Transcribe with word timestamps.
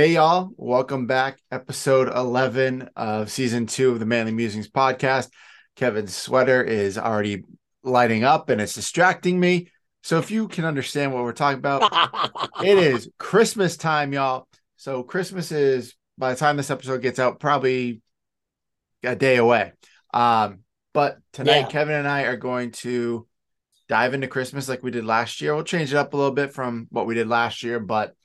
Hey, 0.00 0.14
y'all. 0.14 0.48
Welcome 0.56 1.06
back. 1.06 1.42
Episode 1.50 2.08
11 2.08 2.88
of 2.96 3.30
season 3.30 3.66
two 3.66 3.90
of 3.90 3.98
the 3.98 4.06
Manly 4.06 4.32
Musings 4.32 4.66
podcast. 4.66 5.28
Kevin's 5.76 6.16
sweater 6.16 6.64
is 6.64 6.96
already 6.96 7.44
lighting 7.82 8.24
up 8.24 8.48
and 8.48 8.62
it's 8.62 8.72
distracting 8.72 9.38
me. 9.38 9.68
So, 10.02 10.16
if 10.16 10.30
you 10.30 10.48
can 10.48 10.64
understand 10.64 11.12
what 11.12 11.22
we're 11.22 11.32
talking 11.34 11.58
about, 11.58 11.82
it 12.64 12.78
is 12.78 13.10
Christmas 13.18 13.76
time, 13.76 14.14
y'all. 14.14 14.48
So, 14.76 15.02
Christmas 15.02 15.52
is 15.52 15.94
by 16.16 16.32
the 16.32 16.38
time 16.38 16.56
this 16.56 16.70
episode 16.70 17.02
gets 17.02 17.18
out, 17.18 17.38
probably 17.38 18.00
a 19.02 19.14
day 19.14 19.36
away. 19.36 19.74
Um, 20.14 20.60
but 20.94 21.18
tonight, 21.34 21.58
Yeah. 21.58 21.68
Kevin 21.68 21.96
and 21.96 22.08
I 22.08 22.22
are 22.22 22.38
going 22.38 22.70
to 22.70 23.28
dive 23.86 24.14
into 24.14 24.28
Christmas 24.28 24.66
like 24.66 24.82
we 24.82 24.92
did 24.92 25.04
last 25.04 25.42
year. 25.42 25.54
We'll 25.54 25.64
change 25.64 25.92
it 25.92 25.98
up 25.98 26.14
a 26.14 26.16
little 26.16 26.32
bit 26.32 26.54
from 26.54 26.86
what 26.88 27.06
we 27.06 27.14
did 27.14 27.28
last 27.28 27.62
year, 27.62 27.78
but 27.78 28.16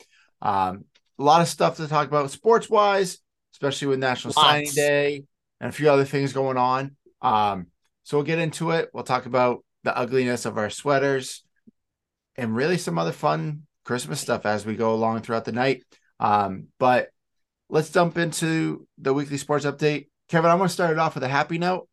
um, 0.42 0.86
a 1.18 1.24
lot 1.24 1.42
of 1.42 1.48
stuff 1.48 1.78
to 1.78 1.88
talk 1.88 2.08
about 2.08 2.32
sports 2.32 2.70
wise, 2.70 3.20
especially 3.54 3.88
with 3.88 4.00
National 4.00 4.34
Signing 4.34 4.72
Day 4.74 5.24
and 5.60 5.70
a 5.70 5.74
few 5.74 5.90
other 5.90 6.06
things 6.06 6.34
going 6.34 6.58
on. 6.58 6.96
Um, 7.22 7.68
so 8.04 8.18
we'll 8.18 8.26
get 8.26 8.40
into 8.40 8.72
it. 8.72 8.90
We'll 8.94 9.04
talk 9.04 9.26
about 9.26 9.64
the 9.84 9.98
ugliness 9.98 10.46
of 10.46 10.58
our 10.58 10.70
sweaters 10.70 11.44
and 12.36 12.56
really 12.56 12.78
some 12.78 12.98
other 12.98 13.12
fun 13.12 13.64
Christmas 13.84 14.20
stuff 14.20 14.46
as 14.46 14.66
we 14.66 14.76
go 14.76 14.94
along 14.94 15.22
throughout 15.22 15.46
the 15.46 15.52
night. 15.52 15.84
Um, 16.20 16.68
but 16.80 17.10
let's 17.70 17.90
jump 17.90 18.18
into 18.18 18.88
the 18.98 19.14
weekly 19.14 19.38
sports 19.38 19.66
update. 19.66 20.08
Kevin, 20.30 20.52
I'm 20.52 20.58
going 20.58 20.68
to 20.68 20.74
start 20.74 20.92
it 20.92 21.00
off 21.00 21.16
with 21.16 21.24
a 21.24 21.30
happy 21.30 21.58
note. 21.58 21.88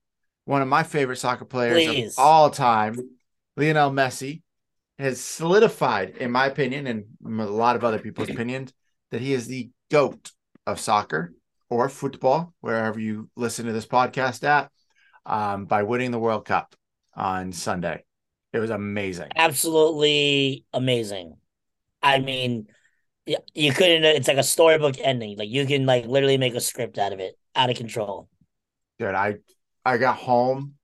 One 0.45 0.63
of 0.63 0.69
my 0.69 0.83
favorite 0.83 1.19
soccer 1.19 1.45
players 1.45 1.85
Please. 1.87 2.19
of 2.19 2.25
all 2.25 2.51
time, 2.51 2.97
Lionel 3.57 3.91
Messi, 3.91 4.43
has 4.99 5.21
solidified, 5.21 6.17
in 6.17 6.31
my 6.31 6.47
opinion, 6.47 6.87
and 6.87 7.05
a 7.41 7.45
lot 7.45 7.77
of 7.77 7.85
other 7.85 7.99
people's 7.99 8.29
opinions, 8.31 8.73
that 9.13 9.21
he 9.21 9.33
is 9.33 9.47
the 9.47 9.71
GOAT 9.91 10.33
of 10.67 10.81
soccer 10.81 11.33
or 11.71 11.89
football, 11.89 12.53
wherever 12.61 12.99
you 12.99 13.31
listen 13.37 13.67
to 13.67 13.73
this 13.73 13.87
podcast 13.87 14.43
at, 14.43 14.71
um, 15.25 15.67
by 15.67 15.85
winning 15.85 16.11
the 16.11 16.19
World 16.19 16.45
Cup 16.45 16.75
on 17.15 17.53
Sunday. 17.53 18.05
It 18.53 18.59
was 18.59 18.71
amazing. 18.71 19.29
Absolutely 19.37 20.65
amazing. 20.73 21.37
I 22.03 22.19
mean, 22.19 22.67
you 23.27 23.73
couldn't. 23.73 24.05
It's 24.05 24.29
like 24.29 24.37
a 24.37 24.43
storybook 24.43 24.97
ending. 24.99 25.39
Like 25.39 25.49
you 25.49 25.67
can 25.67 25.87
like 25.87 26.07
literally 26.07 26.37
make 26.39 26.55
a 26.55 26.61
script 26.61 26.99
out 26.99 27.13
of 27.13 27.21
it. 27.21 27.39
Out 27.55 27.71
of 27.71 27.77
control. 27.77 28.29
Dude, 28.99 29.15
I 29.15 29.37
I 29.85 29.99
got 29.99 30.17
home 30.17 30.75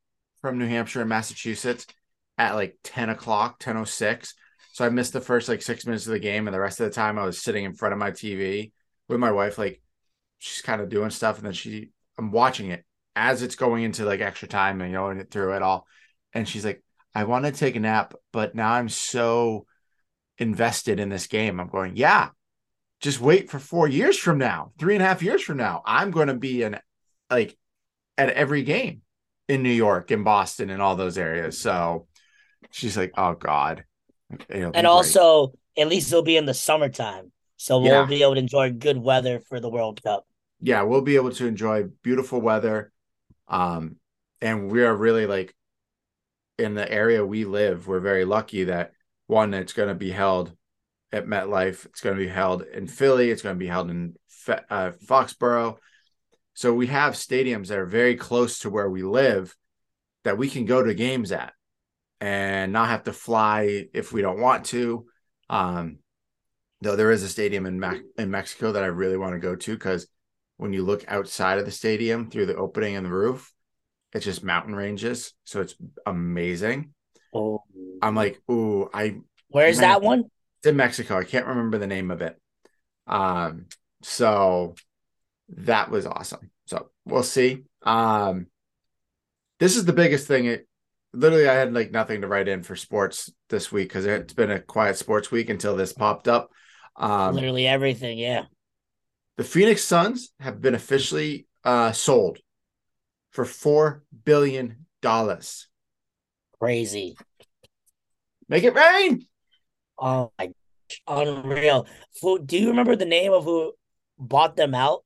from 0.40 0.58
New 0.58 0.66
Hampshire 0.66 1.00
and 1.00 1.08
Massachusetts 1.08 1.86
at 2.36 2.54
like 2.54 2.76
10 2.84 3.10
o'clock, 3.10 3.58
10.06. 3.58 4.34
So 4.78 4.84
I 4.84 4.90
missed 4.90 5.12
the 5.12 5.20
first 5.20 5.48
like 5.48 5.60
six 5.60 5.86
minutes 5.86 6.06
of 6.06 6.12
the 6.12 6.20
game. 6.20 6.46
And 6.46 6.54
the 6.54 6.60
rest 6.60 6.78
of 6.78 6.84
the 6.84 6.94
time 6.94 7.18
I 7.18 7.24
was 7.24 7.42
sitting 7.42 7.64
in 7.64 7.74
front 7.74 7.92
of 7.92 7.98
my 7.98 8.12
TV 8.12 8.70
with 9.08 9.18
my 9.18 9.32
wife, 9.32 9.58
like 9.58 9.82
she's 10.38 10.62
kind 10.62 10.80
of 10.80 10.88
doing 10.88 11.10
stuff. 11.10 11.38
And 11.38 11.46
then 11.46 11.52
she, 11.52 11.88
I'm 12.16 12.30
watching 12.30 12.70
it 12.70 12.84
as 13.16 13.42
it's 13.42 13.56
going 13.56 13.82
into 13.82 14.04
like 14.04 14.20
extra 14.20 14.46
time 14.46 14.80
and 14.80 14.92
going 14.92 15.18
it 15.18 15.32
through 15.32 15.56
it 15.56 15.62
all. 15.62 15.88
And 16.32 16.48
she's 16.48 16.64
like, 16.64 16.80
I 17.12 17.24
want 17.24 17.44
to 17.44 17.50
take 17.50 17.74
a 17.74 17.80
nap, 17.80 18.14
but 18.32 18.54
now 18.54 18.70
I'm 18.70 18.88
so 18.88 19.66
invested 20.38 21.00
in 21.00 21.08
this 21.08 21.26
game. 21.26 21.58
I'm 21.58 21.66
going, 21.66 21.96
yeah, 21.96 22.28
just 23.00 23.20
wait 23.20 23.50
for 23.50 23.58
four 23.58 23.88
years 23.88 24.16
from 24.16 24.38
now, 24.38 24.70
three 24.78 24.94
and 24.94 25.02
a 25.02 25.06
half 25.06 25.24
years 25.24 25.42
from 25.42 25.56
now. 25.56 25.82
I'm 25.86 26.12
going 26.12 26.28
to 26.28 26.34
be 26.34 26.62
in 26.62 26.78
like 27.28 27.58
at 28.16 28.30
every 28.30 28.62
game 28.62 29.02
in 29.48 29.64
New 29.64 29.70
York 29.70 30.12
and 30.12 30.24
Boston 30.24 30.70
and 30.70 30.80
all 30.80 30.94
those 30.94 31.18
areas. 31.18 31.60
So 31.60 32.06
she's 32.70 32.96
like, 32.96 33.10
oh 33.16 33.34
God. 33.34 33.82
It'll 34.48 34.66
And 34.66 34.72
great. 34.72 34.86
also, 34.86 35.52
at 35.76 35.88
least 35.88 36.10
it'll 36.12 36.22
be 36.22 36.36
in 36.36 36.46
the 36.46 36.54
summertime, 36.54 37.32
so 37.56 37.78
we'll 37.78 37.90
Yeah. 37.90 38.06
be 38.06 38.22
able 38.22 38.34
to 38.34 38.40
enjoy 38.40 38.72
good 38.72 38.98
weather 38.98 39.40
for 39.40 39.60
the 39.60 39.70
World 39.70 40.02
Cup. 40.02 40.26
yeah, 40.60 40.82
we'll 40.82 41.02
be 41.02 41.16
able 41.16 41.30
to 41.32 41.46
enjoy 41.46 41.84
beautiful 42.02 42.40
weather. 42.40 42.92
Um, 43.46 43.96
and 44.40 44.70
we 44.70 44.84
are 44.84 44.94
really 44.94 45.26
like 45.26 45.54
in 46.58 46.74
the 46.74 46.90
area 46.90 47.24
we 47.24 47.44
live, 47.44 47.86
we're 47.86 48.00
very 48.00 48.24
lucky 48.24 48.64
that 48.64 48.92
one, 49.28 49.54
it's 49.54 49.72
going 49.72 49.88
to 49.88 49.94
be 49.94 50.10
held 50.10 50.52
at 51.12 51.26
MetLife, 51.26 51.86
it's 51.86 52.00
going 52.00 52.16
to 52.16 52.22
be 52.22 52.28
held 52.28 52.62
in 52.62 52.88
Philly, 52.88 53.30
it's 53.30 53.42
going 53.42 53.54
to 53.54 53.58
be 53.58 53.68
held 53.68 53.90
in 53.90 54.16
uh, 54.48 54.90
Foxborough. 55.06 55.78
So 56.54 56.74
we 56.74 56.88
have 56.88 57.14
stadiums 57.14 57.68
that 57.68 57.78
are 57.78 57.86
very 57.86 58.16
close 58.16 58.58
to 58.60 58.70
where 58.70 58.90
we 58.90 59.02
live 59.02 59.54
that 60.24 60.36
we 60.38 60.50
can 60.50 60.64
go 60.64 60.82
to 60.82 60.92
games 60.94 61.30
at 61.30 61.52
and 62.20 62.72
not 62.72 62.88
have 62.88 63.04
to 63.04 63.12
fly 63.12 63.86
if 63.92 64.12
we 64.12 64.22
don't 64.22 64.40
want 64.40 64.66
to. 64.66 65.06
Um, 65.48 65.98
though 66.80 66.96
there 66.96 67.10
is 67.10 67.22
a 67.22 67.28
stadium 67.28 67.66
in 67.66 67.80
Mac- 67.80 68.02
in 68.16 68.30
Mexico 68.30 68.72
that 68.72 68.84
I 68.84 68.88
really 68.88 69.16
want 69.16 69.34
to 69.34 69.38
go 69.38 69.56
to 69.56 69.74
because 69.74 70.06
when 70.56 70.72
you 70.72 70.84
look 70.84 71.04
outside 71.08 71.58
of 71.58 71.64
the 71.64 71.70
stadium 71.70 72.30
through 72.30 72.46
the 72.46 72.56
opening 72.56 72.94
in 72.94 73.04
the 73.04 73.10
roof, 73.10 73.52
it's 74.12 74.24
just 74.24 74.42
mountain 74.42 74.74
ranges. 74.74 75.34
So 75.44 75.60
it's 75.60 75.74
amazing. 76.06 76.94
Oh, 77.34 77.62
I'm 78.02 78.14
like, 78.14 78.40
ooh, 78.50 78.88
I 78.92 79.18
where's 79.48 79.78
that 79.78 80.02
one? 80.02 80.24
it's 80.58 80.66
in 80.66 80.76
Mexico. 80.76 81.18
I 81.18 81.24
can't 81.24 81.46
remember 81.46 81.78
the 81.78 81.86
name 81.86 82.10
of 82.10 82.22
it. 82.22 82.36
Um, 83.06 83.66
so 84.02 84.74
that 85.56 85.90
was 85.90 86.06
awesome. 86.06 86.50
So 86.66 86.90
we'll 87.04 87.22
see. 87.22 87.64
Um, 87.82 88.46
this 89.58 89.76
is 89.76 89.84
the 89.84 89.92
biggest 89.92 90.26
thing. 90.26 90.58
It 91.14 91.18
literally, 91.18 91.48
I 91.48 91.54
had 91.54 91.72
like 91.74 91.90
nothing 91.90 92.20
to 92.22 92.28
write 92.28 92.48
in 92.48 92.62
for 92.62 92.76
sports 92.76 93.32
this 93.48 93.72
week 93.72 93.88
because 93.88 94.06
it's 94.06 94.34
been 94.34 94.50
a 94.50 94.60
quiet 94.60 94.96
sports 94.96 95.30
week 95.30 95.48
until 95.50 95.76
this 95.76 95.92
popped 95.92 96.28
up. 96.28 96.50
Um, 96.96 97.34
Literally 97.34 97.66
everything. 97.66 98.18
Yeah. 98.18 98.46
the 99.36 99.44
Phoenix 99.44 99.84
Suns 99.84 100.32
have 100.40 100.60
been 100.60 100.74
officially 100.74 101.46
uh, 101.64 101.92
sold 101.92 102.38
for 103.30 103.44
four 103.44 104.04
billion 104.24 104.86
dollars. 105.02 105.68
Crazy. 106.60 107.16
Make 108.48 108.64
it 108.64 108.74
rain. 108.74 109.26
Oh 109.98 110.32
my, 110.38 110.52
unreal. 111.06 111.86
Who, 112.22 112.38
do 112.40 112.58
you 112.58 112.70
remember 112.70 112.96
the 112.96 113.04
name 113.06 113.32
of 113.32 113.44
who 113.44 113.74
bought 114.18 114.56
them 114.56 114.74
out? 114.74 115.04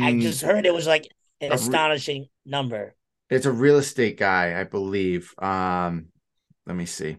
I 0.00 0.14
Mm, 0.14 0.20
just 0.20 0.42
heard 0.42 0.66
it 0.66 0.74
was 0.74 0.86
like 0.86 1.08
an 1.40 1.52
A 1.52 1.58
re- 1.58 1.80
astonishing 1.84 2.28
number. 2.46 2.96
It's 3.30 3.46
a 3.46 3.52
real 3.52 3.78
estate 3.78 4.18
guy, 4.18 4.60
I 4.60 4.64
believe. 4.64 5.32
Um, 5.38 6.06
let 6.66 6.76
me 6.76 6.86
see. 6.86 7.16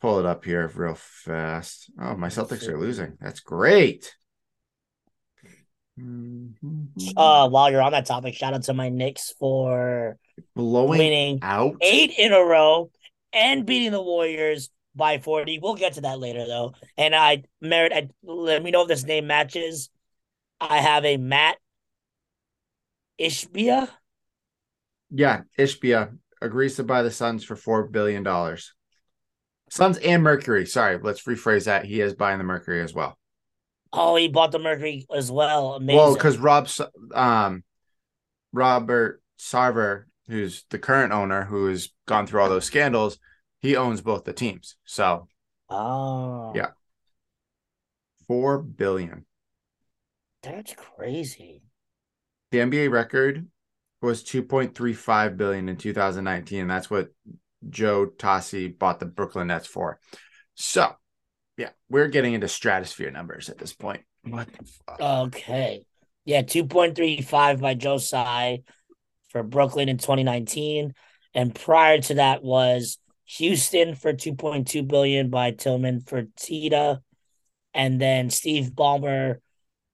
Pull 0.00 0.20
it 0.20 0.26
up 0.26 0.44
here 0.44 0.70
real 0.74 0.94
fast. 0.94 1.90
Oh, 2.00 2.16
my 2.16 2.28
Celtics 2.28 2.68
are 2.68 2.78
losing. 2.78 3.16
That's 3.20 3.40
great. 3.40 4.14
Uh, 7.16 7.48
while 7.48 7.70
you're 7.70 7.82
on 7.82 7.90
that 7.90 8.06
topic, 8.06 8.34
shout 8.34 8.54
out 8.54 8.62
to 8.62 8.74
my 8.74 8.88
Knicks 8.88 9.34
for 9.40 10.16
Blowing 10.54 11.00
winning 11.00 11.38
out. 11.42 11.74
eight 11.80 12.12
in 12.16 12.32
a 12.32 12.40
row 12.40 12.90
and 13.32 13.66
beating 13.66 13.90
the 13.90 14.00
Warriors 14.00 14.70
by 14.94 15.18
40. 15.18 15.58
We'll 15.60 15.74
get 15.74 15.94
to 15.94 16.02
that 16.02 16.20
later 16.20 16.46
though. 16.46 16.74
And 16.96 17.16
I 17.16 17.42
Merritt 17.60 17.92
I, 17.92 18.08
let 18.22 18.62
me 18.62 18.70
know 18.70 18.82
if 18.82 18.88
this 18.88 19.04
name 19.04 19.26
matches. 19.26 19.90
I 20.60 20.78
have 20.78 21.04
a 21.04 21.16
Matt 21.16 21.56
Ishbia. 23.20 23.88
Yeah, 25.10 25.42
Ishbia 25.58 26.16
agrees 26.40 26.76
to 26.76 26.84
buy 26.84 27.02
the 27.02 27.10
Suns 27.10 27.44
for 27.44 27.56
four 27.56 27.84
billion 27.88 28.22
dollars. 28.22 28.74
Suns 29.70 29.98
and 29.98 30.22
Mercury. 30.22 30.66
Sorry, 30.66 30.98
let's 31.02 31.22
rephrase 31.24 31.64
that. 31.64 31.84
He 31.84 32.00
is 32.00 32.14
buying 32.14 32.38
the 32.38 32.44
Mercury 32.44 32.80
as 32.80 32.94
well. 32.94 33.18
Oh, 33.92 34.16
he 34.16 34.28
bought 34.28 34.52
the 34.52 34.58
Mercury 34.58 35.06
as 35.14 35.30
well. 35.30 35.74
Amazing. 35.74 35.96
Well, 35.96 36.14
because 36.14 36.38
Rob, 36.38 36.68
um, 37.14 37.64
Robert 38.52 39.22
Sarver, 39.38 40.04
who's 40.26 40.64
the 40.70 40.78
current 40.78 41.12
owner, 41.12 41.44
who 41.44 41.66
has 41.66 41.90
gone 42.06 42.26
through 42.26 42.40
all 42.42 42.48
those 42.48 42.64
scandals, 42.64 43.18
he 43.60 43.76
owns 43.76 44.00
both 44.00 44.24
the 44.24 44.32
teams. 44.32 44.76
So 44.84 45.28
oh 45.70 46.52
Yeah. 46.54 46.70
four 48.26 48.58
billion. 48.58 49.26
that's 50.42 50.74
crazy. 50.74 51.62
The 52.52 52.58
NBA 52.58 52.90
record 52.90 53.46
was 54.00 54.22
two 54.22 54.42
point 54.42 54.74
three 54.74 54.92
five 54.92 55.36
billion 55.36 55.68
in 55.68 55.76
two 55.76 55.92
thousand 55.92 56.24
nineteen, 56.24 56.62
and 56.62 56.70
that's 56.70 56.90
what 56.90 57.08
Joe 57.68 58.06
Tsai 58.06 58.68
bought 58.68 59.00
the 59.00 59.06
Brooklyn 59.06 59.48
Nets 59.48 59.66
for. 59.66 59.98
So, 60.54 60.92
yeah, 61.56 61.70
we're 61.88 62.08
getting 62.08 62.34
into 62.34 62.48
stratosphere 62.48 63.10
numbers 63.10 63.48
at 63.48 63.58
this 63.58 63.72
point. 63.72 64.02
What 64.22 64.48
the 64.52 64.64
fuck? 64.86 65.00
Okay. 65.00 65.84
Yeah, 66.24 66.42
2.35 66.42 67.60
by 67.60 67.74
Joe 67.74 67.98
Tsai 67.98 68.60
for 69.30 69.42
Brooklyn 69.42 69.88
in 69.88 69.96
2019. 69.96 70.92
And 71.34 71.54
prior 71.54 72.00
to 72.02 72.14
that 72.14 72.42
was 72.42 72.98
Houston 73.24 73.94
for 73.94 74.12
2.2 74.12 74.86
billion 74.86 75.30
by 75.30 75.52
Tilman 75.52 76.00
for 76.00 76.22
Fertitta. 76.22 77.00
And 77.72 78.00
then 78.00 78.30
Steve 78.30 78.72
Ballmer, 78.74 79.36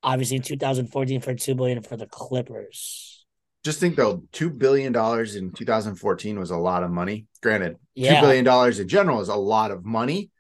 obviously 0.03 0.39
in 0.39 0.43
2014 0.43 1.21
for 1.21 1.35
2 1.35 1.55
billion 1.55 1.83
for 1.83 1.97
the 1.97 2.07
Clippers. 2.07 3.24
Just 3.65 3.81
think 3.81 3.97
though, 3.97 4.23
two 4.33 4.51
billion 4.51 4.93
dollars 4.93 5.37
in 5.37 5.53
2014 5.53 6.39
was 6.39 6.51
a 6.51 6.57
lot 6.57 6.83
of 6.83 6.91
money. 6.91 7.27
Granted, 7.43 7.77
Yeah. 7.95 8.15
two 8.15 8.21
billion 8.21 8.45
dollars 8.45 8.79
in 8.79 8.89
general 8.89 9.21
is 9.21 9.29
a 9.29 9.35
lot 9.35 9.71
of 9.71 9.85
money, 9.85 10.31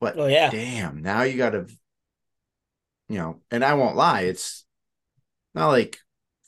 but 0.00 0.16
Oh 0.18 0.26
yeah. 0.26 0.50
damn, 0.50 1.02
now 1.02 1.22
you 1.22 1.36
got 1.38 1.50
to 1.50 1.66
you 3.08 3.18
know, 3.18 3.40
and 3.50 3.64
I 3.64 3.74
won't 3.74 3.96
lie, 3.96 4.22
it's 4.22 4.64
not 5.54 5.68
like 5.68 5.98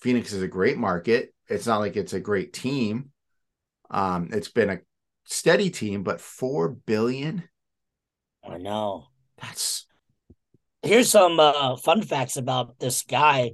Phoenix 0.00 0.32
is 0.32 0.43
a 0.43 0.49
great 0.49 0.79
market. 0.79 1.35
It's 1.49 1.67
not 1.67 1.81
like 1.81 1.96
it's 1.96 2.12
a 2.12 2.20
great 2.20 2.52
team. 2.52 3.11
Um, 3.90 4.31
it's 4.32 4.49
been 4.50 4.70
a 4.70 4.81
steady 5.25 5.70
team, 5.70 6.02
but 6.02 6.20
four 6.20 6.69
billion. 6.69 7.49
I 8.44 8.58
know. 8.58 9.08
That's 9.40 9.87
here's 10.82 11.11
some 11.11 11.40
uh, 11.40 11.76
fun 11.76 12.02
facts 12.02 12.37
about 12.37 12.79
this 12.79 13.02
guy. 13.02 13.52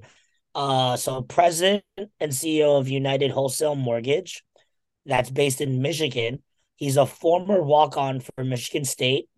Uh, 0.55 0.97
so 0.97 1.23
president 1.23 1.85
and 2.21 2.31
CEO 2.31 2.79
of 2.79 2.89
United 2.89 3.31
Wholesale 3.31 3.75
Mortgage, 3.75 4.45
that's 5.05 5.31
based 5.31 5.61
in 5.61 5.83
Michigan. 5.83 6.43
He's 6.77 6.97
a 6.97 7.07
former 7.07 7.63
walk-on 7.63 8.21
for 8.21 8.45
Michigan 8.45 8.85
State 8.85 9.29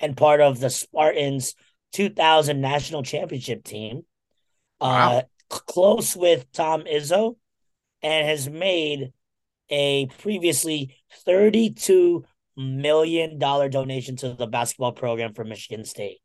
and 0.00 0.16
part 0.16 0.40
of 0.40 0.60
the 0.60 0.70
Spartans 0.70 1.54
2000 1.92 2.60
national 2.60 3.02
championship 3.02 3.64
team. 3.64 4.02
Wow. 4.80 5.18
Uh, 5.18 5.22
close 5.48 6.16
with 6.16 6.50
Tom 6.52 6.84
Izzo 6.84 7.36
and 8.02 8.26
has 8.26 8.48
made 8.48 9.12
a 9.68 10.06
previously 10.06 10.96
$32 11.26 12.24
million 12.56 13.38
donation 13.38 14.16
to 14.16 14.34
the 14.34 14.46
basketball 14.46 14.92
program 14.92 15.34
for 15.34 15.44
Michigan 15.44 15.84
State. 15.84 16.21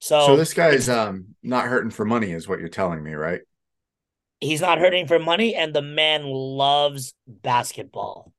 So, 0.00 0.26
so 0.26 0.36
this 0.36 0.54
guy's 0.54 0.88
um 0.88 1.34
not 1.42 1.66
hurting 1.66 1.90
for 1.90 2.04
money, 2.04 2.32
is 2.32 2.48
what 2.48 2.60
you're 2.60 2.68
telling 2.68 3.02
me, 3.02 3.14
right? 3.14 3.40
He's 4.40 4.60
not 4.60 4.78
hurting 4.78 5.06
for 5.06 5.18
money, 5.18 5.54
and 5.54 5.74
the 5.74 5.82
man 5.82 6.24
loves 6.24 7.14
basketball, 7.26 8.32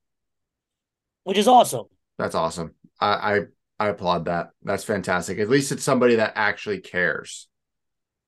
which 1.24 1.38
is 1.38 1.48
awesome. 1.48 1.86
That's 2.18 2.36
awesome. 2.36 2.76
I 3.00 3.08
I, 3.08 3.40
I 3.80 3.88
applaud 3.90 4.26
that. 4.26 4.52
That's 4.64 4.84
fantastic. 4.84 5.40
At 5.40 5.50
least 5.50 5.72
it's 5.72 5.84
somebody 5.84 6.16
that 6.16 6.34
actually 6.36 6.80
cares. 6.80 7.48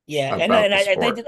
Yeah, 0.07 0.33
and, 0.33 0.51
and 0.51 0.74
I, 0.74 0.80
I 0.80 0.95
think 0.95 1.25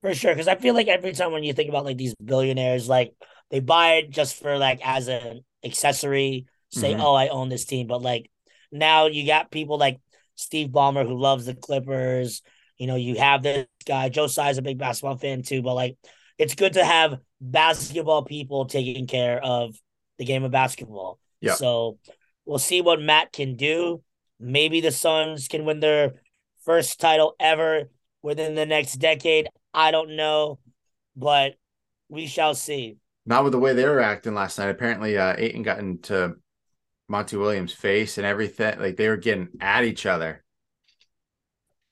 for 0.00 0.14
sure 0.14 0.32
because 0.32 0.48
I 0.48 0.54
feel 0.54 0.74
like 0.74 0.88
every 0.88 1.12
time 1.12 1.32
when 1.32 1.44
you 1.44 1.52
think 1.52 1.68
about 1.68 1.84
like 1.84 1.98
these 1.98 2.14
billionaires, 2.14 2.88
like 2.88 3.12
they 3.50 3.60
buy 3.60 3.96
it 3.96 4.10
just 4.10 4.36
for 4.40 4.56
like 4.56 4.80
as 4.82 5.08
an 5.08 5.44
accessory, 5.62 6.46
say, 6.70 6.92
mm-hmm. 6.92 7.02
"Oh, 7.02 7.14
I 7.14 7.28
own 7.28 7.50
this 7.50 7.66
team," 7.66 7.86
but 7.86 8.00
like 8.00 8.30
now 8.72 9.06
you 9.06 9.26
got 9.26 9.50
people 9.50 9.76
like 9.76 10.00
Steve 10.38 10.68
Ballmer 10.68 11.06
who 11.06 11.18
loves 11.18 11.46
the 11.46 11.54
Clippers. 11.54 12.42
You 12.78 12.86
know, 12.86 12.94
you 12.94 13.16
have 13.16 13.42
this 13.42 13.66
guy, 13.86 14.08
Joe 14.08 14.28
Tsai's 14.28 14.58
a 14.58 14.62
big 14.62 14.78
basketball 14.78 15.16
fan 15.16 15.42
too, 15.42 15.62
but 15.62 15.74
like 15.74 15.96
it's 16.38 16.54
good 16.54 16.74
to 16.74 16.84
have 16.84 17.18
basketball 17.40 18.22
people 18.22 18.66
taking 18.66 19.06
care 19.06 19.42
of 19.42 19.74
the 20.18 20.24
game 20.24 20.44
of 20.44 20.52
basketball. 20.52 21.18
Yeah. 21.40 21.54
So 21.54 21.98
we'll 22.46 22.58
see 22.58 22.80
what 22.80 23.00
Matt 23.00 23.32
can 23.32 23.56
do. 23.56 24.02
Maybe 24.38 24.80
the 24.80 24.92
Suns 24.92 25.48
can 25.48 25.64
win 25.64 25.80
their 25.80 26.14
first 26.64 27.00
title 27.00 27.34
ever 27.40 27.90
within 28.22 28.54
the 28.54 28.66
next 28.66 28.94
decade. 28.94 29.48
I 29.74 29.90
don't 29.90 30.16
know, 30.16 30.60
but 31.16 31.54
we 32.08 32.26
shall 32.26 32.54
see. 32.54 32.98
Not 33.26 33.42
with 33.42 33.52
the 33.52 33.58
way 33.58 33.74
they 33.74 33.84
were 33.84 34.00
acting 34.00 34.34
last 34.34 34.58
night. 34.58 34.70
Apparently, 34.70 35.18
uh, 35.18 35.34
Ayton 35.36 35.62
got 35.62 35.80
into 35.80 36.36
Monty 37.08 37.36
Williams' 37.36 37.72
face 37.72 38.18
and 38.18 38.26
everything. 38.26 38.78
Like 38.78 38.96
they 38.96 39.08
were 39.08 39.16
getting 39.16 39.48
at 39.60 39.84
each 39.84 40.06
other. 40.06 40.44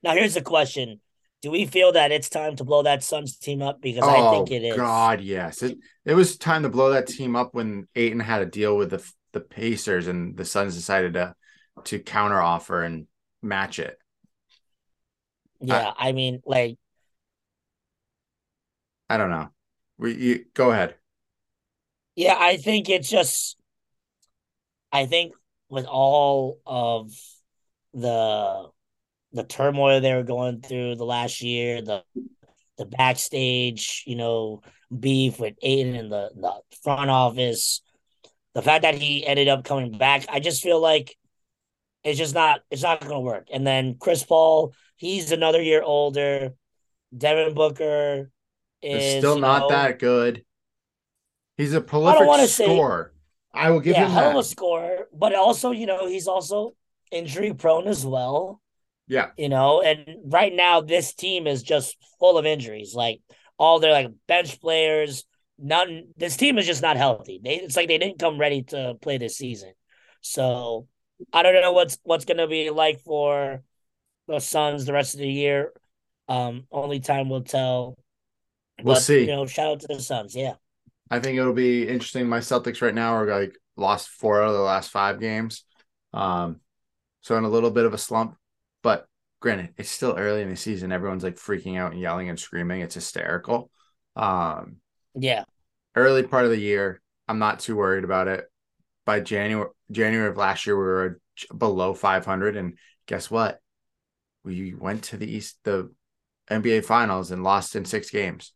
Now 0.02 0.12
here's 0.12 0.34
the 0.34 0.42
question: 0.42 1.00
Do 1.42 1.50
we 1.50 1.66
feel 1.66 1.92
that 1.92 2.12
it's 2.12 2.28
time 2.28 2.56
to 2.56 2.64
blow 2.64 2.82
that 2.82 3.02
Suns 3.02 3.36
team 3.36 3.62
up? 3.62 3.80
Because 3.80 4.04
oh, 4.04 4.10
I 4.10 4.30
think 4.30 4.50
oh, 4.50 4.54
it 4.54 4.62
is. 4.68 4.76
God, 4.76 5.20
yes. 5.20 5.62
It 5.62 5.78
it 6.04 6.14
was 6.14 6.36
time 6.36 6.62
to 6.62 6.68
blow 6.68 6.90
that 6.90 7.08
team 7.08 7.34
up 7.34 7.54
when 7.54 7.88
Ayton 7.94 8.20
had 8.20 8.42
a 8.42 8.46
deal 8.46 8.76
with 8.76 8.90
the 8.90 9.12
the 9.32 9.40
Pacers 9.40 10.06
and 10.06 10.36
the 10.36 10.44
Suns 10.44 10.74
decided 10.74 11.14
to 11.14 11.34
to 11.84 11.98
counter 11.98 12.40
offer 12.40 12.82
and 12.82 13.06
match 13.42 13.78
it. 13.78 13.98
Yeah, 15.60 15.92
I, 15.96 16.08
I 16.08 16.12
mean, 16.12 16.42
like, 16.44 16.78
I 19.08 19.16
don't 19.16 19.30
know. 19.30 19.48
We 19.98 20.14
you, 20.14 20.44
go 20.52 20.70
ahead. 20.70 20.96
Yeah, 22.14 22.36
I 22.38 22.56
think 22.56 22.88
it's 22.88 23.08
just 23.08 23.56
I 24.92 25.06
think 25.06 25.34
with 25.68 25.86
all 25.86 26.60
of 26.66 27.10
the 27.92 28.68
the 29.32 29.44
turmoil 29.44 30.00
they 30.00 30.14
were 30.14 30.22
going 30.22 30.60
through 30.60 30.96
the 30.96 31.04
last 31.04 31.42
year, 31.42 31.82
the 31.82 32.02
the 32.78 32.86
backstage, 32.86 34.04
you 34.06 34.16
know, 34.16 34.62
beef 34.96 35.38
with 35.38 35.54
Ayton 35.62 35.94
in 35.94 36.08
the, 36.10 36.30
the 36.34 36.52
front 36.82 37.10
office, 37.10 37.80
the 38.54 38.62
fact 38.62 38.82
that 38.82 38.94
he 38.94 39.26
ended 39.26 39.48
up 39.48 39.64
coming 39.64 39.96
back, 39.96 40.26
I 40.28 40.40
just 40.40 40.62
feel 40.62 40.80
like 40.80 41.16
it's 42.04 42.18
just 42.18 42.34
not 42.34 42.60
it's 42.70 42.82
not 42.82 43.00
gonna 43.00 43.20
work. 43.20 43.48
And 43.52 43.66
then 43.66 43.96
Chris 43.98 44.22
Paul, 44.24 44.74
he's 44.96 45.32
another 45.32 45.60
year 45.60 45.82
older. 45.82 46.54
Devin 47.16 47.54
Booker 47.54 48.30
is 48.82 49.18
still 49.18 49.38
not 49.38 49.62
know, 49.62 49.68
that 49.70 49.98
good. 49.98 50.44
He's 51.56 51.72
a 51.72 51.80
prolific 51.80 52.48
scorer. 52.48 53.12
Say, 53.12 53.15
I 53.56 53.70
will 53.70 53.80
give 53.80 53.94
yeah, 53.94 54.04
him 54.06 54.10
hell 54.10 54.24
that. 54.24 54.36
of 54.36 54.40
a 54.40 54.44
scorer, 54.44 55.08
but 55.12 55.34
also, 55.34 55.70
you 55.70 55.86
know, 55.86 56.06
he's 56.06 56.28
also 56.28 56.74
injury 57.10 57.54
prone 57.54 57.88
as 57.88 58.04
well. 58.04 58.60
Yeah. 59.08 59.28
You 59.36 59.48
know, 59.48 59.82
and 59.82 60.16
right 60.24 60.52
now 60.52 60.80
this 60.80 61.14
team 61.14 61.46
is 61.46 61.62
just 61.62 61.96
full 62.18 62.38
of 62.38 62.46
injuries. 62.46 62.94
Like 62.94 63.20
all 63.58 63.78
their 63.78 63.92
like 63.92 64.10
bench 64.26 64.60
players, 64.60 65.24
none 65.58 66.08
this 66.16 66.36
team 66.36 66.58
is 66.58 66.66
just 66.66 66.82
not 66.82 66.96
healthy. 66.96 67.40
They 67.42 67.56
it's 67.56 67.76
like 67.76 67.88
they 67.88 67.98
didn't 67.98 68.18
come 68.18 68.38
ready 68.38 68.62
to 68.64 68.94
play 69.00 69.18
this 69.18 69.36
season. 69.36 69.72
So 70.20 70.88
I 71.32 71.42
don't 71.42 71.54
know 71.54 71.72
what's 71.72 71.98
what's 72.02 72.24
gonna 72.24 72.48
be 72.48 72.70
like 72.70 73.00
for 73.00 73.62
the 74.26 74.40
Suns 74.40 74.84
the 74.84 74.92
rest 74.92 75.14
of 75.14 75.20
the 75.20 75.28
year. 75.28 75.72
Um, 76.28 76.64
only 76.72 77.00
time 77.00 77.28
will 77.28 77.42
tell. 77.42 77.96
We'll 78.82 78.96
but, 78.96 79.02
see. 79.02 79.20
You 79.20 79.28
know, 79.28 79.46
shout 79.46 79.66
out 79.68 79.80
to 79.80 79.86
the 79.88 80.00
Suns. 80.00 80.34
Yeah. 80.34 80.54
I 81.10 81.20
think 81.20 81.38
it'll 81.38 81.52
be 81.52 81.86
interesting. 81.86 82.28
My 82.28 82.40
Celtics 82.40 82.82
right 82.82 82.94
now 82.94 83.14
are 83.14 83.26
like 83.26 83.56
lost 83.76 84.08
four 84.08 84.42
out 84.42 84.48
of 84.48 84.54
the 84.54 84.60
last 84.60 84.90
five 84.90 85.20
games. 85.20 85.64
Um, 86.12 86.60
so 87.20 87.36
in 87.36 87.44
a 87.44 87.48
little 87.48 87.70
bit 87.70 87.84
of 87.84 87.94
a 87.94 87.98
slump, 87.98 88.36
but 88.82 89.06
granted, 89.40 89.74
it's 89.76 89.90
still 89.90 90.14
early 90.16 90.42
in 90.42 90.48
the 90.48 90.56
season. 90.56 90.92
Everyone's 90.92 91.22
like 91.22 91.36
freaking 91.36 91.78
out 91.78 91.92
and 91.92 92.00
yelling 92.00 92.28
and 92.28 92.38
screaming. 92.38 92.80
It's 92.80 92.94
hysterical. 92.94 93.70
Um, 94.14 94.76
yeah. 95.14 95.44
Early 95.94 96.22
part 96.22 96.44
of 96.44 96.50
the 96.50 96.58
year, 96.58 97.00
I'm 97.28 97.38
not 97.38 97.60
too 97.60 97.76
worried 97.76 98.04
about 98.04 98.28
it. 98.28 98.44
By 99.04 99.20
January 99.20 99.70
January 99.90 100.28
of 100.28 100.36
last 100.36 100.66
year, 100.66 100.76
we 100.76 100.84
were 100.84 101.20
below 101.56 101.94
500, 101.94 102.56
and 102.56 102.76
guess 103.06 103.30
what? 103.30 103.60
We 104.42 104.74
went 104.74 105.04
to 105.04 105.16
the 105.16 105.30
East 105.30 105.58
the 105.62 105.92
NBA 106.50 106.84
Finals 106.84 107.30
and 107.30 107.44
lost 107.44 107.76
in 107.76 107.84
six 107.84 108.10
games. 108.10 108.52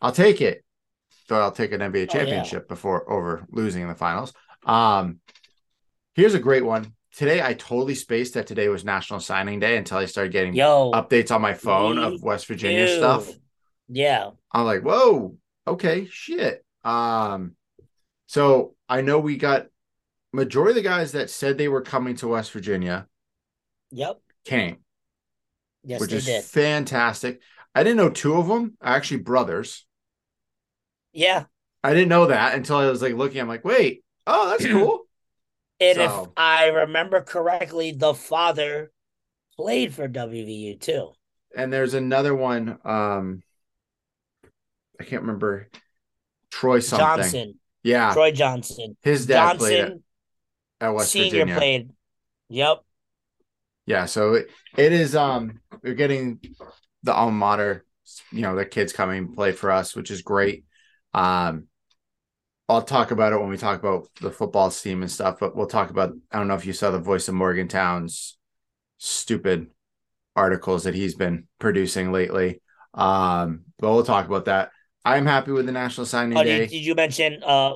I'll 0.00 0.12
take 0.12 0.40
it 0.40 0.63
so 1.26 1.40
I'll 1.40 1.52
take 1.52 1.72
an 1.72 1.80
NBA 1.80 2.10
championship 2.10 2.62
oh, 2.62 2.66
yeah. 2.66 2.74
before 2.74 3.10
over 3.10 3.46
losing 3.50 3.82
in 3.82 3.88
the 3.88 3.94
finals. 3.94 4.32
Um, 4.64 5.20
here's 6.14 6.34
a 6.34 6.38
great 6.38 6.64
one. 6.64 6.92
Today, 7.16 7.42
I 7.42 7.54
totally 7.54 7.94
spaced 7.94 8.34
that 8.34 8.46
today 8.46 8.68
was 8.68 8.84
National 8.84 9.20
Signing 9.20 9.60
Day 9.60 9.76
until 9.76 9.98
I 9.98 10.06
started 10.06 10.32
getting 10.32 10.54
Yo, 10.54 10.90
updates 10.92 11.32
on 11.32 11.40
my 11.40 11.54
phone 11.54 11.96
of 11.98 12.22
West 12.22 12.46
Virginia 12.46 12.86
dude. 12.86 12.98
stuff. 12.98 13.30
Yeah. 13.88 14.30
I'm 14.50 14.64
like, 14.64 14.82
whoa, 14.82 15.36
okay, 15.66 16.08
shit. 16.10 16.64
Um, 16.82 17.54
so 18.26 18.74
I 18.88 19.00
know 19.00 19.20
we 19.20 19.36
got 19.36 19.66
majority 20.32 20.72
of 20.72 20.76
the 20.76 20.88
guys 20.88 21.12
that 21.12 21.30
said 21.30 21.56
they 21.56 21.68
were 21.68 21.82
coming 21.82 22.16
to 22.16 22.28
West 22.28 22.50
Virginia. 22.50 23.06
Yep. 23.92 24.20
Came. 24.44 24.78
Yes, 25.84 26.00
which 26.00 26.12
is 26.12 26.26
did. 26.26 26.42
fantastic. 26.42 27.40
I 27.74 27.82
didn't 27.82 27.98
know 27.98 28.10
two 28.10 28.34
of 28.34 28.48
them 28.48 28.76
are 28.80 28.94
actually 28.94 29.18
brothers. 29.18 29.86
Yeah. 31.14 31.44
I 31.82 31.92
didn't 31.94 32.08
know 32.08 32.26
that 32.26 32.54
until 32.54 32.76
I 32.76 32.86
was 32.86 33.02
like 33.02 33.14
looking. 33.14 33.40
I'm 33.40 33.48
like, 33.48 33.64
wait, 33.64 34.04
oh, 34.26 34.50
that's 34.50 34.66
cool. 34.70 35.04
and 35.80 35.96
so. 35.96 36.04
if 36.04 36.28
I 36.36 36.66
remember 36.66 37.20
correctly, 37.22 37.92
the 37.92 38.14
father 38.14 38.90
played 39.56 39.94
for 39.94 40.08
WVU 40.08 40.80
too. 40.80 41.12
And 41.56 41.72
there's 41.72 41.94
another 41.94 42.34
one. 42.34 42.78
Um, 42.84 43.42
I 45.00 45.04
can't 45.04 45.22
remember. 45.22 45.68
Troy 46.50 46.80
something. 46.80 47.06
Johnson. 47.06 47.60
Yeah. 47.82 48.12
Troy 48.12 48.32
Johnson. 48.32 48.96
His 49.02 49.26
dad 49.26 49.58
Johnson, 49.58 49.58
played 49.58 49.84
at, 49.84 49.92
at 50.80 50.94
West 50.94 51.12
senior 51.12 51.30
Virginia. 51.30 51.56
played. 51.56 51.90
Yep. 52.48 52.82
Yeah. 53.86 54.06
So 54.06 54.34
it, 54.34 54.50
it 54.76 54.92
is. 54.92 55.14
Um, 55.14 55.60
we're 55.82 55.94
getting 55.94 56.40
the 57.02 57.12
alma 57.12 57.32
mater. 57.32 57.84
You 58.30 58.42
know, 58.42 58.54
the 58.56 58.64
kids 58.64 58.92
coming 58.92 59.34
play 59.34 59.52
for 59.52 59.70
us, 59.70 59.94
which 59.94 60.10
is 60.10 60.22
great. 60.22 60.63
Um, 61.14 61.68
I'll 62.68 62.82
talk 62.82 63.10
about 63.10 63.32
it 63.32 63.40
when 63.40 63.50
we 63.50 63.56
talk 63.56 63.78
about 63.78 64.08
the 64.20 64.30
football 64.30 64.70
team 64.70 65.02
and 65.02 65.10
stuff, 65.10 65.38
but 65.38 65.54
we'll 65.54 65.66
talk 65.66 65.90
about. 65.90 66.12
I 66.32 66.38
don't 66.38 66.48
know 66.48 66.54
if 66.54 66.66
you 66.66 66.72
saw 66.72 66.90
the 66.90 66.98
voice 66.98 67.28
of 67.28 67.34
Morgantown's 67.34 68.38
stupid 68.98 69.70
articles 70.36 70.84
that 70.84 70.94
he's 70.94 71.14
been 71.14 71.46
producing 71.58 72.12
lately. 72.12 72.60
Um, 72.94 73.64
but 73.78 73.92
we'll 73.92 74.04
talk 74.04 74.26
about 74.26 74.46
that. 74.46 74.70
I'm 75.04 75.26
happy 75.26 75.52
with 75.52 75.66
the 75.66 75.72
National 75.72 76.06
Signing 76.06 76.38
oh, 76.38 76.42
Day. 76.42 76.60
Did, 76.60 76.70
did, 76.70 76.84
you 76.84 76.94
mention? 76.94 77.42
Uh, 77.42 77.74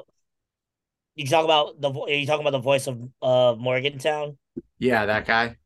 you 1.14 1.26
talk 1.26 1.44
about 1.44 1.80
the? 1.80 1.90
Are 1.90 2.10
you 2.10 2.26
talking 2.26 2.46
about 2.46 2.56
the 2.56 2.62
voice 2.62 2.86
of 2.86 2.98
uh 3.20 3.54
Morgantown? 3.58 4.38
Yeah, 4.78 5.06
that 5.06 5.26
guy. 5.26 5.56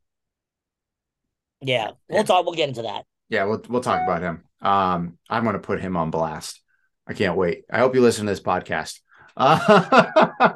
Yeah, 1.60 1.92
we'll 2.08 2.18
Yeah. 2.18 2.22
talk. 2.24 2.44
We'll 2.44 2.54
get 2.54 2.68
into 2.68 2.82
that. 2.82 3.04
Yeah, 3.28 3.44
we'll 3.44 3.62
we'll 3.68 3.82
talk 3.82 4.02
about 4.02 4.22
him. 4.22 4.44
Um, 4.60 5.18
I'm 5.30 5.44
gonna 5.44 5.58
put 5.58 5.80
him 5.80 5.96
on 5.96 6.10
blast. 6.10 6.61
I 7.06 7.14
can't 7.14 7.36
wait. 7.36 7.64
I 7.70 7.78
hope 7.78 7.94
you 7.94 8.00
listen 8.00 8.26
to 8.26 8.32
this 8.32 8.40
podcast. 8.40 9.00
Uh, 9.36 10.54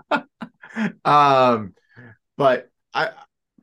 um, 1.04 1.74
but 2.36 2.70
I, 2.94 3.10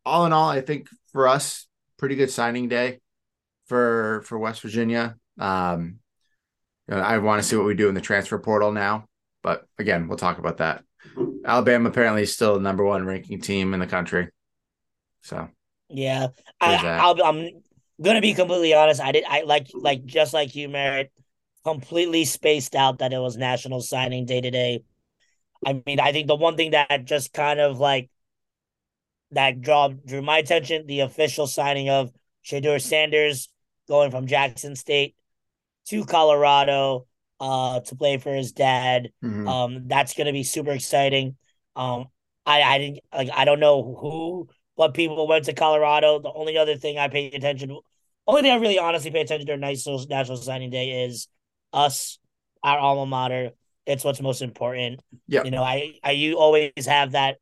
all 0.06 0.26
in 0.26 0.34
all, 0.34 0.50
I 0.50 0.62
think 0.62 0.90
for 1.12 1.28
us, 1.28 1.68
pretty 1.98 2.16
good 2.16 2.32
signing 2.32 2.68
day 2.68 3.00
for 3.68 4.24
for 4.26 4.38
West 4.38 4.62
Virginia. 4.62 5.16
Um, 5.40 6.00
I 6.90 7.18
want 7.20 7.42
to 7.42 7.48
see 7.48 7.56
what 7.56 7.66
we 7.66 7.76
do 7.76 7.88
in 7.88 7.96
the 7.96 8.02
transfer 8.02 8.38
portal 8.38 8.72
now, 8.72 9.06
but 9.42 9.66
again, 9.80 10.08
we'll 10.08 10.18
talk 10.18 10.38
about 10.38 10.58
that. 10.58 10.84
Alabama 11.46 11.90
apparently 11.90 12.24
is 12.24 12.34
still 12.34 12.56
the 12.56 12.60
number 12.60 12.84
one 12.84 13.06
ranking 13.06 13.40
team 13.42 13.74
in 13.74 13.80
the 13.80 13.88
country. 13.88 14.30
So 15.22 15.48
Yeah, 15.90 16.28
I, 16.60 17.16
I'm 17.24 17.50
gonna 18.02 18.22
be 18.22 18.34
completely 18.34 18.74
honest. 18.74 19.02
I 19.02 19.12
did. 19.12 19.24
I 19.28 19.42
like 19.42 19.68
like 19.74 20.06
just 20.06 20.34
like 20.34 20.56
you, 20.56 20.68
Merritt. 20.68 21.12
Completely 21.64 22.26
spaced 22.26 22.76
out 22.76 23.00
that 23.00 23.14
it 23.14 23.20
was 23.20 23.38
National 23.38 23.80
Signing 23.82 24.26
Day 24.26 24.42
today. 24.42 24.84
I 25.66 25.82
mean, 25.86 26.00
I 26.00 26.12
think 26.12 26.28
the 26.28 26.36
one 26.36 26.58
thing 26.58 26.72
that 26.72 27.06
just 27.06 27.32
kind 27.32 27.60
of 27.60 27.80
like 27.80 28.10
that 29.32 29.62
draw 29.62 29.88
drew 29.90 30.22
my 30.22 30.38
attention 30.38 30.86
the 30.88 31.02
official 31.02 31.48
signing 31.48 31.90
of 31.90 32.12
Shedeur 32.46 32.82
Sanders 32.82 33.50
going 33.88 34.12
from 34.12 34.28
Jackson 34.28 34.76
State 34.76 35.16
to 35.88 36.06
Colorado 36.06 37.08
uh 37.40 37.80
to 37.82 37.96
play 37.96 38.18
for 38.18 38.34
his 38.34 38.52
dad. 38.52 39.10
mhm. 39.24 39.48
Um, 39.48 39.88
that's 39.88 40.14
gonna 40.14 40.32
be 40.34 40.44
super 40.44 40.72
exciting. 40.72 41.36
Um, 41.76 42.08
I 42.46 42.62
I 42.62 42.78
didn't 42.78 43.00
like 43.14 43.30
I 43.34 43.46
don't 43.46 43.60
know 43.60 43.82
who, 44.00 44.50
but 44.78 44.94
people 44.94 45.28
went 45.28 45.46
to 45.46 45.54
Colorado. 45.54 46.20
The 46.20 46.32
only 46.34 46.58
other 46.58 46.76
thing 46.76 46.98
I 46.98 47.08
paid 47.08 47.34
attention, 47.34 47.70
to, 47.70 47.82
only 48.28 48.44
thing 48.44 48.52
I 48.52 48.56
really 48.56 48.80
honestly 48.80 49.12
pay 49.12 49.22
attention 49.22 49.48
to 49.48 49.58
National 49.58 50.06
National 50.08 50.38
Signing 50.38 50.70
Day 50.70 51.06
is 51.06 51.28
us, 51.74 52.20
our 52.64 52.78
alma 52.78 53.06
mater. 53.06 53.52
It's 53.86 54.04
what's 54.04 54.22
most 54.22 54.42
important. 54.42 55.02
Yeah. 55.28 55.44
you 55.44 55.52
know, 55.52 55.64
I 55.64 55.96
I 56.04 56.12
you 56.12 56.38
always 56.38 56.86
have 56.86 57.12
that. 57.12 57.38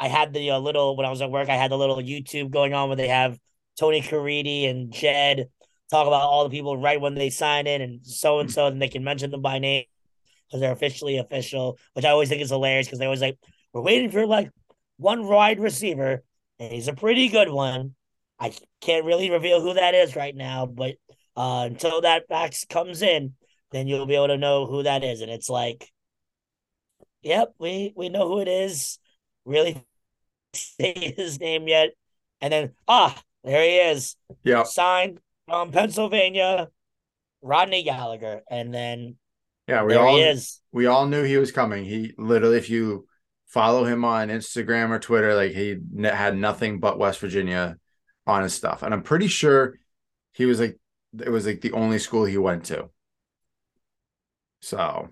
I 0.00 0.08
had 0.08 0.32
the 0.32 0.50
uh, 0.50 0.58
little 0.58 0.96
when 0.96 1.06
I 1.06 1.10
was 1.10 1.22
at 1.22 1.30
work. 1.30 1.48
I 1.48 1.56
had 1.56 1.70
the 1.70 1.78
little 1.78 1.96
YouTube 1.96 2.50
going 2.50 2.74
on 2.74 2.88
where 2.88 2.96
they 2.96 3.08
have 3.08 3.38
Tony 3.78 4.02
Caridi 4.02 4.68
and 4.68 4.92
Jed 4.92 5.48
talk 5.90 6.06
about 6.06 6.22
all 6.22 6.44
the 6.44 6.50
people 6.50 6.76
right 6.76 7.00
when 7.00 7.14
they 7.14 7.30
sign 7.30 7.66
in 7.66 7.80
and 7.80 8.06
so 8.06 8.40
and 8.40 8.50
so, 8.50 8.66
and 8.66 8.80
they 8.80 8.88
can 8.88 9.04
mention 9.04 9.30
them 9.30 9.42
by 9.42 9.58
name 9.58 9.84
because 10.46 10.60
they're 10.60 10.72
officially 10.72 11.18
official, 11.18 11.78
which 11.94 12.04
I 12.04 12.10
always 12.10 12.28
think 12.28 12.42
is 12.42 12.50
hilarious 12.50 12.86
because 12.86 12.98
they 12.98 13.06
always 13.06 13.20
like, 13.20 13.38
we're 13.72 13.82
waiting 13.82 14.10
for 14.10 14.26
like 14.26 14.50
one 14.96 15.26
wide 15.26 15.60
receiver, 15.60 16.22
and 16.58 16.72
he's 16.72 16.88
a 16.88 16.94
pretty 16.94 17.28
good 17.28 17.48
one. 17.48 17.94
I 18.40 18.52
can't 18.80 19.04
really 19.04 19.30
reveal 19.30 19.60
who 19.60 19.74
that 19.74 19.94
is 19.94 20.16
right 20.16 20.34
now, 20.34 20.66
but 20.66 20.96
uh, 21.36 21.68
until 21.70 22.02
that 22.02 22.28
fax 22.28 22.64
comes 22.64 23.02
in, 23.02 23.34
then 23.70 23.86
you'll 23.86 24.06
be 24.06 24.14
able 24.14 24.28
to 24.28 24.38
know 24.38 24.66
who 24.66 24.82
that 24.82 25.04
is. 25.04 25.20
And 25.20 25.30
it's 25.30 25.50
like, 25.50 25.90
yep, 27.22 27.54
we 27.58 27.92
we 27.96 28.08
know 28.08 28.28
who 28.28 28.40
it 28.40 28.48
is. 28.48 28.98
Really 29.44 29.82
say 30.54 31.14
his 31.16 31.40
name 31.40 31.68
yet. 31.68 31.90
And 32.40 32.52
then 32.52 32.72
ah, 32.86 33.20
there 33.44 33.62
he 33.62 33.76
is. 33.76 34.16
yeah, 34.44 34.62
Signed 34.62 35.20
from 35.46 35.72
Pennsylvania, 35.72 36.68
Rodney 37.42 37.82
Gallagher. 37.82 38.42
And 38.50 38.72
then 38.72 39.16
yeah. 39.66 39.82
We 39.82 39.94
all 39.94 40.16
he 40.16 40.22
is. 40.22 40.60
we 40.72 40.86
all 40.86 41.06
knew 41.06 41.22
he 41.24 41.36
was 41.36 41.52
coming. 41.52 41.84
He 41.84 42.14
literally, 42.16 42.56
if 42.56 42.70
you 42.70 43.06
follow 43.46 43.84
him 43.84 44.04
on 44.04 44.28
Instagram 44.28 44.90
or 44.90 44.98
Twitter, 44.98 45.34
like 45.34 45.52
he 45.52 45.72
n- 45.72 46.04
had 46.04 46.36
nothing 46.36 46.80
but 46.80 46.98
West 46.98 47.20
Virginia 47.20 47.76
on 48.26 48.42
his 48.42 48.54
stuff, 48.54 48.82
and 48.82 48.94
I'm 48.94 49.02
pretty 49.02 49.26
sure 49.26 49.78
he 50.32 50.46
was 50.46 50.60
like 50.60 50.78
it 51.18 51.30
was 51.30 51.46
like 51.46 51.60
the 51.60 51.72
only 51.72 51.98
school 51.98 52.24
he 52.24 52.38
went 52.38 52.64
to. 52.66 52.88
So 54.60 55.08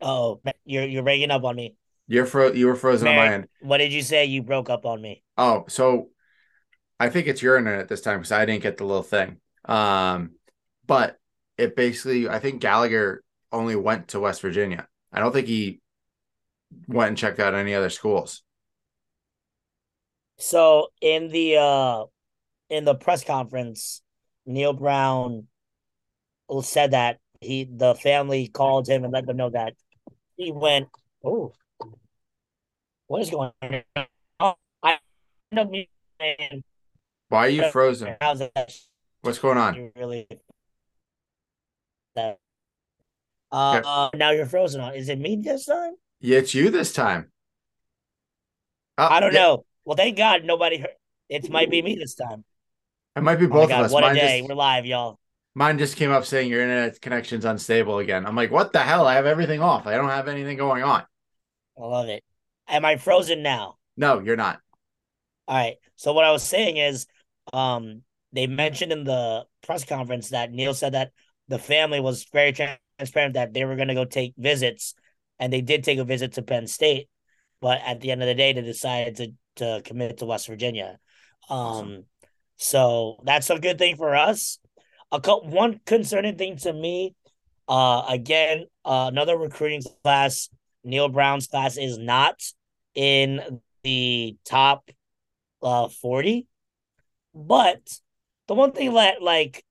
Oh, 0.00 0.40
you're 0.64 0.84
you're 0.84 1.02
breaking 1.02 1.30
up 1.30 1.44
on 1.44 1.56
me. 1.56 1.76
you're 2.08 2.26
fro- 2.26 2.52
you 2.52 2.66
were 2.66 2.74
frozen 2.74 3.08
on 3.08 3.16
my 3.16 3.32
end. 3.32 3.48
What 3.60 3.78
did 3.78 3.92
you 3.92 4.02
say? 4.02 4.24
You 4.24 4.42
broke 4.42 4.68
up 4.68 4.84
on 4.84 5.00
me. 5.00 5.22
Oh, 5.38 5.64
so 5.68 6.08
I 6.98 7.08
think 7.08 7.26
it's 7.26 7.42
your 7.42 7.56
internet 7.56 7.88
this 7.88 8.00
time 8.00 8.18
because 8.18 8.32
I 8.32 8.44
didn't 8.44 8.62
get 8.62 8.76
the 8.76 8.84
little 8.84 9.02
thing. 9.02 9.38
Um, 9.64 10.32
but 10.86 11.18
it 11.56 11.76
basically, 11.76 12.28
I 12.28 12.38
think 12.38 12.60
Gallagher 12.60 13.22
only 13.52 13.76
went 13.76 14.08
to 14.08 14.20
West 14.20 14.40
Virginia. 14.42 14.88
I 15.12 15.20
don't 15.20 15.32
think 15.32 15.46
he 15.46 15.80
went 16.88 17.08
and 17.08 17.18
checked 17.18 17.38
out 17.38 17.54
any 17.54 17.74
other 17.74 17.90
schools. 17.90 18.42
So 20.38 20.88
in 21.00 21.28
the 21.28 21.56
uh 21.56 22.04
in 22.68 22.84
the 22.84 22.94
press 22.94 23.24
conference, 23.24 24.02
Neal 24.46 24.72
Brown 24.72 25.46
said 26.62 26.90
that 26.92 27.18
he 27.42 27.64
the 27.64 27.94
family 27.94 28.48
called 28.48 28.88
him 28.88 29.04
and 29.04 29.12
let 29.12 29.26
them 29.26 29.36
know 29.36 29.50
that 29.50 29.74
he 30.36 30.52
went. 30.52 30.88
Oh, 31.24 31.52
what 33.06 33.22
is 33.22 33.30
going 33.30 33.52
on? 33.62 33.82
Oh, 34.40 34.54
I 34.82 34.98
know 35.50 35.64
me 35.64 35.88
saying 36.20 36.64
Why 37.28 37.46
are 37.46 37.50
you 37.50 37.70
frozen? 37.70 38.16
how's 38.20 38.38
that 38.38 38.74
What's 39.22 39.38
going 39.38 39.58
on? 39.58 39.74
you 39.74 39.92
really 39.96 40.26
that 42.14 42.38
uh, 43.50 43.80
Yeah. 43.84 43.90
uh 43.90 44.10
now 44.14 44.30
you're 44.30 44.46
frozen 44.46 44.80
on. 44.80 44.94
Is 44.94 45.08
it 45.08 45.18
me 45.18 45.36
this 45.36 45.66
time? 45.66 45.94
Yeah, 46.20 46.38
it's 46.38 46.54
you 46.54 46.70
this 46.70 46.92
time. 46.92 47.30
Uh, 48.96 49.08
I 49.10 49.20
don't 49.20 49.32
yeah, 49.32 49.40
know. 49.40 49.64
Well, 49.84 49.96
thank 49.96 50.16
God 50.16 50.44
nobody 50.44 50.78
heard. 50.78 50.94
It 51.28 51.50
might 51.50 51.70
be 51.70 51.82
me 51.82 51.96
this 51.96 52.14
time. 52.14 52.44
It 53.16 53.22
might 53.22 53.36
be 53.36 53.46
Oh 53.46 53.48
both 53.48 53.72
of 53.72 53.80
us. 53.80 53.92
what 53.92 54.04
a 54.04 54.14
day! 54.14 54.38
just, 54.38 54.48
We're 54.48 54.54
live, 54.54 54.86
y'all. 54.86 55.18
Mine 55.54 55.78
just 55.78 55.96
came 55.96 56.10
up 56.10 56.24
saying 56.24 56.48
your 56.48 56.62
internet 56.62 57.00
connection's 57.00 57.44
unstable 57.44 57.98
again. 57.98 58.26
I'm 58.26 58.36
like, 58.36 58.50
what 58.50 58.72
the 58.72 58.78
hell? 58.80 59.06
I 59.06 59.14
have 59.14 59.26
everything 59.26 59.60
off. 59.60 59.86
I 59.86 59.96
don't 59.96 60.08
have 60.08 60.28
anything 60.28 60.56
going 60.56 60.82
on. 60.82 61.02
I 61.78 61.84
love 61.84 62.08
it. 62.08 62.24
Am 62.68 62.84
I 62.84 62.96
frozen 62.96 63.42
now? 63.42 63.76
No, 63.96 64.20
you're 64.20 64.36
not. 64.36 64.60
All 65.46 65.56
right. 65.56 65.76
So 65.96 66.12
what 66.12 66.24
I 66.24 66.32
was 66.32 66.42
saying 66.42 66.78
is, 66.78 67.06
um, 67.52 68.02
they 68.32 68.46
mentioned 68.46 68.92
in 68.92 69.04
the 69.04 69.44
press 69.62 69.84
conference 69.84 70.30
that 70.30 70.52
Neal 70.52 70.72
said 70.72 70.94
that 70.94 71.12
the 71.48 71.58
family 71.58 72.00
was 72.00 72.24
very 72.32 72.52
transparent 72.52 73.34
that 73.34 73.52
they 73.52 73.64
were 73.64 73.76
going 73.76 73.88
to 73.88 73.94
go 73.94 74.04
take 74.06 74.32
visits, 74.38 74.94
and 75.38 75.52
they 75.52 75.60
did 75.60 75.84
take 75.84 75.98
a 75.98 76.04
visit 76.04 76.32
to 76.34 76.42
Penn 76.42 76.66
State, 76.66 77.10
but 77.60 77.80
at 77.84 78.00
the 78.00 78.10
end 78.10 78.22
of 78.22 78.28
the 78.28 78.34
day, 78.34 78.52
they 78.54 78.62
decided 78.62 79.16
to 79.16 79.32
to 79.56 79.82
commit 79.84 80.16
to 80.16 80.24
West 80.24 80.46
Virginia. 80.46 80.98
Um, 81.50 81.58
Awesome. 81.58 82.04
so 82.56 83.20
that's 83.24 83.50
a 83.50 83.58
good 83.58 83.76
thing 83.76 83.96
for 83.96 84.14
us. 84.16 84.58
A 85.12 85.20
co- 85.20 85.40
one 85.40 85.80
concerning 85.86 86.36
thing 86.36 86.56
to 86.58 86.72
me, 86.72 87.14
uh, 87.68 88.04
again, 88.08 88.66
uh, 88.84 89.08
another 89.12 89.36
recruiting 89.38 89.82
class. 90.02 90.48
Neal 90.84 91.08
Brown's 91.08 91.46
class 91.46 91.76
is 91.76 91.96
not 91.96 92.42
in 92.94 93.60
the 93.84 94.36
top 94.44 94.90
uh 95.62 95.88
40 95.88 96.46
but 97.34 97.80
the 98.48 98.54
one 98.54 98.72
thing 98.72 98.92
that 98.94 99.22
like 99.22 99.64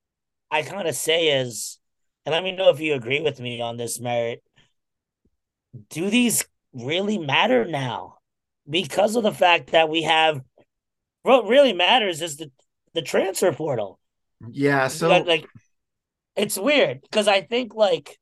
i 0.50 0.62
kind 0.62 0.88
of 0.88 0.96
say 0.96 1.40
is 1.42 1.80
and 2.26 2.34
let 2.34 2.44
me 2.44 2.52
know 2.52 2.70
if 2.70 2.80
you 2.80 2.94
agree 2.94 3.22
with 3.22 3.40
me 3.40 3.62
on 3.62 3.78
this 3.78 4.00
Merritt 4.00 4.44
do 5.90 6.10
these 6.10 6.46
really 6.74 7.18
matter 7.18 7.66
now 7.66 8.18
because 8.70 9.16
of 9.16 9.24
the 9.24 9.34
fact 9.34 9.72
that 9.72 9.90
we 9.90 10.04
have 10.04 10.42
what 11.24 11.48
really 11.48 11.74
matters 11.74 12.22
is 12.22 12.38
the 12.38 12.52
the 12.94 13.02
transfer 13.02 13.52
portal 13.52 14.00
Yeah, 14.50 14.88
so 14.88 15.10
like, 15.10 15.26
like 15.26 15.46
it's 16.36 16.58
weird 16.58 17.02
because 17.02 17.28
i 17.28 17.42
think 17.42 17.74
like 17.76 18.18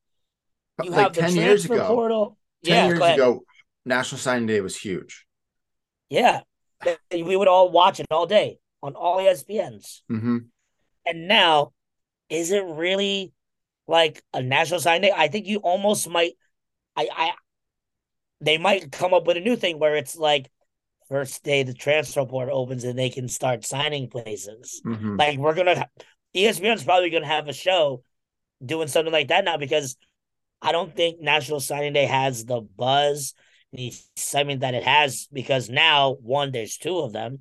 you 0.84 0.92
like 0.92 1.02
have 1.02 1.14
the 1.14 1.22
10 1.22 1.34
transfer 1.34 1.46
years 1.46 1.66
ago, 1.66 1.88
portal 1.88 2.38
10 2.64 2.76
yeah 2.76 2.88
years 2.88 3.00
ago, 3.00 3.44
National 3.86 4.20
Signing 4.20 4.48
Day 4.48 4.62
was 4.62 4.76
huge. 4.78 5.26
yeah 6.10 6.42
we 7.12 7.36
would 7.36 7.48
all 7.48 7.70
watch 7.72 8.00
it 8.00 8.08
all 8.12 8.26
day 8.26 8.60
on 8.82 8.96
all 8.96 9.18
espns 9.18 10.02
hmm 10.10 10.38
And 11.06 11.28
now, 11.28 11.74
is 12.30 12.52
it 12.52 12.64
really 12.66 13.34
like 13.88 14.22
a 14.34 14.42
national 14.42 14.80
sign 14.80 15.02
day? 15.02 15.12
I 15.16 15.28
think 15.28 15.48
you 15.48 15.60
almost 15.60 16.10
might. 16.10 16.34
I, 16.96 17.10
I, 17.16 17.32
they 18.42 18.58
might 18.58 18.92
come 18.92 19.14
up 19.14 19.26
with 19.28 19.38
a 19.38 19.42
new 19.42 19.56
thing 19.56 19.80
where 19.80 19.96
it's 19.96 20.16
like 20.16 20.50
first 21.10 21.44
day 21.44 21.64
the 21.64 21.74
transfer 21.74 22.26
portal 22.26 22.58
opens 22.58 22.84
and 22.84 22.98
they 22.98 23.10
can 23.10 23.28
start 23.28 23.66
signing 23.66 24.10
places. 24.10 24.82
hmm 24.84 25.18
Like 25.18 25.38
we're 25.38 25.56
gonna, 25.56 25.90
ESPN's 26.36 26.84
probably 26.84 27.10
gonna 27.10 27.26
have 27.26 27.48
a 27.48 27.54
show 27.54 28.04
doing 28.64 28.88
something 28.88 29.14
like 29.14 29.30
that 29.30 29.46
now 29.46 29.58
because 29.58 29.98
I 30.62 30.72
don't 30.72 30.96
think 30.96 31.22
National 31.22 31.60
Signing 31.60 31.94
Day 31.94 32.06
has 32.06 32.46
the 32.46 32.62
buzz, 32.62 33.34
the 33.72 33.94
excitement 34.16 34.62
that 34.62 34.74
it 34.74 34.84
has 34.84 35.28
because 35.32 35.70
now 35.70 36.16
one, 36.22 36.52
there's 36.52 36.78
two 36.78 37.00
of 37.00 37.14
them, 37.14 37.40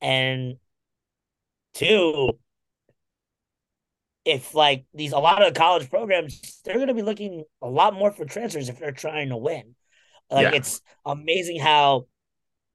and 0.00 0.56
two, 1.74 2.38
if 4.24 4.54
like 4.54 4.84
these 4.94 5.12
a 5.12 5.18
lot 5.18 5.44
of 5.46 5.54
college 5.54 5.90
programs, 5.90 6.60
they're 6.64 6.78
gonna 6.78 6.94
be 6.94 7.02
looking 7.02 7.44
a 7.60 7.68
lot 7.68 7.94
more 7.94 8.12
for 8.12 8.24
transfers 8.24 8.68
if 8.68 8.78
they're 8.78 8.92
trying 8.92 9.30
to 9.30 9.36
win. 9.36 9.74
Like 10.30 10.44
Yeah. 10.44 10.54
it's 10.54 10.80
amazing 11.04 11.58
how 11.60 12.06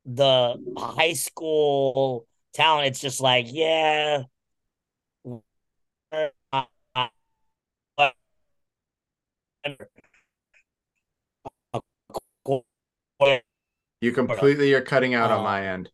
the 0.07 0.57
high 0.77 1.13
school 1.13 2.25
talent, 2.53 2.87
it's 2.87 2.99
just 3.01 3.21
like, 3.21 3.47
yeah. 3.49 4.23
You 13.99 14.11
completely 14.11 14.73
are 14.73 14.81
cutting 14.81 15.13
out 15.13 15.31
on 15.31 15.39
Uh, 15.39 15.43
my 15.43 15.67
end. 15.67 15.91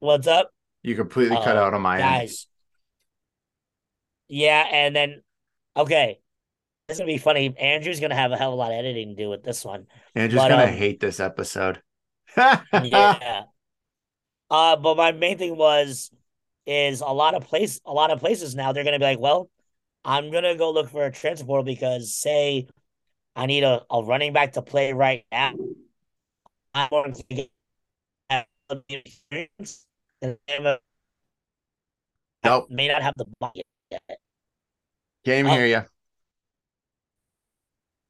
What's 0.00 0.26
up, 0.26 0.52
You 0.82 0.94
completely 0.94 1.36
cut 1.36 1.56
uh, 1.56 1.60
out 1.60 1.74
on 1.74 1.82
my 1.82 2.00
end. 2.00 2.30
Yeah, 4.28 4.66
and 4.70 4.94
then 4.94 5.22
okay, 5.76 6.20
this 6.88 6.96
is 6.96 6.98
gonna 7.00 7.12
be 7.12 7.18
funny. 7.18 7.54
Andrew's 7.58 8.00
gonna 8.00 8.14
have 8.14 8.32
a 8.32 8.36
hell 8.36 8.48
of 8.48 8.54
a 8.54 8.56
lot 8.56 8.72
of 8.72 8.78
editing 8.78 9.10
to 9.10 9.14
do 9.14 9.28
with 9.28 9.42
this 9.44 9.64
one. 9.64 9.86
Andrew's 10.14 10.42
But, 10.42 10.48
gonna 10.48 10.64
um, 10.64 10.68
hate 10.70 11.00
this 11.00 11.20
episode. 11.20 11.82
Yeah. 12.36 13.44
Uh, 14.50 14.76
but 14.76 14.96
my 14.96 15.12
main 15.12 15.36
thing 15.36 15.58
was 15.58 16.10
is 16.64 17.02
a 17.02 17.06
lot 17.12 17.34
of 17.34 17.44
place 17.46 17.82
a 17.84 17.92
lot 17.92 18.10
of 18.10 18.18
places 18.18 18.54
now 18.54 18.72
they're 18.72 18.82
gonna 18.82 18.98
be 18.98 19.04
like, 19.04 19.18
well, 19.18 19.50
I'm 20.06 20.30
gonna 20.30 20.56
go 20.56 20.70
look 20.70 20.88
for 20.88 21.04
a 21.04 21.12
transfer 21.12 21.62
because 21.62 22.14
say 22.14 22.66
I 23.36 23.44
need 23.44 23.62
a, 23.62 23.84
a 23.90 24.02
running 24.02 24.32
back 24.32 24.54
to 24.54 24.62
play 24.62 24.94
right 24.94 25.26
now. 25.30 25.52
I'm 26.72 26.88
going 26.88 27.12
to 27.12 27.22
get 27.28 27.50
experience 28.88 29.86
and 30.22 30.38
Nope. 32.44 32.70
may 32.70 32.88
not 32.88 33.02
have 33.02 33.14
the 33.16 33.26
budget 33.38 33.66
yet. 33.90 34.02
Can't 35.24 35.40
even 35.40 35.46
Oh. 35.50 35.54
hear 35.54 35.66
you. 35.66 35.82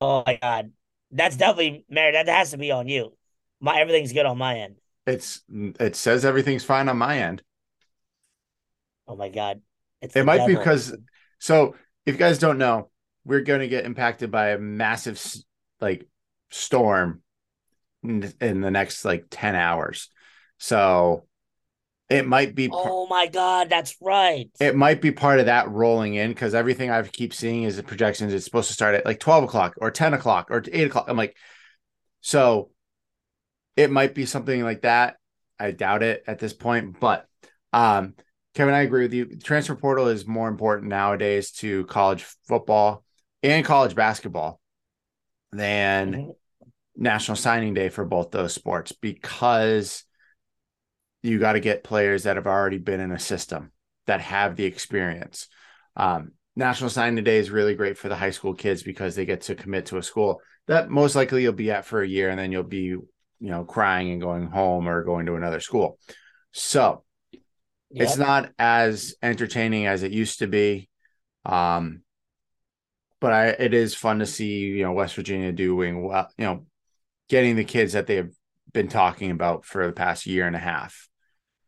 Oh 0.01 0.23
my 0.27 0.39
god. 0.41 0.73
That's 1.11 1.37
definitely 1.37 1.85
Mary, 1.89 2.13
that 2.13 2.29
has 2.29 2.51
to 2.51 2.59
be 2.59 2.71
on 2.71 2.89
you. 2.89 3.17
My 3.61 3.81
everything's 3.81 4.13
good 4.13 4.27
on 4.27 4.39
my 4.39 4.59
end. 4.59 4.77
It's 5.07 5.43
it 5.49 5.97
says 5.97 6.25
everything's 6.25 6.65
fine 6.65 6.89
on 6.89 6.99
my 6.99 7.19
end. 7.19 7.43
Oh 9.07 9.17
my 9.17 9.29
god. 9.29 9.63
It's 10.03 10.15
It 10.15 10.25
might 10.25 10.47
be 10.47 10.55
because 10.55 10.97
so 11.39 11.75
if 12.05 12.15
you 12.15 12.19
guys 12.19 12.39
don't 12.39 12.59
know, 12.59 12.91
we're 13.25 13.41
going 13.41 13.61
to 13.61 13.69
get 13.69 13.85
impacted 13.85 14.31
by 14.31 14.51
a 14.51 14.59
massive 14.59 15.23
like 15.81 16.07
storm 16.51 17.23
in, 18.03 18.33
in 18.41 18.61
the 18.61 18.71
next 18.71 19.05
like 19.05 19.27
10 19.31 19.55
hours. 19.55 20.09
So 20.59 21.28
it 22.09 22.27
might 22.27 22.55
be 22.55 22.69
par- 22.69 22.83
Oh 22.87 23.07
my 23.07 23.27
god, 23.27 23.69
that's 23.69 23.97
right. 24.01 24.49
it 24.61 24.75
might 24.77 25.01
be 25.03 25.11
part 25.13 25.41
of 25.41 25.47
that 25.47 25.69
rolling 25.71 26.15
in 26.15 26.31
because 26.31 26.55
everything 26.55 26.91
I 26.91 27.03
keep 27.03 27.35
seeing 27.35 27.65
is 27.65 27.77
the 27.77 27.83
projections. 27.83 28.33
It's 28.33 28.45
supposed 28.45 28.69
to 28.69 28.75
start 28.75 28.95
at 28.95 29.05
like 29.05 29.21
12 29.21 29.45
o'clock 29.45 29.75
or 29.79 29.91
10 29.91 30.15
o'clock 30.15 30.49
or 30.51 30.63
8 30.71 30.87
o'clock. 30.87 31.07
I'm 31.09 31.17
like, 31.17 31.37
so 32.21 32.71
it 33.77 33.91
might 33.91 34.15
be 34.15 34.27
something 34.27 34.63
like 34.63 34.83
that. 34.83 35.17
I 35.59 35.71
doubt 35.73 36.03
it 36.03 36.25
at 36.27 36.39
this 36.39 36.53
point, 36.53 36.99
but 37.01 37.27
um, 37.73 38.15
Kevin, 38.55 38.75
I 38.75 38.81
agree 38.81 39.03
with 39.03 39.13
you. 39.13 39.37
Transfer 39.39 39.75
portal 39.77 40.09
is 40.09 40.27
more 40.27 40.49
important 40.49 40.89
nowadays 40.89 41.51
to 41.53 41.85
college 41.87 42.25
football 42.47 43.05
and 43.43 43.65
college 43.65 43.95
basketball 43.95 44.61
than 45.53 46.13
Mhm. 46.15 46.35
National 46.97 47.37
Signing 47.37 47.75
Day 47.75 47.89
for 47.91 48.05
both 48.05 48.31
those 48.33 48.53
sports 48.55 48.93
because 48.93 50.05
you 51.23 51.39
got 51.39 51.53
to 51.53 51.61
get 51.61 51.85
players 51.85 52.25
that 52.25 52.37
have 52.37 52.47
already 52.47 52.79
been 52.79 53.01
in 53.01 53.13
a 53.13 53.19
system 53.19 53.73
that 54.07 54.21
have 54.21 54.57
the 54.57 54.65
experience. 54.65 55.49
Um, 55.97 56.33
National 56.57 56.91
Signing 56.91 57.23
Day 57.23 57.39
is 57.39 57.51
really 57.51 57.75
great 57.75 57.99
for 57.99 58.09
the 58.09 58.17
high 58.17 58.31
school 58.31 58.55
kids 58.55 58.83
because 58.83 59.15
they 59.15 59.27
get 59.27 59.43
to 59.43 59.55
commit 59.55 59.87
to 59.87 59.99
a 59.99 60.03
school 60.03 60.41
that 60.67 60.91
most 60.91 61.15
likely 61.15 61.43
you'll 61.43 61.53
be 61.53 61.71
at 61.71 61.85
for 61.85 62.03
a 62.03 62.09
year 62.09 62.31
and 62.31 62.39
then 62.39 62.53
you'll 62.53 62.63
be, 62.63 62.79
you 62.79 63.05
know, 63.41 63.65
crying 63.65 64.11
and 64.11 64.21
going 64.21 64.47
home 64.47 64.89
or 64.89 65.05
going 65.05 65.27
to 65.27 65.35
another 65.35 65.61
school. 65.61 65.99
So 66.53 67.05
it's 67.91 68.17
not 68.17 68.51
as 68.59 69.15
entertaining 69.23 69.87
as 69.87 70.03
it 70.03 70.13
used 70.13 70.41
to 70.41 70.47
be. 70.47 70.89
Um, 71.45 72.03
but 73.21 73.33
I, 73.33 73.47
it 73.49 73.75
is 73.75 73.95
fun 73.95 74.19
to 74.19 74.27
see, 74.27 74.67
you 74.67 74.83
know, 74.83 74.93
West 74.93 75.15
Virginia 75.15 75.53
doing 75.53 76.03
well, 76.03 76.29
you 76.37 76.45
know, 76.45 76.67
getting 77.29 77.57
the 77.57 77.65
kids 77.65 77.95
that 77.95 78.07
they 78.07 78.17
have 78.17 78.31
been 78.73 78.89
talking 78.89 79.31
about 79.31 79.65
for 79.65 79.87
the 79.87 79.93
past 79.93 80.27
year 80.27 80.47
and 80.47 80.55
a 80.55 80.61
half. 80.61 81.08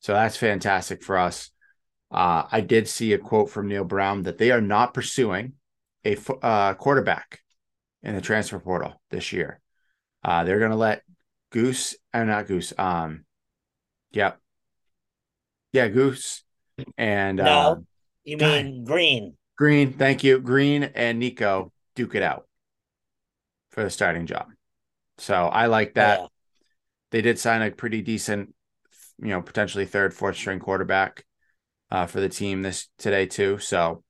So 0.01 0.13
that's 0.15 0.37
fantastic 0.37 1.03
for 1.03 1.19
us. 1.19 1.51
Uh, 2.11 2.45
I 2.51 2.61
did 2.61 2.89
see 2.89 3.13
a 3.13 3.19
quote 3.19 3.51
from 3.51 3.69
Neal 3.69 3.85
Brown 3.85 4.25
that 4.25 4.39
they 4.39 4.51
are 4.51 4.61
not 4.61 4.95
pursuing 4.95 5.53
a 6.05 6.17
uh, 6.43 6.75
quarterback 6.75 7.41
in 8.03 8.15
the 8.15 8.21
transfer 8.21 8.59
portal 8.59 9.01
this 9.11 9.33
year. 9.33 9.61
Uh, 10.25 10.45
they're 10.45 10.59
going 10.59 10.71
to 10.71 10.77
let 10.77 11.03
Goose, 11.51 11.95
and 12.13 12.29
not 12.29 12.47
Goose, 12.47 12.73
um, 12.79 13.25
yep, 14.13 14.39
yeah, 15.73 15.89
Goose 15.89 16.43
and 16.97 17.37
No. 17.39 17.45
uh, 17.45 17.77
You 18.25 18.37
mean 18.37 18.85
Greene? 18.85 19.37
Greene, 19.57 19.93
thank 19.93 20.25
you. 20.25 20.39
Greene 20.41 20.85
and 20.85 21.19
Nico 21.19 21.73
duke 21.95 22.15
it 22.15 22.23
out 22.23 22.47
for 23.71 23.85
the 23.85 23.91
starting 23.91 24.27
job. 24.27 24.49
So 25.19 25.35
I 25.35 25.67
like 25.67 25.95
that. 25.95 26.21
Yeah. 26.21 26.27
They 27.11 27.23
did 27.23 27.39
sign 27.39 27.63
a 27.63 27.71
pretty 27.71 28.03
decent, 28.03 28.55
you 29.23 29.29
know, 29.29 29.43
potentially 29.43 29.87
third, 29.87 30.15
fourth 30.15 30.37
string 30.37 30.59
quarterback 30.59 31.25
uh, 31.91 32.07
for 32.07 32.21
the 32.21 32.29
team 32.29 32.63
this 32.63 32.89
today 32.99 33.27
too. 33.27 33.59
So 33.59 34.03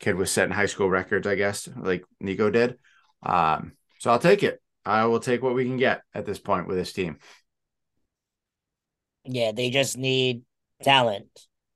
kid 0.00 0.16
was 0.16 0.30
setting 0.30 0.54
high 0.54 0.66
school 0.66 0.90
records, 0.90 1.26
I 1.26 1.34
guess, 1.34 1.68
like 1.76 2.04
Nico 2.20 2.50
did. 2.50 2.78
Um, 3.22 3.72
so 3.98 4.10
I'll 4.10 4.18
take 4.18 4.42
it. 4.42 4.60
I 4.84 5.04
will 5.06 5.20
take 5.20 5.42
what 5.42 5.54
we 5.54 5.64
can 5.64 5.76
get 5.76 6.02
at 6.14 6.26
this 6.26 6.38
point 6.38 6.66
with 6.66 6.76
this 6.76 6.92
team. 6.92 7.18
Yeah, 9.24 9.52
they 9.52 9.70
just 9.70 9.96
need 9.96 10.42
talent. 10.82 11.28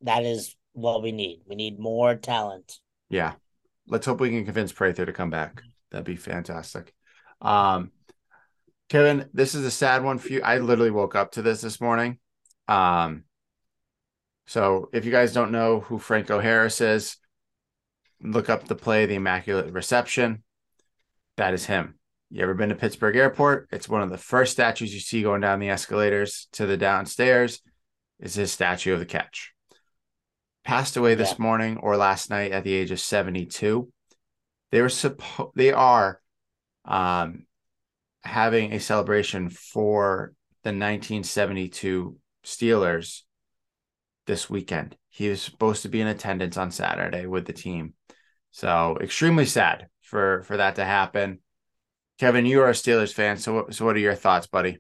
That 0.03 0.25
is 0.25 0.57
what 0.73 1.03
we 1.03 1.13
need. 1.13 1.43
We 1.47 1.55
need 1.55 1.79
more 1.79 2.17
talent. 2.17 2.81
Yeah. 3.09 3.35
Let's 3.87 4.07
hope 4.07 4.21
we 4.21 4.31
can 4.31 4.45
convince 4.45 4.73
Prather 4.73 5.07
to 5.07 5.13
come 5.13 5.31
back. 5.31 5.63
That'd 5.93 6.05
be 6.05 6.17
fantastic. 6.17 6.93
Um, 7.41 7.93
Kevin, 8.89 9.29
this 9.33 9.55
is 9.55 9.65
a 9.65 9.71
sad 9.71 10.03
one 10.03 10.19
for 10.19 10.33
you. 10.33 10.43
I 10.43 10.59
literally 10.59 10.91
woke 10.91 11.15
up 11.15 11.33
to 11.33 11.43
this 11.43 11.61
this 11.61 11.81
morning. 11.81 12.19
Um, 12.69 13.25
so 14.47 14.89
if 14.93 15.05
you 15.05 15.11
guys 15.13 15.33
don't 15.33 15.53
know 15.53 15.81
who 15.81 15.99
Franco 15.99 16.41
Harris 16.41 16.81
is, 16.81 17.17
look 18.23 18.49
up 18.49 18.67
the 18.67 18.75
play, 18.75 19.07
The 19.07 19.17
Immaculate 19.17 19.73
Reception. 19.73 20.43
That 21.37 21.55
is 21.55 21.67
him. 21.67 21.99
You 22.31 22.43
ever 22.43 22.55
been 22.55 22.71
to 22.71 22.75
Pittsburgh 22.75 23.17
Airport? 23.17 23.69
It's 23.71 23.89
one 23.89 24.03
of 24.03 24.11
the 24.11 24.19
first 24.19 24.53
statues 24.53 24.93
you 24.93 25.01
see 25.01 25.23
going 25.23 25.41
down 25.41 25.61
the 25.61 25.69
escalators 25.69 26.49
to 26.53 26.67
the 26.67 26.77
downstairs. 26.77 27.61
Is 28.19 28.35
his 28.35 28.51
statue 28.51 28.95
of 28.95 28.99
the 28.99 29.05
catch. 29.05 29.53
Passed 30.65 30.97
away 30.97 31.15
this 31.15 31.33
Yeah. 31.33 31.37
morning 31.43 31.77
or 31.77 31.99
last 31.99 32.31
night 32.31 32.51
at 32.51 32.65
the 32.65 32.73
age 32.73 32.91
of 32.91 32.99
72. 32.99 33.93
They 34.71 34.81
were 34.81 34.89
supposed 34.89 35.51
they 35.55 35.71
are 35.73 36.21
um 36.87 37.47
having 38.25 38.73
a 38.73 38.81
celebration 38.81 39.51
for 39.51 40.33
the 40.63 40.71
1972 40.73 42.17
Steelers 42.47 43.23
this 44.27 44.49
weekend. 44.49 44.97
He 45.11 45.29
was 45.29 45.43
supposed 45.43 45.83
to 45.83 45.89
be 45.89 46.01
in 46.01 46.07
attendance 46.07 46.57
on 46.57 46.71
Saturday 46.71 47.27
with 47.27 47.45
the 47.45 47.53
team. 47.53 47.95
So 48.53 48.97
extremely 49.01 49.47
sad 49.47 49.89
for 50.01 50.43
for 50.45 50.57
that 50.57 50.77
to 50.77 50.85
happen. 50.85 51.41
Kevin, 52.19 52.47
you 52.47 52.63
are 52.63 52.69
a 52.69 52.73
Steelers 52.73 53.13
fan, 53.13 53.37
so 53.37 53.55
what, 53.55 53.75
so 53.75 53.85
what 53.85 53.97
are 53.97 54.01
your 54.01 54.15
thoughts, 54.15 54.47
buddy? 54.47 54.79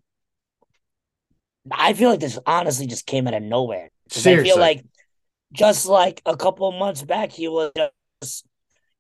I 1.70 1.92
feel 1.92 2.10
like 2.10 2.20
this 2.20 2.38
honestly 2.46 2.86
just 2.86 3.04
came 3.04 3.26
out 3.26 3.34
of 3.34 3.42
nowhere. 3.42 3.90
Seriously, 4.08 4.50
I 4.50 4.54
feel 4.54 4.60
like 4.60 4.86
just 5.52 5.86
like 5.86 6.22
a 6.24 6.36
couple 6.36 6.70
months 6.72 7.02
back, 7.02 7.32
he 7.32 7.48
was 7.48 7.72
just 8.22 8.46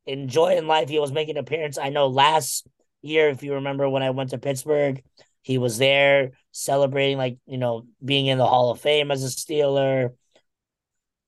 enjoying 0.06 0.66
life. 0.66 0.88
He 0.88 0.98
was 0.98 1.12
making 1.12 1.36
an 1.36 1.44
appearance. 1.44 1.78
I 1.78 1.90
know 1.90 2.08
last 2.08 2.66
year, 3.00 3.30
if 3.30 3.42
you 3.42 3.54
remember 3.54 3.88
when 3.88 4.02
I 4.02 4.10
went 4.10 4.30
to 4.30 4.38
Pittsburgh, 4.38 5.02
he 5.46 5.58
was 5.58 5.78
there 5.78 6.32
celebrating, 6.50 7.18
like, 7.18 7.38
you 7.46 7.56
know, 7.56 7.86
being 8.04 8.26
in 8.26 8.36
the 8.36 8.46
Hall 8.46 8.72
of 8.72 8.80
Fame 8.80 9.12
as 9.12 9.22
a 9.22 9.28
Steeler 9.28 10.10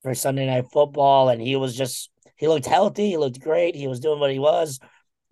for 0.03 0.13
Sunday 0.13 0.47
Night 0.47 0.67
Football. 0.73 1.29
And 1.29 1.41
he 1.41 1.55
was 1.55 1.77
just, 1.77 2.11
he 2.37 2.49
looked 2.49 2.67
healthy. 2.67 3.11
He 3.11 3.17
looked 3.17 3.41
great. 3.41 3.77
He 3.77 3.87
was 3.87 4.01
doing 4.01 4.19
what 4.19 4.33
he 4.33 4.41
was. 4.41 4.81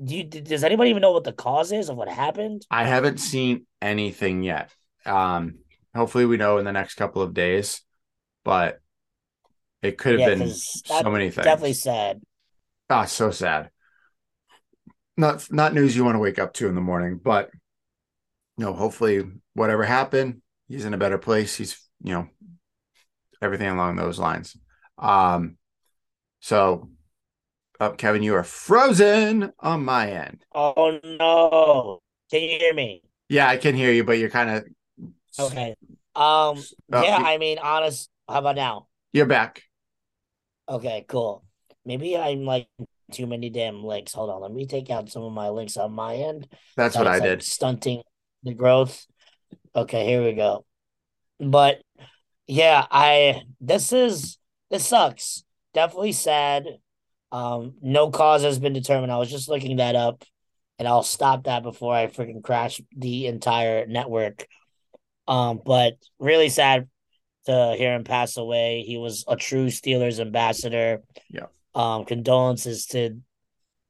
Do 0.05 0.16
you, 0.16 0.22
does 0.22 0.62
anybody 0.62 0.90
even 0.90 1.03
know 1.03 1.11
what 1.11 1.25
the 1.25 1.33
cause 1.33 1.72
is 1.72 1.88
of 1.88 1.96
what 1.96 2.09
happened? 2.09 2.64
I 2.70 2.85
haven't 2.85 3.18
seen 3.18 3.66
anything 3.83 4.44
yet. 4.44 4.70
Um, 5.05 5.59
hopefully 5.94 6.27
we 6.27 6.37
know 6.37 6.59
in 6.59 6.64
the 6.64 6.72
next 6.72 6.94
couple 6.94 7.22
of 7.22 7.35
days, 7.35 7.83
but 8.44 8.81
it 9.83 9.99
could 9.99 10.14
have 10.14 10.20
Yeah, 10.20 10.27
been 10.27 10.53
so 10.85 11.11
many 11.11 11.31
things. 11.31 11.44
Definitely 11.44 11.72
sad. 11.75 12.22
Ah, 12.90 13.05
so 13.07 13.31
sad. 13.31 13.70
Not 15.16 15.51
not 15.53 15.75
news 15.75 15.96
you 15.96 16.05
want 16.05 16.14
to 16.16 16.20
wake 16.20 16.38
up 16.38 16.53
to 16.55 16.68
in 16.68 16.75
the 16.75 16.81
morning, 16.81 17.18
but 17.22 17.51
you 18.57 18.64
know, 18.64 18.73
hopefully 18.73 19.25
whatever 19.55 19.85
happened, 19.85 20.42
he's 20.69 20.85
in 20.85 20.95
a 20.95 20.99
better 20.99 21.19
place. 21.19 21.57
He's, 21.57 21.81
you 22.03 22.12
know, 22.14 22.29
everything 23.42 23.69
along 23.69 23.97
those 23.97 24.19
lines. 24.19 24.57
Um 24.99 25.57
so 26.40 26.90
uh, 27.79 27.90
Kevin, 27.90 28.23
you 28.23 28.35
are 28.35 28.42
frozen 28.45 29.53
on 29.61 29.85
my 29.85 30.11
end. 30.11 30.45
Oh 30.55 30.99
no. 31.05 32.01
Can 32.31 32.42
you 32.42 32.59
hear 32.59 32.73
me? 32.75 33.03
Yeah, 33.29 33.49
I 33.49 33.57
can 33.57 33.75
hear 33.75 33.92
you, 33.92 34.05
but 34.05 34.19
you're 34.19 34.31
kind 34.31 34.51
of 34.51 34.64
Okay. 35.38 35.75
Um, 36.14 36.57
Uh, 36.92 37.03
yeah, 37.05 37.21
I 37.23 37.38
mean, 37.38 37.59
honest. 37.59 38.09
How 38.29 38.38
about 38.38 38.57
now? 38.57 38.88
You're 39.12 39.27
back. 39.27 39.62
Okay, 40.69 41.05
cool. 41.09 41.45
Maybe 41.85 42.16
I'm 42.16 42.45
like 42.45 42.69
too 43.12 43.27
many 43.27 43.51
damn 43.51 43.85
links. 43.85 44.14
Hold 44.14 44.31
on, 44.31 44.40
let 44.40 44.53
me 44.53 44.66
take 44.66 44.90
out 44.90 45.11
some 45.11 45.23
of 45.23 45.33
my 45.33 45.51
links 45.51 45.77
on 45.77 45.92
my 45.92 46.16
end. 46.16 46.49
That's 46.77 46.97
what 46.97 47.07
I 47.07 47.19
like 47.19 47.23
did. 47.23 47.42
stunting 47.42 48.03
the 48.46 48.54
growth. 48.54 49.06
Okay, 49.74 50.06
here 50.06 50.24
we 50.24 50.32
go. 50.32 50.64
But 51.38 51.82
yeah, 52.46 52.87
I 52.90 53.42
this 53.61 53.92
is 53.92 54.38
this 54.70 54.87
sucks. 54.87 55.44
Definitely 55.74 56.12
sad. 56.12 56.66
Um, 57.32 57.74
no 57.82 58.11
cause 58.11 58.42
has 58.42 58.59
been 58.59 58.72
determined. 58.72 59.12
I 59.12 59.18
was 59.18 59.30
just 59.30 59.48
looking 59.48 59.76
that 59.76 59.96
up, 59.96 60.24
and 60.78 60.88
I'll 60.88 61.02
stop 61.02 61.44
that 61.44 61.62
before 61.62 61.94
I 61.94 62.06
freaking 62.06 62.42
crash 62.42 62.80
the 62.96 63.26
entire 63.26 63.87
network. 63.87 64.46
Um, 65.28 65.61
but 65.64 65.94
really 66.18 66.48
sad 66.48 66.88
to 67.46 67.74
hear 67.76 67.94
him 67.94 68.04
pass 68.04 68.37
away. 68.37 68.85
He 68.87 68.96
was 68.96 69.24
a 69.28 69.37
true 69.37 69.66
Steelers 69.66 70.20
ambassador. 70.20 71.02
Yeah. 71.30 71.46
Um, 71.74 72.04
condolences 72.04 72.87
to 72.87 73.20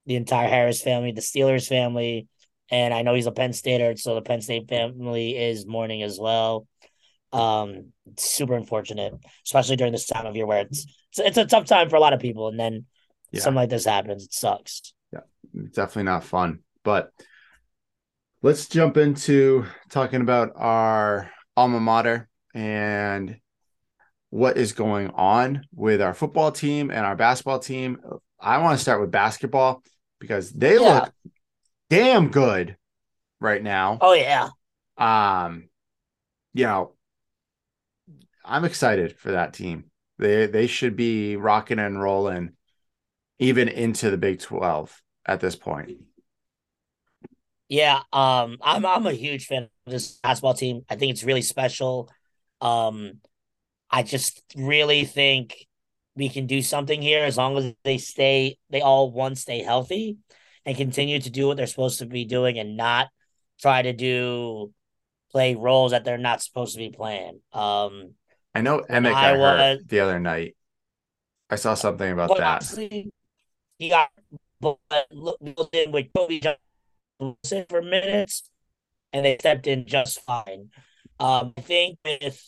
the 0.07 0.17
entire 0.17 0.49
Harris 0.49 0.83
family, 0.83 1.13
the 1.13 1.21
Steelers 1.21 1.69
family, 1.69 2.27
and 2.71 2.93
I 2.93 3.03
know 3.03 3.15
he's 3.15 3.27
a 3.27 3.33
Penn 3.33 3.53
Stater, 3.53 3.97
so 3.97 4.15
the 4.15 4.23
Penn 4.23 4.41
State 4.41 4.69
family 4.69 5.37
is 5.37 5.67
mourning 5.67 6.03
as 6.03 6.19
well. 6.19 6.67
Um, 7.33 7.93
super 8.17 8.55
unfortunate, 8.55 9.15
especially 9.45 9.77
during 9.77 9.93
this 9.93 10.07
time 10.07 10.27
of 10.27 10.37
year 10.37 10.47
where 10.47 10.63
it's 10.63 10.87
it's, 11.19 11.39
a 11.39 11.45
tough 11.45 11.65
time 11.65 11.89
for 11.89 11.97
a 11.97 12.01
lot 12.01 12.13
of 12.13 12.21
people, 12.21 12.49
and 12.49 12.59
then 12.59 12.87
Yeah. 13.33 13.41
something 13.41 13.57
like 13.57 13.71
this 13.71 13.85
happens. 13.85 14.25
It 14.25 14.33
sucks. 14.33 14.95
Yeah, 15.13 15.21
definitely 15.73 16.05
not 16.05 16.25
fun. 16.25 16.61
But 16.83 17.11
let's 18.43 18.69
jump 18.69 18.97
into 18.97 19.67
talking 19.91 20.21
about 20.21 20.53
our 20.57 21.31
alma 21.57 21.81
mater 21.81 22.29
and 22.55 23.39
what 24.31 24.57
is 24.57 24.73
going 24.73 25.11
on 25.11 25.67
with 25.75 26.03
our 26.03 26.15
football 26.15 26.53
team 26.53 26.91
and 26.91 27.07
our 27.07 27.17
basketball 27.17 27.59
team. 27.59 27.99
I 28.41 28.59
want 28.59 28.77
to 28.77 28.83
start 28.83 29.01
with 29.01 29.11
basketball 29.11 29.83
because 30.21 30.53
they 30.53 30.75
Yeah. 30.75 31.01
look 31.01 31.13
damn 31.91 32.31
good 32.31 32.77
right 33.41 33.63
now. 33.63 34.01
Oh 34.01 34.13
yeah, 34.15 34.51
Um, 34.99 35.71
you 36.55 36.65
know, 36.67 36.95
I'm 38.45 38.65
excited 38.65 39.19
for 39.19 39.33
that 39.33 39.53
team. 39.53 39.91
They 40.19 40.47
they 40.47 40.67
should 40.67 40.97
be 40.97 41.37
rocking 41.37 41.79
and 41.79 42.01
rolling 42.01 42.53
even 43.39 43.69
into 43.69 44.11
the 44.11 44.19
Big 44.19 44.41
12 44.41 45.03
at 45.27 45.41
this 45.41 45.57
point. 45.57 45.93
yeah. 47.69 48.01
Um, 48.13 48.59
I'm 48.63 48.85
I'm 48.87 49.07
a 49.07 49.13
huge 49.13 49.47
fan 49.47 49.65
of 49.65 49.93
this 49.93 50.19
basketball 50.23 50.55
team. 50.55 50.83
I 50.89 50.97
think 50.97 51.11
it's 51.13 51.25
really 51.25 51.43
special. 51.43 52.11
Um, 52.61 53.21
I 53.91 54.03
just 54.03 54.43
really 54.57 55.05
think 55.05 55.67
we 56.17 56.29
can 56.29 56.47
do 56.47 56.63
something 56.63 57.03
here 57.03 57.25
as 57.25 57.37
long 57.39 57.57
as 57.59 57.75
they 57.85 57.99
stay, 57.99 58.59
they 58.71 58.83
all 58.83 59.13
one 59.13 59.37
stay 59.37 59.63
healthy 59.63 60.19
and 60.67 60.77
continue 60.77 61.21
to 61.21 61.31
do 61.31 61.47
what 61.47 61.57
they're 61.57 61.67
supposed 61.67 62.01
to 62.01 62.07
be 62.07 62.25
doing 62.25 62.59
and 62.59 62.77
not 62.77 63.09
try 63.61 63.81
to 63.81 63.93
do 63.93 64.73
play 65.31 65.55
roles 65.55 65.93
that 65.93 66.05
they're 66.05 66.19
not 66.19 66.43
supposed 66.43 66.75
to 66.75 66.79
be 66.79 66.91
playing. 66.91 67.41
Um, 67.53 68.15
I 68.55 68.61
know 68.61 68.83
Emmitt 68.91 69.15
I 69.15 69.37
got 69.37 69.59
hurt 69.59 69.89
the 69.89 70.01
other 70.01 70.19
night. 70.19 70.57
I 71.49 71.57
saw 71.57 71.75
something 71.75 72.11
about 72.11 72.37
that. 72.37 72.63
honestly, 72.63 73.13
he 73.79 73.89
got 73.89 74.11
but 74.61 74.79
look 75.11 75.39
in 75.73 75.93
with 75.93 76.07
Kobe 76.15 76.41
Johnson 76.41 77.67
for 77.69 77.83
minutes, 77.83 78.49
and 79.13 79.25
they 79.25 79.37
stepped 79.39 79.67
in 79.67 79.87
just 79.87 80.21
fine. 80.23 80.71
Um, 81.21 81.55
I 81.57 81.61
think 81.61 81.99
with 82.05 82.43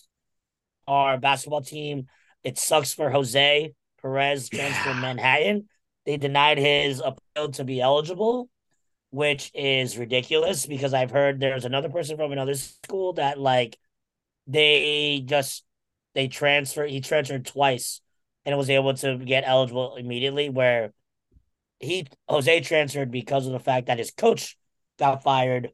our 0.87 1.19
basketball 1.19 1.63
team, 1.63 2.07
it 2.43 2.59
sucks 2.59 2.93
for 2.93 3.11
Jose 3.11 3.73
Perez 4.01 4.49
transfer 4.49 4.91
Yeah. 4.91 5.01
Manhattan. 5.01 5.69
They 6.09 6.17
denied 6.17 6.57
his 6.57 7.03
appeal 7.05 7.51
to 7.51 7.65
be 7.65 7.83
eligible, 7.83 8.49
which 9.11 9.51
is 9.53 9.99
ridiculous 9.99 10.65
because 10.65 10.95
I've 10.95 11.11
heard 11.11 11.39
there's 11.39 11.67
another 11.67 11.91
person 11.91 12.17
from 12.17 12.33
another 12.33 12.55
school 12.55 13.13
that 13.13 13.39
like 13.39 13.77
they 14.47 15.23
just 15.23 15.65
they 16.15 16.27
transfer 16.27 16.87
he 16.87 17.03
transferred 17.03 17.45
twice 17.45 18.01
and 18.47 18.57
was 18.57 18.71
able 18.71 18.95
to 18.95 19.19
get 19.19 19.45
eligible 19.47 19.97
immediately 19.97 20.49
where 20.49 20.95
he 21.79 22.07
Jose 22.27 22.63
transferred 22.63 23.11
because 23.11 23.47
of 23.47 23.53
the 23.53 23.61
fact 23.61 23.89
that 23.89 23.99
his 23.99 24.11
coach 24.11 24.57
got 24.99 25.23
fired 25.23 25.73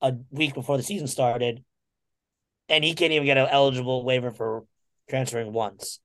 a 0.00 0.14
week 0.30 0.54
before 0.54 0.76
the 0.76 0.84
season 0.84 1.08
started 1.08 1.64
and 2.68 2.84
he 2.84 2.94
can't 2.94 3.10
even 3.10 3.26
get 3.26 3.38
an 3.38 3.48
eligible 3.50 4.04
waiver 4.04 4.30
for 4.30 4.66
transferring 5.10 5.52
once. 5.52 5.98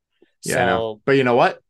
Yeah, 0.43 0.55
so 0.55 1.01
But 1.05 1.17
you 1.17 1.23
know 1.23 1.36
what? 1.36 1.62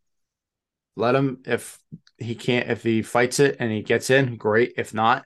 Let 0.95 1.15
him 1.15 1.43
if 1.45 1.79
he 2.17 2.35
can't 2.35 2.69
if 2.69 2.83
he 2.83 3.01
fights 3.01 3.39
it 3.39 3.57
and 3.59 3.71
he 3.71 3.81
gets 3.81 4.09
in, 4.09 4.35
great. 4.35 4.73
If 4.77 4.93
not, 4.93 5.25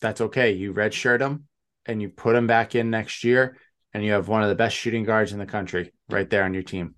that's 0.00 0.20
okay. 0.20 0.52
You 0.52 0.72
redshirt 0.72 1.20
him 1.20 1.46
and 1.86 2.00
you 2.00 2.08
put 2.08 2.36
him 2.36 2.46
back 2.46 2.74
in 2.74 2.90
next 2.90 3.24
year, 3.24 3.56
and 3.92 4.04
you 4.04 4.12
have 4.12 4.28
one 4.28 4.42
of 4.42 4.48
the 4.48 4.54
best 4.54 4.76
shooting 4.76 5.04
guards 5.04 5.32
in 5.32 5.38
the 5.38 5.46
country 5.46 5.92
right 6.08 6.28
there 6.28 6.44
on 6.44 6.54
your 6.54 6.62
team. 6.62 6.94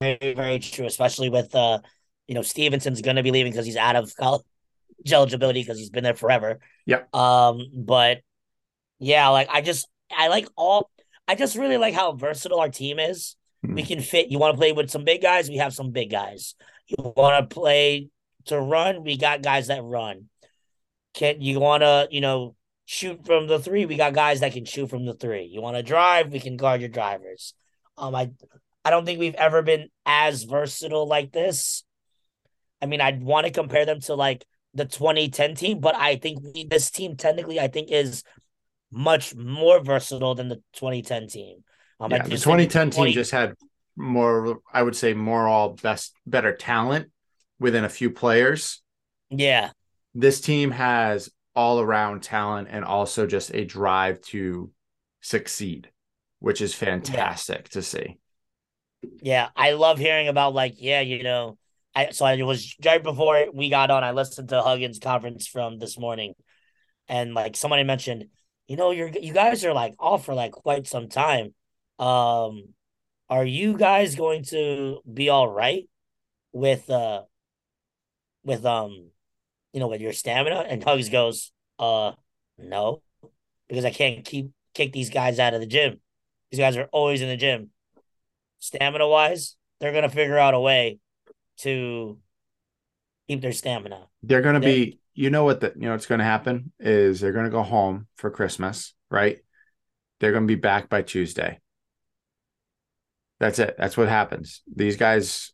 very, 0.00 0.34
very 0.34 0.58
true, 0.58 0.86
especially 0.86 1.30
with 1.30 1.54
uh, 1.54 1.80
you 2.26 2.34
know, 2.34 2.42
Stevenson's 2.42 3.02
gonna 3.02 3.22
be 3.22 3.30
leaving 3.30 3.52
because 3.52 3.66
he's 3.66 3.76
out 3.76 3.96
of 3.96 4.14
college 4.16 4.42
eligibility 5.10 5.62
because 5.62 5.78
he's 5.78 5.90
been 5.90 6.04
there 6.04 6.14
forever. 6.14 6.58
Yep. 6.86 7.14
Um, 7.14 7.62
but 7.74 8.20
yeah, 8.98 9.28
like 9.28 9.48
I 9.50 9.60
just 9.60 9.88
I 10.10 10.28
like 10.28 10.48
all 10.56 10.90
I 11.28 11.34
just 11.34 11.56
really 11.56 11.76
like 11.76 11.94
how 11.94 12.12
versatile 12.12 12.60
our 12.60 12.68
team 12.68 12.98
is. 12.98 13.36
We 13.62 13.82
Hmm. 13.82 13.88
can 13.88 14.00
fit. 14.00 14.28
You 14.28 14.38
want 14.38 14.54
to 14.54 14.58
play 14.58 14.72
with 14.72 14.90
some 14.90 15.04
big 15.04 15.22
guys? 15.22 15.48
We 15.48 15.56
have 15.56 15.74
some 15.74 15.90
big 15.90 16.10
guys. 16.10 16.54
You 16.86 17.12
want 17.16 17.48
to 17.48 17.54
play 17.54 18.08
to 18.46 18.60
run? 18.60 19.02
We 19.02 19.16
got 19.16 19.42
guys 19.42 19.68
that 19.68 19.82
run. 19.82 20.28
Can 21.14 21.40
you 21.40 21.58
want 21.60 21.82
to 21.82 22.08
you 22.10 22.20
know 22.20 22.54
shoot 22.84 23.24
from 23.26 23.46
the 23.46 23.58
three? 23.58 23.86
We 23.86 23.96
got 23.96 24.12
guys 24.14 24.40
that 24.40 24.52
can 24.52 24.64
shoot 24.64 24.88
from 24.90 25.04
the 25.06 25.14
three. 25.14 25.44
You 25.44 25.60
want 25.62 25.76
to 25.76 25.82
drive? 25.82 26.30
We 26.32 26.40
can 26.40 26.56
guard 26.56 26.80
your 26.80 26.90
drivers. 26.90 27.54
Um, 27.96 28.14
I 28.14 28.30
I 28.84 28.90
don't 28.90 29.04
think 29.04 29.18
we've 29.18 29.34
ever 29.34 29.62
been 29.62 29.88
as 30.04 30.44
versatile 30.44 31.06
like 31.08 31.32
this. 31.32 31.82
I 32.80 32.86
mean, 32.86 33.00
I'd 33.00 33.22
want 33.22 33.46
to 33.46 33.52
compare 33.52 33.86
them 33.86 34.00
to 34.02 34.14
like 34.14 34.44
the 34.74 34.84
2010 34.84 35.54
team, 35.54 35.80
but 35.80 35.96
I 35.96 36.16
think 36.16 36.40
we, 36.54 36.64
this 36.66 36.90
team 36.90 37.16
technically, 37.16 37.58
I 37.58 37.68
think, 37.68 37.90
is 37.90 38.22
much 38.92 39.34
more 39.34 39.80
versatile 39.82 40.34
than 40.34 40.48
the 40.48 40.62
2010 40.74 41.26
team. 41.28 41.64
Um, 42.00 42.10
yeah, 42.10 42.22
the 42.22 42.30
just 42.30 42.46
think 42.46 42.68
2010 42.68 42.90
20 42.90 43.12
team 43.12 43.12
just 43.12 43.30
had 43.30 43.54
more, 43.96 44.60
I 44.72 44.82
would 44.82 44.96
say, 44.96 45.14
more 45.14 45.48
all 45.48 45.70
best, 45.70 46.14
better 46.26 46.54
talent 46.54 47.10
within 47.58 47.84
a 47.84 47.88
few 47.88 48.10
players. 48.10 48.82
yeah, 49.30 49.70
This 50.14 50.40
team 50.40 50.70
has 50.70 51.30
all 51.54 51.80
around 51.80 52.22
talent 52.22 52.68
and 52.70 52.84
also 52.84 53.26
just 53.26 53.54
a 53.54 53.64
drive 53.64 54.20
to 54.20 54.70
succeed, 55.20 55.90
which 56.38 56.60
is 56.60 56.74
fantastic 56.74 57.68
to 57.70 57.82
see. 57.82 58.18
yeah. 59.22 59.48
I 59.56 59.72
love 59.72 59.98
hearing 59.98 60.28
about 60.28 60.54
like, 60.54 60.74
yeah, 60.78 61.00
you 61.00 61.22
know, 61.22 61.58
I 61.94 62.10
so 62.10 62.24
I 62.24 62.40
was 62.42 62.74
right 62.84 63.02
before 63.02 63.46
we 63.52 63.70
got 63.70 63.90
on. 63.90 64.04
I 64.04 64.10
listened 64.12 64.50
to 64.50 64.62
Huggins' 64.62 64.98
conference 64.98 65.46
from 65.46 65.78
this 65.78 65.98
morning, 65.98 66.34
and 67.08 67.34
like 67.34 67.56
somebody 67.56 67.84
mentioned, 67.84 68.26
you 68.68 68.76
know, 68.76 68.90
you're 68.92 69.08
you 69.08 69.32
guys 69.32 69.64
are 69.64 69.72
like 69.74 69.94
off 69.98 70.26
for 70.26 70.34
like 70.34 70.52
quite 70.52 70.86
some 70.86 71.08
time. 71.08 71.54
Um, 71.98 72.74
are 73.28 73.44
you 73.44 73.76
guys 73.76 74.14
going 74.14 74.44
to 74.44 75.00
be 75.12 75.28
all 75.28 75.48
right 75.48 75.88
with 76.52 76.88
uh 76.90 77.22
with 78.44 78.64
um 78.64 79.10
you 79.72 79.80
know 79.80 79.88
with 79.88 80.00
your 80.00 80.12
stamina? 80.12 80.64
And 80.68 80.82
Hugs 80.82 81.08
goes, 81.08 81.52
uh, 81.78 82.12
no, 82.58 83.02
because 83.68 83.84
I 83.84 83.90
can't 83.90 84.24
keep 84.24 84.50
kick 84.74 84.92
these 84.92 85.10
guys 85.10 85.38
out 85.38 85.54
of 85.54 85.60
the 85.60 85.66
gym. 85.66 86.00
These 86.50 86.60
guys 86.60 86.76
are 86.76 86.88
always 86.92 87.22
in 87.22 87.28
the 87.28 87.36
gym. 87.36 87.70
Stamina 88.60 89.08
wise, 89.08 89.56
they're 89.80 89.92
gonna 89.92 90.08
figure 90.08 90.38
out 90.38 90.54
a 90.54 90.60
way 90.60 90.98
to 91.58 92.18
keep 93.28 93.40
their 93.40 93.52
stamina. 93.52 94.06
They're 94.22 94.42
going 94.42 94.54
to 94.54 94.60
They- 94.60 94.84
be, 94.84 94.98
you 95.14 95.30
know 95.30 95.44
what 95.44 95.60
the, 95.60 95.72
you 95.74 95.86
know 95.86 95.92
what's 95.92 96.06
going 96.06 96.18
to 96.18 96.24
happen 96.24 96.72
is 96.78 97.20
they're 97.20 97.32
going 97.32 97.46
to 97.46 97.50
go 97.50 97.62
home 97.62 98.06
for 98.16 98.30
Christmas, 98.30 98.94
right? 99.10 99.38
They're 100.20 100.32
going 100.32 100.44
to 100.44 100.46
be 100.46 100.60
back 100.60 100.88
by 100.88 101.02
Tuesday. 101.02 101.58
That's 103.38 103.58
it. 103.58 103.76
That's 103.78 103.96
what 103.96 104.08
happens. 104.08 104.62
These 104.74 104.96
guys 104.96 105.52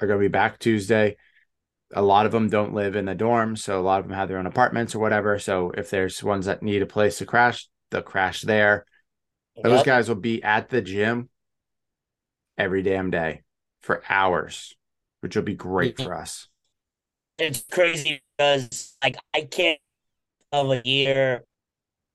are 0.00 0.06
going 0.06 0.20
to 0.20 0.24
be 0.24 0.28
back 0.28 0.58
Tuesday. 0.58 1.16
A 1.94 2.02
lot 2.02 2.26
of 2.26 2.32
them 2.32 2.48
don't 2.48 2.74
live 2.74 2.96
in 2.96 3.04
the 3.04 3.14
dorm, 3.14 3.56
so 3.56 3.78
a 3.78 3.82
lot 3.82 4.00
of 4.00 4.08
them 4.08 4.16
have 4.16 4.28
their 4.28 4.38
own 4.38 4.46
apartments 4.46 4.94
or 4.94 4.98
whatever. 5.00 5.38
So 5.38 5.72
if 5.76 5.90
there's 5.90 6.22
ones 6.22 6.46
that 6.46 6.62
need 6.62 6.80
a 6.80 6.86
place 6.86 7.18
to 7.18 7.26
crash, 7.26 7.68
they'll 7.90 8.02
crash 8.02 8.42
there. 8.42 8.86
Those 9.62 9.82
guys 9.82 10.08
will 10.08 10.16
be 10.16 10.42
at 10.42 10.70
the 10.70 10.80
gym 10.80 11.28
every 12.56 12.82
damn 12.82 13.10
day 13.10 13.42
for 13.82 14.02
hours, 14.08 14.74
which 15.20 15.36
will 15.36 15.42
be 15.42 15.54
great 15.54 16.00
for 16.00 16.14
us. 16.14 16.48
it's 17.38 17.64
crazy 17.70 18.22
because 18.38 18.96
like 19.02 19.16
I 19.34 19.42
can't 19.42 19.78
of 20.52 20.70
a 20.70 20.82
year 20.84 21.44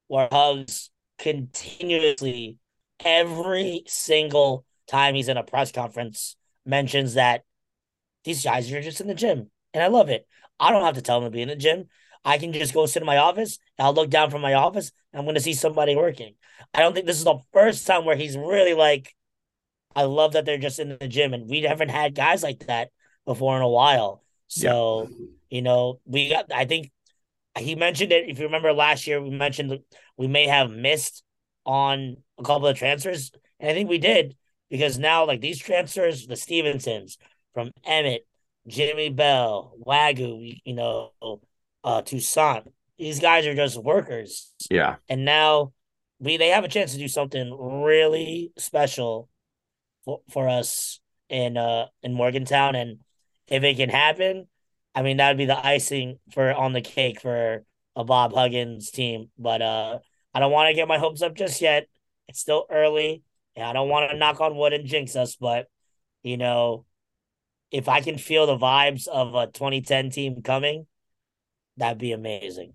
where 0.07 0.29
Hugs 0.31 0.89
continuously 1.19 2.57
every 3.03 3.83
single 3.87 4.65
time 4.87 5.15
he's 5.15 5.29
in 5.29 5.37
a 5.37 5.43
press 5.43 5.71
conference 5.71 6.35
mentions 6.65 7.15
that 7.15 7.43
these 8.23 8.43
guys 8.43 8.71
are 8.71 8.81
just 8.81 9.01
in 9.01 9.07
the 9.07 9.13
gym. 9.13 9.49
And 9.73 9.83
I 9.83 9.87
love 9.87 10.09
it. 10.09 10.27
I 10.59 10.71
don't 10.71 10.83
have 10.83 10.95
to 10.95 11.01
tell 11.01 11.21
them 11.21 11.31
to 11.31 11.35
be 11.35 11.41
in 11.41 11.49
the 11.49 11.55
gym. 11.55 11.85
I 12.25 12.37
can 12.37 12.51
just 12.51 12.73
go 12.73 12.85
sit 12.85 13.01
in 13.01 13.05
my 13.05 13.17
office. 13.17 13.57
I'll 13.79 13.93
look 13.93 14.09
down 14.09 14.31
from 14.31 14.41
my 14.41 14.53
office. 14.53 14.91
I'm 15.13 15.23
going 15.23 15.35
to 15.35 15.41
see 15.41 15.53
somebody 15.53 15.95
working. 15.95 16.33
I 16.73 16.79
don't 16.79 16.93
think 16.93 17.05
this 17.05 17.17
is 17.17 17.23
the 17.23 17.39
first 17.53 17.87
time 17.87 18.05
where 18.05 18.15
he's 18.15 18.37
really 18.37 18.73
like, 18.73 19.15
I 19.95 20.03
love 20.03 20.33
that 20.33 20.45
they're 20.45 20.57
just 20.57 20.79
in 20.79 20.97
the 20.99 21.07
gym. 21.07 21.33
And 21.33 21.49
we 21.49 21.61
haven't 21.61 21.89
had 21.89 22.15
guys 22.15 22.43
like 22.43 22.67
that 22.67 22.89
before 23.25 23.55
in 23.55 23.61
a 23.61 23.69
while. 23.69 24.23
So, 24.47 25.07
yeah. 25.09 25.25
you 25.49 25.61
know, 25.61 25.99
we 26.05 26.29
got, 26.29 26.51
I 26.53 26.65
think 26.65 26.91
he 27.57 27.75
mentioned 27.75 28.11
it. 28.11 28.29
If 28.29 28.39
you 28.39 28.45
remember 28.45 28.73
last 28.73 29.07
year, 29.07 29.21
we 29.21 29.29
mentioned 29.29 29.79
we 30.17 30.27
may 30.27 30.47
have 30.47 30.69
missed 30.69 31.23
on 31.65 32.17
a 32.37 32.43
couple 32.43 32.67
of 32.67 32.77
transfers. 32.77 33.31
And 33.59 33.71
I 33.71 33.73
think 33.73 33.89
we 33.89 33.97
did 33.97 34.35
because 34.69 34.97
now, 34.97 35.25
like 35.25 35.41
these 35.41 35.59
transfers, 35.59 36.27
the 36.27 36.35
Stevensons 36.35 37.17
from 37.53 37.71
Emmitt, 37.87 38.19
Jimmy 38.67 39.09
Bell, 39.09 39.73
Wague, 39.77 40.19
you 40.65 40.73
know, 40.73 41.11
uh, 41.83 42.01
Toussaint, 42.01 42.67
these 42.97 43.19
guys 43.19 43.45
are 43.45 43.55
just 43.55 43.81
workers. 43.81 44.53
Yeah. 44.69 44.95
And 45.07 45.23
now 45.25 45.73
we 46.19 46.37
they 46.37 46.49
have 46.49 46.63
a 46.63 46.69
chance 46.69 46.93
to 46.93 46.97
do 46.97 47.07
something 47.07 47.55
really 47.83 48.51
special 48.57 49.29
for, 50.05 50.21
for 50.29 50.49
us 50.49 50.99
in 51.29 51.57
uh 51.57 51.87
in 52.01 52.13
Morgantown. 52.13 52.75
And 52.75 52.99
if 53.47 53.63
it 53.63 53.77
can 53.77 53.89
happen, 53.89 54.47
I 54.95 55.03
mean 55.03 55.17
that 55.17 55.29
would 55.29 55.37
be 55.37 55.45
the 55.45 55.65
icing 55.65 56.19
for 56.31 56.51
on 56.51 56.73
the 56.73 56.81
cake 56.81 57.21
for 57.21 57.63
a 57.95 58.03
Bob 58.03 58.33
Huggins 58.33 58.91
team. 58.91 59.29
But 59.37 59.61
uh 59.61 59.99
I 60.33 60.39
don't 60.39 60.51
want 60.51 60.69
to 60.69 60.75
get 60.75 60.87
my 60.87 60.97
hopes 60.97 61.21
up 61.21 61.35
just 61.35 61.61
yet. 61.61 61.87
It's 62.27 62.39
still 62.39 62.65
early. 62.69 63.23
And 63.57 63.65
I 63.65 63.73
don't 63.73 63.89
want 63.89 64.11
to 64.11 64.17
knock 64.17 64.39
on 64.39 64.55
wood 64.55 64.73
and 64.73 64.85
jinx 64.87 65.15
us, 65.15 65.35
but 65.35 65.65
you 66.21 66.37
know, 66.37 66.85
if 67.71 67.89
I 67.89 68.01
can 68.01 68.17
feel 68.17 68.45
the 68.45 68.57
vibes 68.57 69.07
of 69.07 69.33
a 69.33 69.47
2010 69.47 70.11
team 70.11 70.41
coming, 70.43 70.85
that'd 71.75 71.97
be 71.97 72.11
amazing. 72.11 72.73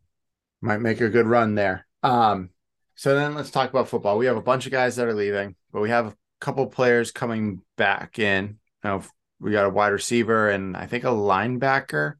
Might 0.61 0.81
make 0.81 1.01
a 1.01 1.09
good 1.09 1.27
run 1.27 1.55
there. 1.55 1.87
Um, 2.03 2.51
so 2.97 3.15
then 3.15 3.35
let's 3.35 3.51
talk 3.51 3.71
about 3.71 3.89
football. 3.89 4.19
We 4.19 4.27
have 4.27 4.37
a 4.37 4.43
bunch 4.43 4.67
of 4.67 4.73
guys 4.73 4.97
that 4.97 5.07
are 5.07 5.15
leaving, 5.15 5.55
but 5.73 5.83
we 5.83 5.91
have 5.91 6.07
a 6.07 6.17
couple 6.41 6.67
players 6.67 7.13
coming 7.13 7.63
back 7.77 8.19
in. 8.19 8.59
You 8.85 8.91
know, 8.91 9.03
we 9.39 9.53
got 9.53 9.67
a 9.67 9.71
wide 9.71 9.89
receiver 9.89 10.51
and 10.51 10.77
I 10.77 10.87
think 10.87 11.05
a 11.05 11.09
linebacker. 11.09 12.15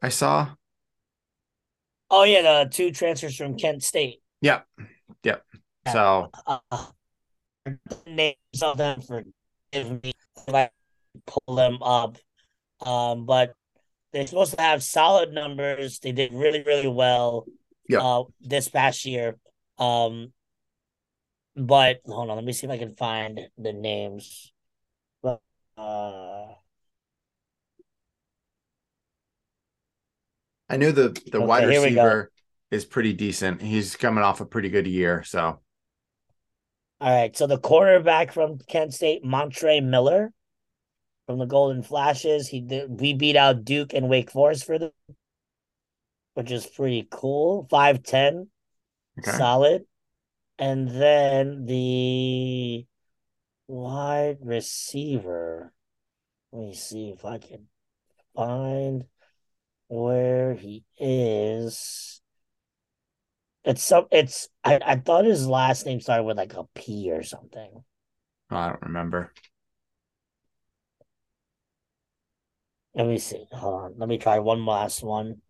I 0.00 0.08
saw. 0.10 0.50
Oh 2.10 2.22
yeah, 2.22 2.42
the 2.42 2.70
two 2.70 2.92
transfers 2.92 3.36
from 3.36 3.58
Kent 3.58 3.82
State. 3.82 4.22
Yep. 4.40 4.66
Yep. 5.24 5.44
So 5.92 6.30
uh, 6.46 6.58
names 8.06 8.36
of 8.62 8.78
them 8.78 9.00
forgive 9.00 10.02
me 10.02 10.12
if 10.46 10.54
I 10.54 10.70
pull 11.26 11.56
them 11.56 11.82
up. 11.82 12.16
Um, 12.84 13.26
but 13.26 13.54
they're 14.12 14.26
supposed 14.26 14.54
to 14.56 14.60
have 14.60 14.82
solid 14.82 15.32
numbers. 15.32 15.98
They 15.98 16.12
did 16.12 16.32
really, 16.32 16.62
really 16.62 16.88
well 16.88 17.46
yeah. 17.88 18.00
uh, 18.00 18.24
this 18.40 18.68
past 18.68 19.04
year. 19.04 19.36
Um, 19.78 20.32
but 21.54 22.00
hold 22.06 22.30
on, 22.30 22.36
let 22.36 22.44
me 22.44 22.52
see 22.52 22.66
if 22.66 22.70
I 22.70 22.78
can 22.78 22.94
find 22.94 23.40
the 23.56 23.72
names. 23.72 24.52
Uh, 25.76 26.46
I 30.68 30.76
knew 30.78 30.92
the 30.92 31.08
the 31.30 31.38
okay, 31.38 31.46
wide 31.46 31.68
receiver 31.68 32.30
is 32.70 32.84
pretty 32.84 33.12
decent. 33.12 33.60
He's 33.60 33.96
coming 33.96 34.24
off 34.24 34.40
a 34.40 34.46
pretty 34.46 34.68
good 34.68 34.86
year, 34.86 35.22
so 35.22 35.60
all 37.00 37.10
right. 37.10 37.36
So 37.36 37.46
the 37.46 37.58
quarterback 37.58 38.32
from 38.32 38.58
Kent 38.68 38.94
State, 38.94 39.24
Montre 39.24 39.80
Miller 39.80 40.32
from 41.26 41.38
the 41.38 41.46
Golden 41.46 41.82
Flashes. 41.82 42.48
He 42.48 42.60
did, 42.60 43.00
we 43.00 43.12
beat 43.12 43.36
out 43.36 43.64
Duke 43.64 43.92
and 43.92 44.08
Wake 44.08 44.30
Forest 44.30 44.64
for 44.64 44.78
them, 44.78 44.90
which 46.34 46.50
is 46.50 46.66
pretty 46.66 47.06
cool. 47.10 47.66
5'10, 47.70 48.48
okay. 49.18 49.36
solid. 49.36 49.82
And 50.58 50.88
then 50.88 51.66
the 51.66 52.86
wide 53.66 54.38
receiver. 54.40 55.72
Let 56.52 56.68
me 56.68 56.74
see 56.74 57.10
if 57.10 57.24
I 57.24 57.38
can 57.38 57.66
find 58.34 59.04
where 59.88 60.54
he 60.54 60.84
is. 60.98 62.22
It's 63.66 63.82
some. 63.84 64.06
It's. 64.12 64.48
I. 64.64 64.80
I 64.84 64.96
thought 64.96 65.24
his 65.24 65.46
last 65.48 65.86
name 65.86 66.00
started 66.00 66.22
with 66.24 66.36
like 66.36 66.54
a 66.54 66.64
P 66.74 67.10
or 67.12 67.22
something. 67.24 67.84
I 68.50 68.68
don't 68.68 68.82
remember. 68.82 69.32
Let 72.94 73.06
me 73.08 73.18
see. 73.18 73.44
Hold 73.52 73.82
on. 73.82 73.94
Let 73.98 74.08
me 74.08 74.18
try 74.18 74.38
one 74.38 74.64
last 74.64 75.02
one. 75.02 75.42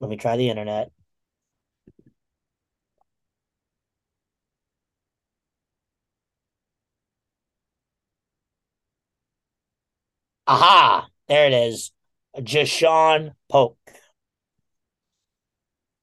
Let 0.00 0.10
me 0.10 0.16
try 0.16 0.36
the 0.36 0.48
internet. 0.50 0.90
Aha! 10.46 11.08
There 11.28 11.46
it 11.46 11.52
is. 11.52 11.92
Ja'Shaun 12.36 13.34
Poke. 13.48 13.76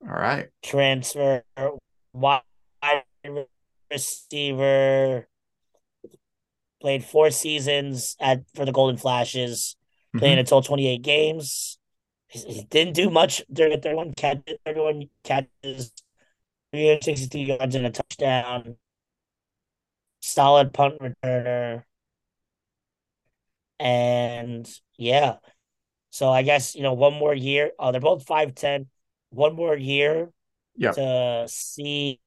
All 0.07 0.13
right. 0.13 0.47
Transfer 0.63 1.43
wide 2.13 2.41
receiver. 3.91 5.27
Played 6.79 7.03
four 7.03 7.31
seasons 7.31 8.15
at 8.19 8.43
for 8.55 8.63
the 8.65 8.71
Golden 8.71 8.97
Flashes. 8.97 9.75
Mm-hmm. 10.09 10.19
Playing 10.19 10.39
until 10.39 10.61
twenty 10.61 10.87
eight 10.87 11.01
games. 11.01 11.77
He, 12.27 12.65
didn't 12.69 12.93
do 12.93 13.09
much 13.09 13.43
during 13.51 13.81
thirty 13.81 13.95
one 13.95 14.13
catch. 14.13 14.39
Thirty 14.65 14.79
one 14.79 15.09
catches. 15.23 15.91
362 16.73 17.39
yards 17.39 17.75
and 17.75 17.85
a 17.85 17.89
touchdown. 17.89 18.75
Solid 20.21 20.73
punt 20.73 20.99
returner. 20.99 21.83
And 23.79 24.67
yeah. 24.97 25.37
So 26.09 26.29
I 26.29 26.41
guess, 26.41 26.75
you 26.75 26.83
know, 26.83 26.93
one 26.93 27.13
more 27.13 27.33
year. 27.33 27.71
Oh, 27.79 27.91
they're 27.91 28.01
both 28.01 28.25
5'10 28.25 28.87
one 29.29 29.55
more 29.55 29.75
year 29.75 30.29
to 30.79 31.45
see 31.47 32.19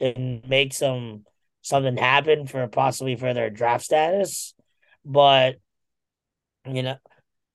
and 0.00 0.46
make 0.46 0.72
some 0.74 1.24
something 1.62 1.96
happen 1.96 2.46
for 2.46 2.66
possibly 2.68 3.16
for 3.16 3.32
their 3.32 3.50
draft 3.50 3.84
status. 3.84 4.54
But 5.04 5.56
you 6.66 6.82
know, 6.82 6.96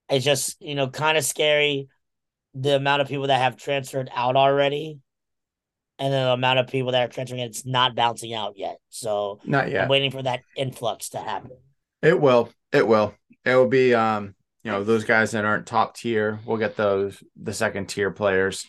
it's 0.10 0.26
just, 0.26 0.62
you 0.62 0.76
know, 0.76 0.88
kind 0.88 1.18
of 1.18 1.24
scary 1.24 1.88
the 2.54 2.76
amount 2.76 3.02
of 3.02 3.08
people 3.08 3.28
that 3.28 3.42
have 3.42 3.58
transferred 3.58 4.10
out 4.14 4.36
already 4.36 5.00
and 6.00 6.14
the 6.14 6.32
amount 6.32 6.60
of 6.60 6.68
people 6.68 6.92
that 6.94 7.04
are 7.04 7.12
transferring 7.12 7.42
it's 7.42 7.66
not 7.66 7.96
bouncing 7.96 8.34
out 8.34 8.54
yet. 8.58 8.78
So 8.90 9.40
not 9.46 9.70
yet. 9.70 9.84
I'm 9.84 9.90
waiting 9.90 10.12
for 10.12 10.24
that 10.24 10.42
influx 10.56 11.10
to 11.10 11.20
happen. 11.20 11.58
It 12.02 12.20
will. 12.20 12.50
It 12.72 12.88
will. 12.88 13.14
It 13.46 13.56
will 13.56 13.68
be 13.68 13.94
um, 13.94 14.36
you 14.64 14.72
know, 14.72 14.84
those 14.84 15.04
guys 15.04 15.32
that 15.32 15.46
aren't 15.46 15.68
top 15.68 15.96
tier, 15.96 16.40
we'll 16.46 16.58
get 16.58 16.76
those 16.76 17.22
the 17.42 17.54
second 17.54 17.88
tier 17.88 18.12
players 18.12 18.66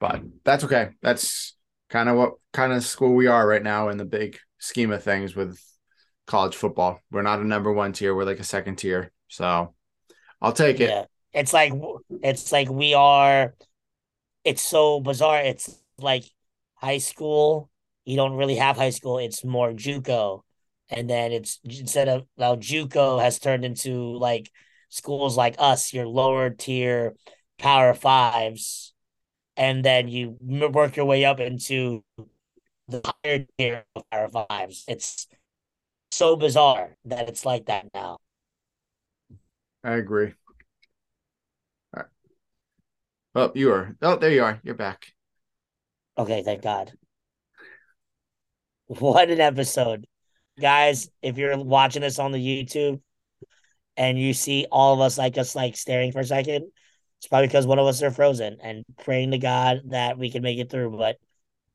but 0.00 0.22
that's 0.44 0.64
okay. 0.64 0.90
That's 1.02 1.56
kind 1.90 2.08
of 2.08 2.16
what 2.16 2.34
kind 2.52 2.72
of 2.72 2.84
school 2.84 3.14
we 3.14 3.26
are 3.26 3.46
right 3.46 3.62
now 3.62 3.88
in 3.88 3.96
the 3.96 4.04
big 4.04 4.38
scheme 4.58 4.92
of 4.92 5.02
things 5.02 5.36
with 5.36 5.60
college 6.26 6.56
football. 6.56 7.00
We're 7.10 7.22
not 7.22 7.40
a 7.40 7.46
number 7.46 7.72
one 7.72 7.92
tier, 7.92 8.14
we're 8.14 8.24
like 8.24 8.40
a 8.40 8.44
second 8.44 8.76
tier. 8.76 9.12
So 9.28 9.74
I'll 10.40 10.52
take 10.52 10.80
it. 10.80 10.90
Yeah. 10.90 11.04
It's 11.32 11.52
like 11.52 11.72
it's 12.22 12.52
like 12.52 12.70
we 12.70 12.94
are 12.94 13.54
it's 14.44 14.62
so 14.62 15.00
bizarre. 15.00 15.40
It's 15.40 15.82
like 15.98 16.24
high 16.76 16.98
school. 16.98 17.70
You 18.04 18.16
don't 18.16 18.34
really 18.34 18.56
have 18.56 18.76
high 18.76 18.90
school. 18.90 19.18
It's 19.18 19.44
more 19.44 19.72
JUCO. 19.72 20.42
And 20.90 21.08
then 21.10 21.32
it's 21.32 21.60
instead 21.64 22.08
of 22.08 22.26
now 22.36 22.56
JUCO 22.56 23.20
has 23.20 23.38
turned 23.38 23.64
into 23.64 24.16
like 24.16 24.50
schools 24.90 25.36
like 25.36 25.56
us, 25.58 25.92
your 25.92 26.06
lower 26.06 26.50
tier 26.50 27.14
power 27.58 27.94
fives 27.94 28.93
and 29.56 29.84
then 29.84 30.08
you 30.08 30.36
work 30.40 30.96
your 30.96 31.06
way 31.06 31.24
up 31.24 31.40
into 31.40 32.02
the 32.88 33.00
higher 33.24 33.46
tier 33.58 33.84
of 33.94 34.02
Power 34.10 34.28
Fives. 34.28 34.84
It's 34.88 35.26
so 36.10 36.36
bizarre 36.36 36.96
that 37.06 37.28
it's 37.28 37.44
like 37.44 37.66
that 37.66 37.86
now. 37.94 38.18
I 39.82 39.94
agree. 39.94 40.32
All 41.94 42.02
right. 42.02 42.06
Oh, 43.34 43.52
you 43.54 43.72
are. 43.72 43.96
Oh, 44.00 44.16
there 44.16 44.30
you 44.30 44.44
are. 44.44 44.60
You're 44.64 44.74
back. 44.74 45.12
Okay, 46.16 46.42
thank 46.42 46.62
God. 46.62 46.92
What 48.86 49.30
an 49.30 49.40
episode. 49.40 50.06
Guys, 50.60 51.08
if 51.22 51.38
you're 51.38 51.56
watching 51.58 52.02
this 52.02 52.18
on 52.18 52.32
the 52.32 52.38
YouTube 52.38 53.00
and 53.96 54.18
you 54.18 54.34
see 54.34 54.66
all 54.70 54.92
of 54.92 55.00
us 55.00 55.16
like 55.16 55.38
us 55.38 55.56
like 55.56 55.74
staring 55.74 56.12
for 56.12 56.20
a 56.20 56.24
second, 56.24 56.70
it's 57.24 57.28
probably 57.30 57.46
because 57.46 57.66
one 57.66 57.78
of 57.78 57.86
us 57.86 58.02
are 58.02 58.10
frozen 58.10 58.58
and 58.62 58.84
praying 59.02 59.30
to 59.30 59.38
God 59.38 59.80
that 59.86 60.18
we 60.18 60.30
can 60.30 60.42
make 60.42 60.58
it 60.58 60.68
through. 60.68 60.90
But 60.90 61.16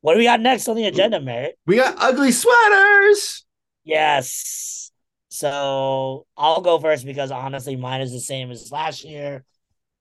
What 0.01 0.13
do 0.13 0.19
we 0.19 0.25
got 0.25 0.41
next 0.41 0.67
on 0.67 0.75
the 0.75 0.85
agenda, 0.85 1.19
Merritt? 1.19 1.57
We 1.65 1.77
got 1.77 1.95
ugly 1.97 2.31
sweaters. 2.31 3.47
Yes. 3.83 4.91
So 5.29 6.27
I'll 6.37 6.61
go 6.61 6.77
first 6.77 7.03
because 7.03 7.31
honestly, 7.31 7.75
mine 7.75 8.01
is 8.01 8.11
the 8.11 8.19
same 8.19 8.51
as 8.51 8.71
last 8.71 9.03
year. 9.03 9.43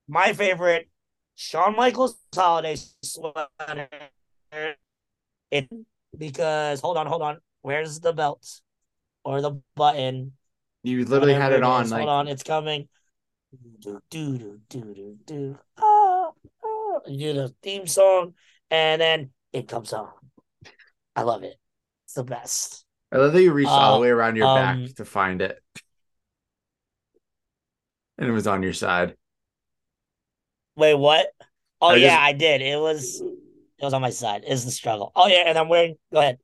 My 0.06 0.34
favorite, 0.34 0.90
Shawn 1.34 1.74
Michaels 1.74 2.18
holiday 2.34 2.76
sweater. 3.02 3.88
It 5.50 5.70
because 6.18 6.82
hold 6.82 6.98
on, 6.98 7.06
hold 7.06 7.22
on. 7.22 7.38
Where's 7.62 8.00
the 8.00 8.12
belt 8.12 8.60
or 9.24 9.40
the 9.40 9.62
button? 9.76 10.32
You 10.82 11.06
literally 11.06 11.32
had 11.32 11.52
it 11.52 11.62
on. 11.62 11.88
Like, 11.88 12.00
Hold 12.00 12.10
on, 12.10 12.28
it's 12.28 12.42
coming. 12.42 12.86
Do 13.50 14.00
do 14.10 14.38
do 14.38 14.60
do 14.68 14.94
do 14.94 15.16
do. 15.24 15.58
Ah, 15.78 16.30
ah. 16.64 17.00
You 17.06 17.32
do 17.32 17.34
the 17.34 17.54
theme 17.62 17.86
song, 17.86 18.34
and 18.70 19.00
then 19.00 19.30
it 19.52 19.68
comes 19.68 19.92
on. 19.92 20.10
I 21.16 21.22
love 21.22 21.42
it. 21.44 21.56
It's 22.04 22.14
the 22.14 22.24
best. 22.24 22.84
I 23.10 23.16
love 23.16 23.32
that 23.32 23.42
you 23.42 23.52
reached 23.52 23.70
all 23.70 23.94
Uh, 23.94 23.96
the 23.96 24.02
way 24.02 24.10
around 24.10 24.36
your 24.36 24.46
um, 24.46 24.84
back 24.84 24.94
to 24.96 25.04
find 25.04 25.40
it. 25.40 25.62
And 28.18 28.28
it 28.28 28.32
was 28.32 28.46
on 28.46 28.62
your 28.62 28.74
side. 28.74 29.16
Wait, 30.76 30.94
what? 30.94 31.28
Oh 31.80 31.88
I 31.88 31.96
yeah, 31.96 32.08
just- 32.08 32.20
I 32.20 32.32
did. 32.34 32.60
It 32.60 32.78
was 32.78 33.20
it 33.22 33.84
was 33.84 33.94
on 33.94 34.02
my 34.02 34.10
side. 34.10 34.42
It's 34.46 34.64
the 34.64 34.70
struggle. 34.70 35.10
Oh 35.16 35.26
yeah, 35.26 35.44
and 35.46 35.56
I'm 35.56 35.68
wearing. 35.68 35.96
Go 36.12 36.20
ahead. 36.20 36.38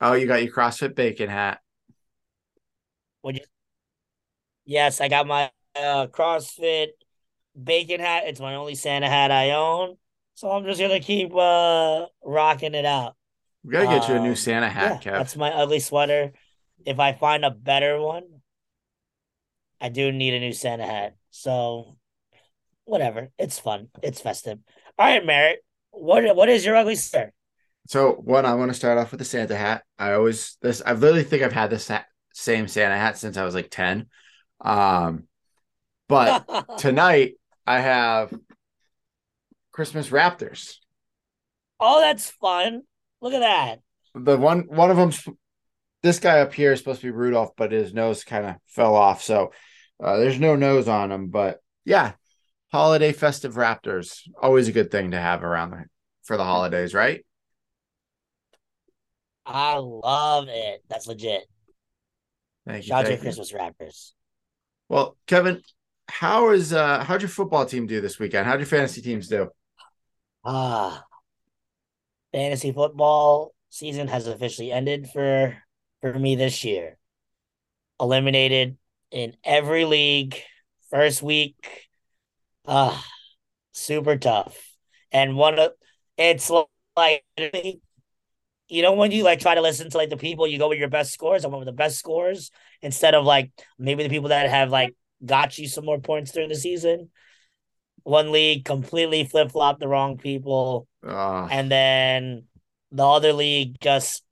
Oh, 0.00 0.12
you 0.12 0.28
got 0.28 0.42
your 0.44 0.52
CrossFit 0.52 0.94
bacon 0.94 1.28
hat. 1.28 1.60
Would 3.24 3.38
you? 3.38 3.44
Yes, 4.64 5.00
I 5.00 5.08
got 5.08 5.26
my 5.26 5.50
uh, 5.80 6.06
CrossFit 6.08 6.88
bacon 7.60 8.00
hat. 8.00 8.24
It's 8.26 8.40
my 8.40 8.54
only 8.56 8.74
Santa 8.74 9.08
hat 9.08 9.30
I 9.30 9.52
own, 9.52 9.96
so 10.34 10.50
I'm 10.50 10.64
just 10.64 10.80
gonna 10.80 11.00
keep 11.00 11.34
uh 11.34 12.06
rocking 12.24 12.74
it 12.74 12.84
out. 12.84 13.16
We 13.64 13.72
gotta 13.72 13.86
get 13.86 14.08
you 14.08 14.14
a 14.14 14.20
new 14.20 14.30
Um, 14.30 14.36
Santa 14.36 14.68
hat, 14.68 14.94
yeah, 14.94 14.98
Kev. 14.98 15.18
that's 15.18 15.36
my 15.36 15.52
ugly 15.52 15.80
sweater. 15.80 16.32
If 16.86 16.98
I 16.98 17.12
find 17.12 17.44
a 17.44 17.50
better 17.50 18.00
one, 18.00 18.24
I 19.80 19.88
do 19.88 20.12
need 20.12 20.34
a 20.34 20.40
new 20.40 20.52
Santa 20.52 20.86
hat. 20.86 21.16
So, 21.30 21.96
whatever. 22.84 23.30
It's 23.38 23.58
fun. 23.58 23.88
It's 24.02 24.20
festive. 24.20 24.58
All 24.98 25.06
right, 25.06 25.24
Merritt. 25.24 25.64
What 25.90 26.36
what 26.36 26.48
is 26.48 26.64
your 26.64 26.76
ugly 26.76 26.96
sweater? 26.96 27.32
So 27.86 28.12
one, 28.12 28.44
I 28.44 28.54
want 28.54 28.70
to 28.70 28.74
start 28.74 28.98
off 28.98 29.10
with 29.12 29.18
the 29.18 29.24
Santa 29.24 29.56
hat. 29.56 29.82
I 29.98 30.12
always 30.12 30.56
this. 30.60 30.82
I 30.84 30.92
literally 30.92 31.24
think 31.24 31.42
I've 31.42 31.52
had 31.52 31.70
this 31.70 31.88
hat, 31.88 32.06
same 32.34 32.68
Santa 32.68 32.96
hat 32.96 33.18
since 33.18 33.36
I 33.36 33.44
was 33.44 33.54
like 33.54 33.70
ten. 33.70 34.06
Um, 34.60 35.27
but 36.08 36.46
tonight 36.78 37.34
I 37.66 37.80
have 37.80 38.32
Christmas 39.72 40.08
Raptors. 40.08 40.76
oh, 41.80 42.00
that's 42.00 42.30
fun. 42.30 42.82
Look 43.20 43.34
at 43.34 43.40
that. 43.40 43.80
The 44.14 44.36
one 44.36 44.62
one 44.68 44.90
of 44.90 44.96
them's 44.96 45.22
this 46.02 46.20
guy 46.20 46.40
up 46.40 46.54
here 46.54 46.72
is 46.72 46.78
supposed 46.78 47.00
to 47.00 47.06
be 47.06 47.10
Rudolph, 47.10 47.52
but 47.56 47.72
his 47.72 47.92
nose 47.92 48.24
kind 48.24 48.46
of 48.46 48.56
fell 48.66 48.94
off, 48.94 49.22
so 49.22 49.52
uh, 50.02 50.16
there's 50.16 50.38
no 50.38 50.56
nose 50.56 50.88
on 50.88 51.10
him. 51.10 51.28
But 51.28 51.60
yeah, 51.84 52.12
holiday 52.72 53.12
festive 53.12 53.54
Raptors 53.54 54.20
always 54.40 54.68
a 54.68 54.72
good 54.72 54.90
thing 54.90 55.10
to 55.10 55.20
have 55.20 55.42
around 55.42 55.70
the, 55.70 55.84
for 56.22 56.36
the 56.36 56.44
holidays, 56.44 56.94
right? 56.94 57.24
I 59.44 59.76
love 59.76 60.48
it. 60.48 60.82
That's 60.88 61.06
legit. 61.06 61.42
Thank 62.66 62.84
you. 62.84 62.88
Shout 62.88 62.98
out 62.98 63.02
to 63.02 63.08
thank 63.08 63.22
your 63.22 63.30
you. 63.30 63.36
Christmas 63.36 63.52
Raptors. 63.52 64.12
Well, 64.88 65.16
Kevin, 65.26 65.62
how 66.08 66.50
is 66.50 66.72
uh 66.72 67.04
how'd 67.04 67.22
your 67.22 67.28
football 67.28 67.66
team 67.66 67.86
do 67.86 68.00
this 68.00 68.18
weekend? 68.18 68.46
How'd 68.46 68.60
your 68.60 68.66
fantasy 68.66 69.02
teams 69.02 69.28
do? 69.28 69.50
Ah, 70.44 71.04
fantasy 72.32 72.72
football 72.72 73.54
season 73.70 74.08
has 74.08 74.26
officially 74.26 74.72
ended 74.72 75.08
for 75.10 75.56
for 76.00 76.18
me 76.18 76.36
this 76.36 76.64
year. 76.64 76.98
Eliminated 78.00 78.76
in 79.10 79.36
every 79.44 79.84
league, 79.84 80.40
first 80.90 81.22
week. 81.22 81.88
Ah, 82.66 83.04
super 83.72 84.16
tough. 84.16 84.56
And 85.12 85.36
one 85.36 85.58
of 85.58 85.72
it's 86.16 86.50
like 86.96 87.24
you 88.68 88.82
know 88.82 88.92
when 88.92 89.10
you 89.10 89.24
like 89.24 89.40
try 89.40 89.54
to 89.54 89.60
listen 89.60 89.90
to 89.90 89.96
like 89.96 90.10
the 90.10 90.16
people, 90.16 90.46
you 90.46 90.58
go 90.58 90.68
with 90.68 90.78
your 90.78 90.88
best 90.88 91.12
scores. 91.12 91.44
I 91.44 91.48
went 91.48 91.60
with 91.60 91.66
the 91.66 91.72
best 91.72 91.98
scores 91.98 92.50
instead 92.82 93.14
of 93.14 93.24
like 93.24 93.50
maybe 93.78 94.02
the 94.02 94.08
people 94.08 94.28
that 94.30 94.48
have 94.50 94.70
like 94.70 94.94
got 95.24 95.58
you 95.58 95.68
some 95.68 95.84
more 95.84 95.98
points 96.00 96.32
during 96.32 96.48
the 96.48 96.54
season. 96.54 97.10
One 98.02 98.32
league 98.32 98.64
completely 98.64 99.24
flip 99.24 99.50
flopped 99.50 99.80
the 99.80 99.88
wrong 99.88 100.16
people 100.16 100.86
Uh, 101.06 101.46
and 101.50 101.70
then 101.70 102.44
the 102.90 103.06
other 103.06 103.32
league 103.32 103.78
just 103.80 104.24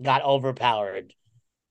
got 0.00 0.22
overpowered. 0.22 1.12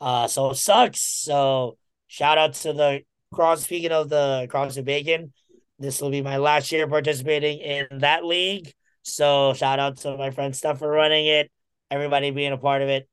Uh, 0.01 0.27
so 0.27 0.49
it 0.51 0.55
sucks. 0.55 1.01
So 1.01 1.77
shout 2.07 2.37
out 2.37 2.53
to 2.55 2.73
the 2.73 3.01
cross. 3.33 3.63
Speaking 3.63 3.91
of 3.91 4.09
the 4.09 4.47
cross 4.49 4.75
and 4.75 4.85
bacon, 4.85 5.33
this 5.79 6.01
will 6.01 6.09
be 6.09 6.21
my 6.21 6.37
last 6.37 6.71
year 6.71 6.87
participating 6.87 7.59
in 7.59 7.99
that 7.99 8.25
league. 8.25 8.73
So 9.03 9.53
shout 9.53 9.79
out 9.79 9.97
to 9.97 10.17
my 10.17 10.31
friend 10.31 10.55
Steph 10.55 10.79
for 10.79 10.89
running 10.89 11.27
it, 11.27 11.51
everybody 11.89 12.31
being 12.31 12.51
a 12.51 12.57
part 12.57 12.81
of 12.81 12.89
it. 12.89 13.07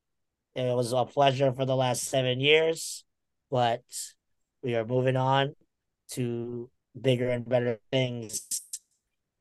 It 0.54 0.74
was 0.74 0.92
a 0.92 1.04
pleasure 1.04 1.52
for 1.52 1.64
the 1.64 1.76
last 1.76 2.04
seven 2.04 2.40
years, 2.40 3.04
but 3.50 3.82
we 4.62 4.74
are 4.74 4.84
moving 4.84 5.16
on 5.16 5.54
to 6.12 6.70
bigger 7.00 7.28
and 7.28 7.48
better 7.48 7.78
things. 7.90 8.42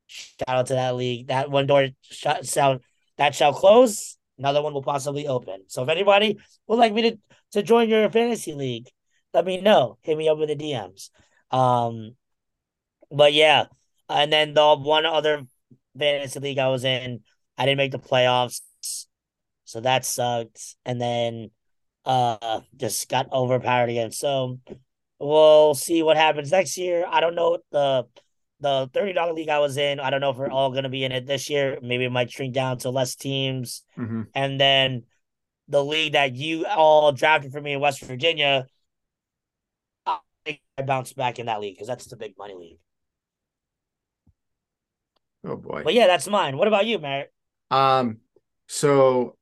Shout 0.07 0.47
out 0.47 0.67
to 0.67 0.73
that 0.73 0.95
league. 0.95 1.27
That 1.27 1.51
one 1.51 1.67
door 1.67 1.89
shut 2.01 2.45
shall 2.45 2.79
that 3.17 3.35
shall 3.35 3.53
close. 3.53 4.17
Another 4.37 4.61
one 4.61 4.73
will 4.73 4.83
possibly 4.83 5.27
open. 5.27 5.63
So 5.67 5.83
if 5.83 5.89
anybody 5.89 6.39
would 6.67 6.79
like 6.79 6.93
me 6.93 7.01
to 7.11 7.17
to 7.51 7.63
join 7.63 7.89
your 7.89 8.09
fantasy 8.09 8.53
league, 8.53 8.87
let 9.33 9.45
me 9.45 9.61
know. 9.61 9.97
Hit 10.01 10.17
me 10.17 10.29
up 10.29 10.37
with 10.37 10.49
the 10.49 10.55
DMs. 10.55 11.09
Um, 11.51 12.15
but 13.11 13.33
yeah, 13.33 13.65
and 14.07 14.31
then 14.31 14.53
the 14.53 14.75
one 14.75 15.05
other 15.05 15.43
fantasy 15.97 16.39
league 16.39 16.59
I 16.59 16.69
was 16.69 16.83
in, 16.83 17.21
I 17.57 17.65
didn't 17.65 17.77
make 17.77 17.91
the 17.91 17.99
playoffs, 17.99 18.61
so 19.65 19.81
that 19.81 20.05
sucked. 20.05 20.75
And 20.85 21.01
then, 21.01 21.51
uh, 22.05 22.61
just 22.75 23.09
got 23.09 23.31
overpowered 23.31 23.89
again. 23.89 24.11
So 24.11 24.59
we'll 25.19 25.73
see 25.75 26.03
what 26.03 26.17
happens 26.17 26.51
next 26.51 26.77
year. 26.77 27.05
I 27.09 27.19
don't 27.21 27.35
know 27.35 27.59
the 27.71 28.05
the 28.61 28.89
thirty 28.93 29.13
dollar 29.13 29.33
league 29.33 29.49
I 29.49 29.59
was 29.59 29.77
in. 29.77 29.99
I 29.99 30.09
don't 30.09 30.21
know 30.21 30.31
if 30.31 30.37
we're 30.37 30.49
all 30.49 30.71
gonna 30.71 30.89
be 30.89 31.03
in 31.03 31.11
it 31.11 31.25
this 31.25 31.49
year. 31.49 31.79
Maybe 31.81 32.05
it 32.05 32.11
might 32.11 32.31
shrink 32.31 32.53
down 32.53 32.77
to 32.79 32.89
less 32.89 33.15
teams. 33.15 33.83
mhm. 33.97 34.27
And 34.33 34.59
then 34.59 35.03
the 35.67 35.83
league 35.83 36.13
that 36.13 36.35
you 36.35 36.65
all 36.65 37.11
drafted 37.11 37.51
for 37.51 37.61
me 37.61 37.73
in 37.73 37.79
West 37.79 38.01
Virginia, 38.01 38.65
I 40.05 40.19
think 40.45 40.61
I 40.77 40.81
bounced 40.81 41.15
back 41.15 41.39
in 41.39 41.45
that 41.45 41.59
league 41.61 41.75
because 41.75 41.87
that's 41.87 42.05
the 42.07 42.17
big 42.17 42.37
money 42.37 42.55
league. 42.55 42.79
Oh 45.43 45.55
boy. 45.55 45.83
But 45.83 45.93
yeah, 45.93 46.07
that's 46.07 46.27
mine. 46.27 46.57
What 46.57 46.67
about 46.67 46.85
you, 46.85 46.99
Merritt? 46.99 47.31
Um, 47.71 48.17
so 48.67 49.37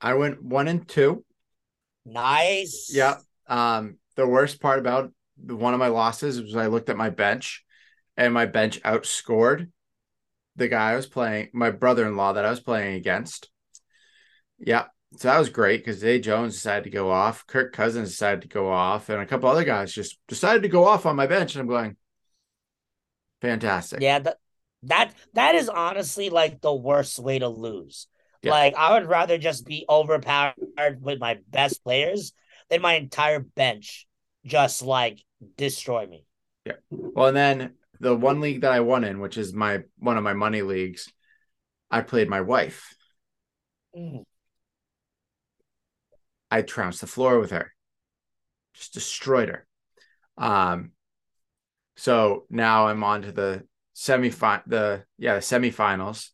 I 0.00 0.14
went 0.14 0.42
one 0.42 0.68
and 0.68 0.86
two. 0.86 1.24
Nice. 2.04 2.90
Yeah. 2.92 3.16
Um, 3.48 3.96
the 4.16 4.26
worst 4.26 4.60
part 4.60 4.78
about 4.78 5.12
one 5.36 5.74
of 5.74 5.80
my 5.80 5.88
losses 5.88 6.40
was 6.40 6.56
I 6.56 6.66
looked 6.66 6.88
at 6.88 6.96
my 6.96 7.10
bench 7.10 7.64
and 8.16 8.32
my 8.32 8.46
bench 8.46 8.80
outscored 8.82 9.68
the 10.56 10.68
guy 10.68 10.92
I 10.92 10.96
was 10.96 11.06
playing, 11.06 11.50
my 11.52 11.70
brother-in-law 11.70 12.32
that 12.32 12.46
I 12.46 12.50
was 12.50 12.60
playing 12.60 12.94
against. 12.94 13.50
Yeah. 14.58 14.86
So 15.18 15.28
that 15.28 15.38
was 15.38 15.50
great 15.50 15.84
because 15.84 16.00
Zay 16.00 16.18
Jones 16.18 16.54
decided 16.54 16.84
to 16.84 16.90
go 16.90 17.10
off, 17.10 17.46
Kirk 17.46 17.72
Cousins 17.72 18.10
decided 18.10 18.42
to 18.42 18.48
go 18.48 18.70
off, 18.70 19.08
and 19.08 19.20
a 19.20 19.26
couple 19.26 19.48
other 19.48 19.64
guys 19.64 19.92
just 19.92 20.18
decided 20.28 20.62
to 20.62 20.68
go 20.68 20.84
off 20.84 21.06
on 21.06 21.16
my 21.16 21.26
bench. 21.26 21.54
And 21.54 21.60
I'm 21.60 21.68
going, 21.68 21.96
fantastic. 23.40 24.00
Yeah, 24.00 24.18
that 24.20 24.38
that 24.82 25.14
that 25.34 25.54
is 25.54 25.68
honestly 25.68 26.28
like 26.30 26.60
the 26.60 26.74
worst 26.74 27.18
way 27.18 27.38
to 27.38 27.48
lose. 27.48 28.08
Yeah. 28.42 28.50
Like 28.50 28.74
I 28.74 28.94
would 28.94 29.08
rather 29.08 29.38
just 29.38 29.64
be 29.64 29.84
overpowered 29.88 31.00
with 31.00 31.20
my 31.20 31.38
best 31.48 31.82
players 31.84 32.32
than 32.68 32.82
my 32.82 32.94
entire 32.94 33.40
bench 33.40 34.05
just 34.46 34.82
like 34.82 35.22
destroy 35.56 36.06
me. 36.06 36.24
Yeah. 36.64 36.74
Well, 36.90 37.28
and 37.28 37.36
then 37.36 37.74
the 38.00 38.14
one 38.14 38.40
league 38.40 38.62
that 38.62 38.72
I 38.72 38.80
won 38.80 39.04
in, 39.04 39.20
which 39.20 39.36
is 39.36 39.52
my 39.52 39.82
one 39.98 40.16
of 40.16 40.24
my 40.24 40.34
money 40.34 40.62
leagues, 40.62 41.12
I 41.90 42.00
played 42.00 42.28
my 42.28 42.40
wife. 42.40 42.94
Mm. 43.96 44.24
I 46.50 46.62
trounced 46.62 47.00
the 47.00 47.06
floor 47.06 47.38
with 47.40 47.50
her, 47.50 47.72
just 48.74 48.94
destroyed 48.94 49.48
her. 49.48 49.66
Um, 50.38 50.92
so 51.96 52.46
now 52.50 52.86
I'm 52.86 53.02
on 53.02 53.22
to 53.22 53.32
the 53.32 53.64
semi 53.94 54.28
the 54.28 55.04
yeah 55.18 55.34
the 55.34 55.40
semifinals, 55.40 56.30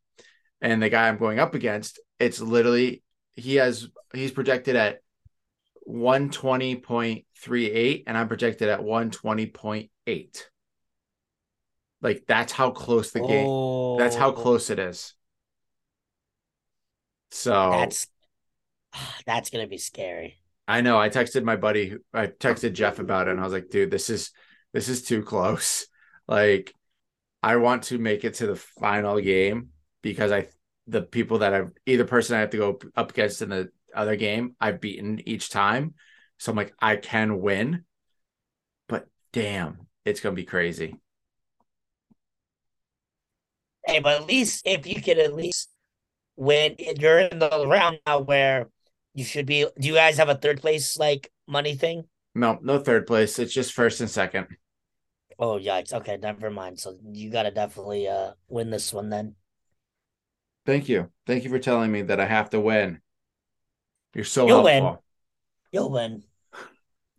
and 0.61 0.83
the 0.83 0.91
guy 0.91 1.09
I'm 1.09 1.19
going 1.19 1.39
up 1.39 1.55
against, 1.55 2.01
it's 2.19 2.41
literally 2.41 3.03
he 3.35 3.57
has 3.57 3.89
he's 4.13 4.33
projected 4.33 4.77
at 4.77 5.01
120.38 7.47 8.05
and 8.07 8.19
I'm 8.19 8.29
projected 8.29 8.69
at 8.69 8.83
120.8. 8.83 10.49
Like 12.01 12.25
that's 12.27 12.53
how 12.53 12.71
close 12.71 13.13
the 13.13 13.21
game. 13.21 13.47
That's 13.97 14.17
how 14.17 14.31
Oh. 14.31 14.33
close 14.33 14.71
it 14.71 14.79
is. 14.79 15.15
So 17.31 17.71
That's 17.73 18.07
that's 19.27 19.51
gonna 19.51 19.67
be 19.67 19.79
scary. 19.79 20.39
I 20.69 20.81
know. 20.81 20.99
I 20.99 21.09
texted 21.09 21.45
my 21.45 21.57
buddy. 21.57 21.97
I 22.13 22.29
texted 22.29 22.73
Jeff 22.73 22.99
about 22.99 23.29
it, 23.29 23.33
and 23.33 23.41
I 23.41 23.45
was 23.45 23.53
like, 23.53 23.69
"Dude, 23.71 23.91
this 23.91 24.11
is 24.11 24.31
this 24.73 24.89
is 24.89 25.03
too 25.03 25.23
close. 25.23 25.87
Like, 26.29 26.73
I 27.43 27.57
want 27.57 27.83
to 27.85 27.99
make 27.99 28.25
it 28.25 28.35
to 28.35 28.47
the 28.47 28.55
final 28.57 29.21
game 29.21 29.71
because 30.03 30.31
I 30.31 30.47
the 30.87 31.03
people 31.03 31.39
that 31.39 31.53
I've 31.53 31.73
either 31.85 32.05
person 32.05 32.37
I 32.37 32.41
have 32.41 32.51
to 32.51 32.57
go 32.57 32.79
up 32.97 33.11
against 33.11 33.43
in 33.43 33.49
the 33.51 33.71
other 33.95 34.15
game 34.17 34.55
I've 34.61 34.81
beaten 34.81 35.21
each 35.29 35.51
time. 35.51 35.95
So 36.43 36.51
I'm 36.51 36.57
like, 36.57 36.75
I 36.83 36.97
can 36.97 37.41
win, 37.41 37.85
but 38.89 39.07
damn, 39.33 39.87
it's 40.05 40.19
gonna 40.19 40.35
be 40.35 40.43
crazy. 40.43 40.97
Hey, 43.87 44.01
but 44.01 44.21
at 44.21 44.27
least 44.27 44.67
if 44.67 44.85
you 44.85 45.01
can 45.01 45.21
at 45.21 45.35
least 45.35 45.71
win, 46.35 46.75
you're 46.99 47.21
in 47.21 47.39
the 47.39 47.65
round 47.69 48.01
now 48.09 48.19
where 48.19 48.67
you 49.15 49.23
should 49.23 49.47
be. 49.47 49.69
Do 49.79 49.87
you 49.87 49.95
guys 49.95 50.17
have 50.17 50.31
a 50.31 50.35
third 50.35 50.61
place 50.61 50.99
like 50.99 51.31
money 51.47 51.77
thing? 51.77 52.09
No, 52.35 52.59
no 52.61 52.81
third 52.81 53.07
place. 53.07 53.39
It's 53.39 53.55
just 53.55 53.73
first 53.73 54.01
and 54.01 54.11
second. 54.11 54.49
Oh 55.39 55.61
yikes! 55.61 55.93
Okay, 55.93 56.17
never 56.17 56.51
mind. 56.51 56.81
So 56.81 56.99
you 57.13 57.31
got 57.31 57.45
to 57.45 57.53
definitely 57.53 58.09
uh 58.09 58.33
win 58.49 58.71
this 58.71 58.93
one 58.93 59.11
then. 59.11 59.37
Thank 60.67 60.89
you. 60.89 61.09
Thank 61.25 61.45
you 61.45 61.51
for 61.51 61.61
telling 61.61 61.93
me 61.93 62.03
that 62.03 62.19
I 62.19 62.27
have 62.27 62.51
to 62.51 62.59
win. 62.59 63.01
You're 64.13 64.25
so 64.25 64.49
You'll 64.49 64.67
helpful. 64.67 64.91
win. 64.91 64.99
You'll 65.71 65.91
win. 65.93 66.25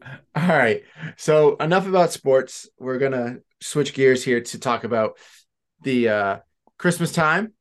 All 0.36 0.48
right. 0.48 0.84
So 1.18 1.56
enough 1.58 1.88
about 1.88 2.12
sports. 2.12 2.70
We're 2.80 3.00
gonna 3.00 3.38
switch 3.62 3.94
gears 3.94 4.24
here 4.24 4.42
to 4.42 4.60
talk 4.60 4.84
about 4.84 5.18
the 5.82 6.10
uh 6.10 6.40
Christmas 6.78 7.12
time 7.12 7.54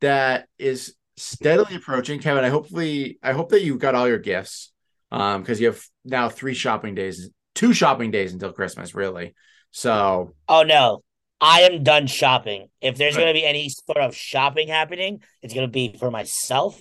that 0.00 0.48
is 0.58 0.94
steadily 1.16 1.76
approaching. 1.76 2.20
Kevin, 2.20 2.44
I 2.44 2.48
hopefully 2.48 3.18
I 3.22 3.32
hope 3.32 3.50
that 3.50 3.62
you 3.62 3.76
got 3.78 3.94
all 3.94 4.08
your 4.08 4.18
gifts. 4.18 4.72
Um, 5.10 5.40
because 5.40 5.58
you 5.58 5.68
have 5.68 5.82
now 6.04 6.28
three 6.28 6.52
shopping 6.52 6.94
days, 6.94 7.30
two 7.54 7.72
shopping 7.72 8.10
days 8.10 8.34
until 8.34 8.52
Christmas, 8.52 8.94
really. 8.94 9.34
So 9.70 10.34
Oh 10.48 10.62
no, 10.64 11.02
I 11.40 11.62
am 11.62 11.82
done 11.82 12.06
shopping. 12.06 12.68
If 12.80 12.96
there's 12.96 13.16
going 13.16 13.28
to 13.28 13.32
be 13.32 13.44
any 13.46 13.70
sort 13.70 13.98
of 13.98 14.14
shopping 14.14 14.68
happening, 14.68 15.22
it's 15.40 15.54
going 15.54 15.66
to 15.66 15.72
be 15.72 15.96
for 15.98 16.10
myself, 16.10 16.80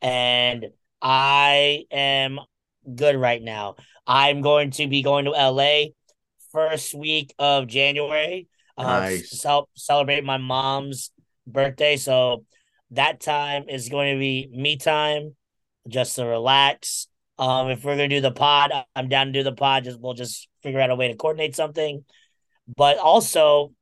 and 0.00 0.66
I 1.00 1.84
am 1.90 2.40
good 2.94 3.16
right 3.16 3.42
now. 3.42 3.76
I'm 4.06 4.40
going 4.40 4.70
to 4.72 4.86
be 4.86 5.02
going 5.02 5.26
to 5.26 5.30
LA 5.30 5.86
first 6.52 6.94
week 6.94 7.34
of 7.38 7.66
January. 7.66 8.48
Uh, 8.76 8.84
Nice. 9.00 9.40
cel- 9.40 9.68
celebrate 9.74 10.24
my 10.24 10.38
mom's 10.38 11.10
birthday, 11.46 11.96
so 11.96 12.44
that 12.90 13.20
time 13.20 13.68
is 13.68 13.88
going 13.88 14.14
to 14.14 14.18
be 14.18 14.48
me 14.50 14.76
time, 14.76 15.36
just 15.88 16.16
to 16.16 16.24
relax. 16.24 17.08
Um, 17.38 17.70
if 17.70 17.84
we're 17.84 17.96
gonna 17.96 18.08
do 18.08 18.20
the 18.20 18.30
pod, 18.30 18.72
I'm 18.94 19.08
down 19.08 19.26
to 19.26 19.32
do 19.32 19.42
the 19.42 19.52
pod. 19.52 19.84
Just 19.84 19.98
we'll 19.98 20.14
just 20.14 20.48
figure 20.62 20.80
out 20.80 20.90
a 20.90 20.94
way 20.94 21.08
to 21.08 21.16
coordinate 21.16 21.56
something. 21.56 22.04
But 22.76 22.98
also, 22.98 23.72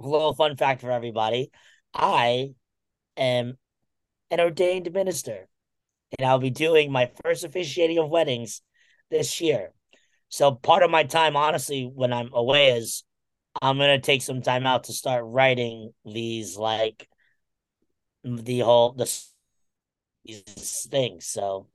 a 0.00 0.08
little 0.08 0.34
fun 0.34 0.56
fact 0.56 0.80
for 0.80 0.90
everybody: 0.90 1.50
I 1.94 2.54
am 3.16 3.58
an 4.30 4.40
ordained 4.40 4.92
minister, 4.92 5.46
and 6.18 6.26
I'll 6.26 6.38
be 6.38 6.50
doing 6.50 6.92
my 6.92 7.10
first 7.24 7.44
officiating 7.44 7.98
of 7.98 8.08
weddings 8.08 8.62
this 9.10 9.40
year. 9.40 9.72
So 10.28 10.52
part 10.52 10.82
of 10.82 10.90
my 10.90 11.04
time, 11.04 11.36
honestly, 11.36 11.90
when 11.92 12.12
I'm 12.12 12.30
away, 12.32 12.70
is 12.70 13.04
I'm 13.60 13.78
gonna 13.78 14.00
take 14.00 14.22
some 14.22 14.40
time 14.42 14.66
out 14.66 14.84
to 14.84 14.92
start 14.92 15.24
writing 15.26 15.92
these 16.04 16.56
like 16.56 17.08
the 18.24 18.60
whole 18.60 18.92
the 18.92 19.12
these 20.24 20.86
things. 20.90 21.26
So 21.26 21.66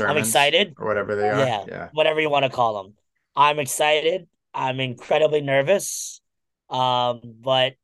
I'm 0.00 0.16
excited. 0.16 0.74
or 0.78 0.86
whatever 0.86 1.16
they 1.16 1.30
are. 1.30 1.38
Yeah. 1.38 1.64
Yeah. 1.66 1.88
whatever 1.92 2.20
you 2.20 2.30
want 2.30 2.44
to 2.44 2.50
call 2.50 2.82
them. 2.82 2.94
I'm 3.36 3.58
excited. 3.58 4.26
I'm 4.52 4.80
incredibly 4.80 5.40
nervous. 5.40 6.20
Um, 6.70 7.20
but 7.40 7.74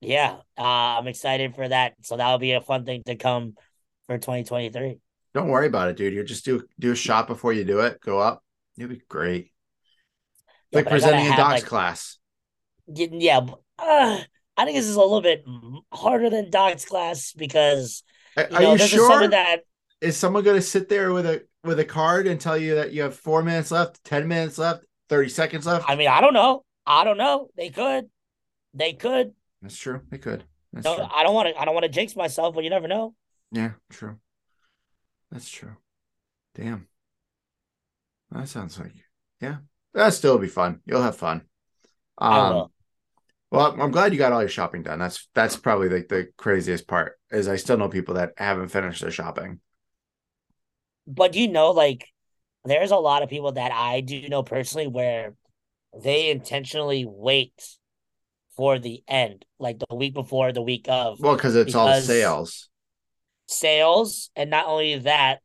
yeah, 0.00 0.36
uh, 0.58 0.62
I'm 0.98 1.06
excited 1.06 1.54
for 1.54 1.68
that. 1.68 1.94
So 2.02 2.16
that'll 2.16 2.38
be 2.38 2.52
a 2.52 2.60
fun 2.60 2.84
thing 2.84 3.02
to 3.06 3.16
come 3.16 3.54
for 4.06 4.18
2023. 4.18 4.98
Don't 5.34 5.48
worry 5.48 5.66
about 5.66 5.88
it, 5.88 5.96
dude. 5.96 6.12
You 6.12 6.22
just 6.24 6.44
do 6.44 6.62
do 6.78 6.92
a 6.92 6.96
shot 6.96 7.26
before 7.26 7.52
you 7.52 7.64
do 7.64 7.80
it. 7.80 8.00
Go 8.00 8.18
up. 8.18 8.44
You'll 8.76 8.88
be 8.90 9.00
great. 9.08 9.52
Yeah, 10.70 10.78
like 10.78 10.84
but 10.84 10.92
I 10.94 10.98
gotta 10.98 11.02
presenting 11.02 11.26
in 11.26 11.32
have, 11.32 11.38
docs 11.38 11.52
like- 11.62 11.64
class. 11.66 12.18
Yeah, 12.86 13.38
uh, 13.78 14.20
I 14.56 14.64
think 14.64 14.76
this 14.76 14.86
is 14.86 14.96
a 14.96 15.00
little 15.00 15.20
bit 15.22 15.44
harder 15.92 16.28
than 16.28 16.50
Doc's 16.50 16.84
class 16.84 17.32
because 17.32 18.02
Are, 18.36 18.46
you 18.50 18.56
are 18.56 18.62
know 18.62 18.72
you 18.72 18.78
sure? 18.78 19.22
is 19.22 19.30
that 19.30 19.60
is 20.00 20.16
someone 20.16 20.42
going 20.42 20.56
to 20.56 20.62
sit 20.62 20.88
there 20.88 21.12
with 21.12 21.24
a 21.26 21.44
with 21.64 21.78
a 21.78 21.84
card 21.84 22.26
and 22.26 22.40
tell 22.40 22.58
you 22.58 22.74
that 22.74 22.92
you 22.92 23.02
have 23.02 23.14
four 23.16 23.42
minutes 23.42 23.70
left, 23.70 24.02
ten 24.04 24.26
minutes 24.28 24.58
left, 24.58 24.84
thirty 25.08 25.28
seconds 25.28 25.64
left? 25.66 25.88
I 25.88 25.94
mean 25.94 26.08
I 26.08 26.20
don't 26.20 26.34
know. 26.34 26.64
I 26.84 27.04
don't 27.04 27.16
know. 27.16 27.48
They 27.56 27.70
could, 27.70 28.10
they 28.74 28.92
could. 28.94 29.32
That's 29.62 29.78
true. 29.78 30.00
They 30.10 30.18
could. 30.18 30.42
That's 30.72 30.84
No, 30.84 30.96
true. 30.96 31.04
I 31.14 31.22
don't 31.22 31.34
want 31.34 31.48
to. 31.54 31.60
I 31.60 31.64
don't 31.64 31.74
want 31.74 31.84
to 31.84 31.90
jinx 31.90 32.16
myself, 32.16 32.54
but 32.54 32.64
you 32.64 32.70
never 32.70 32.88
know. 32.88 33.14
Yeah, 33.52 33.72
true. 33.90 34.16
That's 35.32 35.48
true. 35.50 35.76
Damn. 36.54 36.86
That 38.30 38.48
sounds 38.48 38.78
like 38.78 38.92
yeah. 39.40 39.56
That 39.94 40.14
still 40.14 40.38
be 40.38 40.48
fun. 40.48 40.80
You'll 40.86 41.02
have 41.02 41.16
fun. 41.16 41.42
Um, 42.18 42.68
well, 43.50 43.76
I'm 43.80 43.90
glad 43.90 44.12
you 44.12 44.18
got 44.18 44.32
all 44.32 44.40
your 44.40 44.48
shopping 44.48 44.82
done. 44.82 44.98
That's 44.98 45.28
that's 45.34 45.56
probably 45.56 45.88
like 45.88 46.08
the 46.08 46.28
craziest 46.36 46.86
part. 46.86 47.18
Is 47.30 47.48
I 47.48 47.56
still 47.56 47.78
know 47.78 47.88
people 47.88 48.14
that 48.14 48.32
haven't 48.36 48.68
finished 48.68 49.00
their 49.00 49.10
shopping. 49.10 49.60
But 51.06 51.34
you 51.34 51.48
know, 51.48 51.70
like 51.70 52.06
there's 52.64 52.90
a 52.90 52.96
lot 52.96 53.22
of 53.22 53.28
people 53.30 53.52
that 53.52 53.72
I 53.72 54.00
do 54.00 54.28
know 54.28 54.42
personally 54.42 54.86
where 54.86 55.34
they 56.02 56.30
intentionally 56.30 57.04
wait 57.06 57.52
for 58.56 58.78
the 58.78 59.02
end, 59.08 59.44
like 59.58 59.78
the 59.78 59.94
week 59.94 60.14
before, 60.14 60.52
the 60.52 60.62
week 60.62 60.86
of 60.88 61.20
Well, 61.20 61.36
because 61.36 61.56
it's 61.56 61.74
all 61.74 62.00
sales. 62.00 62.68
Sales, 63.52 64.30
and 64.36 64.50
not 64.50 64.66
only 64.66 64.98
that, 64.98 65.40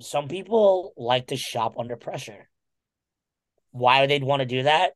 some 0.00 0.28
people 0.28 0.92
like 0.96 1.28
to 1.28 1.36
shop 1.36 1.74
under 1.78 1.96
pressure. 1.96 2.48
Why 3.70 4.06
they'd 4.06 4.24
want 4.24 4.40
to 4.40 4.46
do 4.46 4.64
that, 4.64 4.92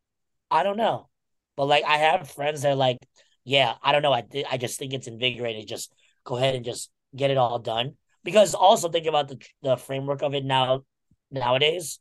I 0.50 0.62
don't 0.62 0.76
know. 0.76 1.08
But 1.56 1.66
like, 1.66 1.84
I 1.84 1.98
have 1.98 2.30
friends 2.30 2.62
that 2.62 2.72
are 2.72 2.76
like, 2.76 2.98
yeah, 3.44 3.74
I 3.82 3.92
don't 3.92 4.02
know. 4.02 4.12
I 4.12 4.24
I 4.50 4.58
just 4.58 4.78
think 4.78 4.92
it's 4.92 5.06
invigorating. 5.08 5.66
Just 5.66 5.92
go 6.24 6.36
ahead 6.36 6.54
and 6.54 6.64
just 6.64 6.90
get 7.16 7.30
it 7.30 7.38
all 7.38 7.58
done. 7.58 7.94
Because 8.22 8.54
also 8.54 8.88
think 8.90 9.06
about 9.06 9.28
the 9.28 9.38
the 9.62 9.76
framework 9.76 10.22
of 10.22 10.34
it 10.34 10.44
now. 10.44 10.84
Nowadays, 11.30 11.98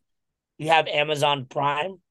you 0.57 0.69
have 0.69 0.87
Amazon 0.87 1.45
Prime. 1.45 2.01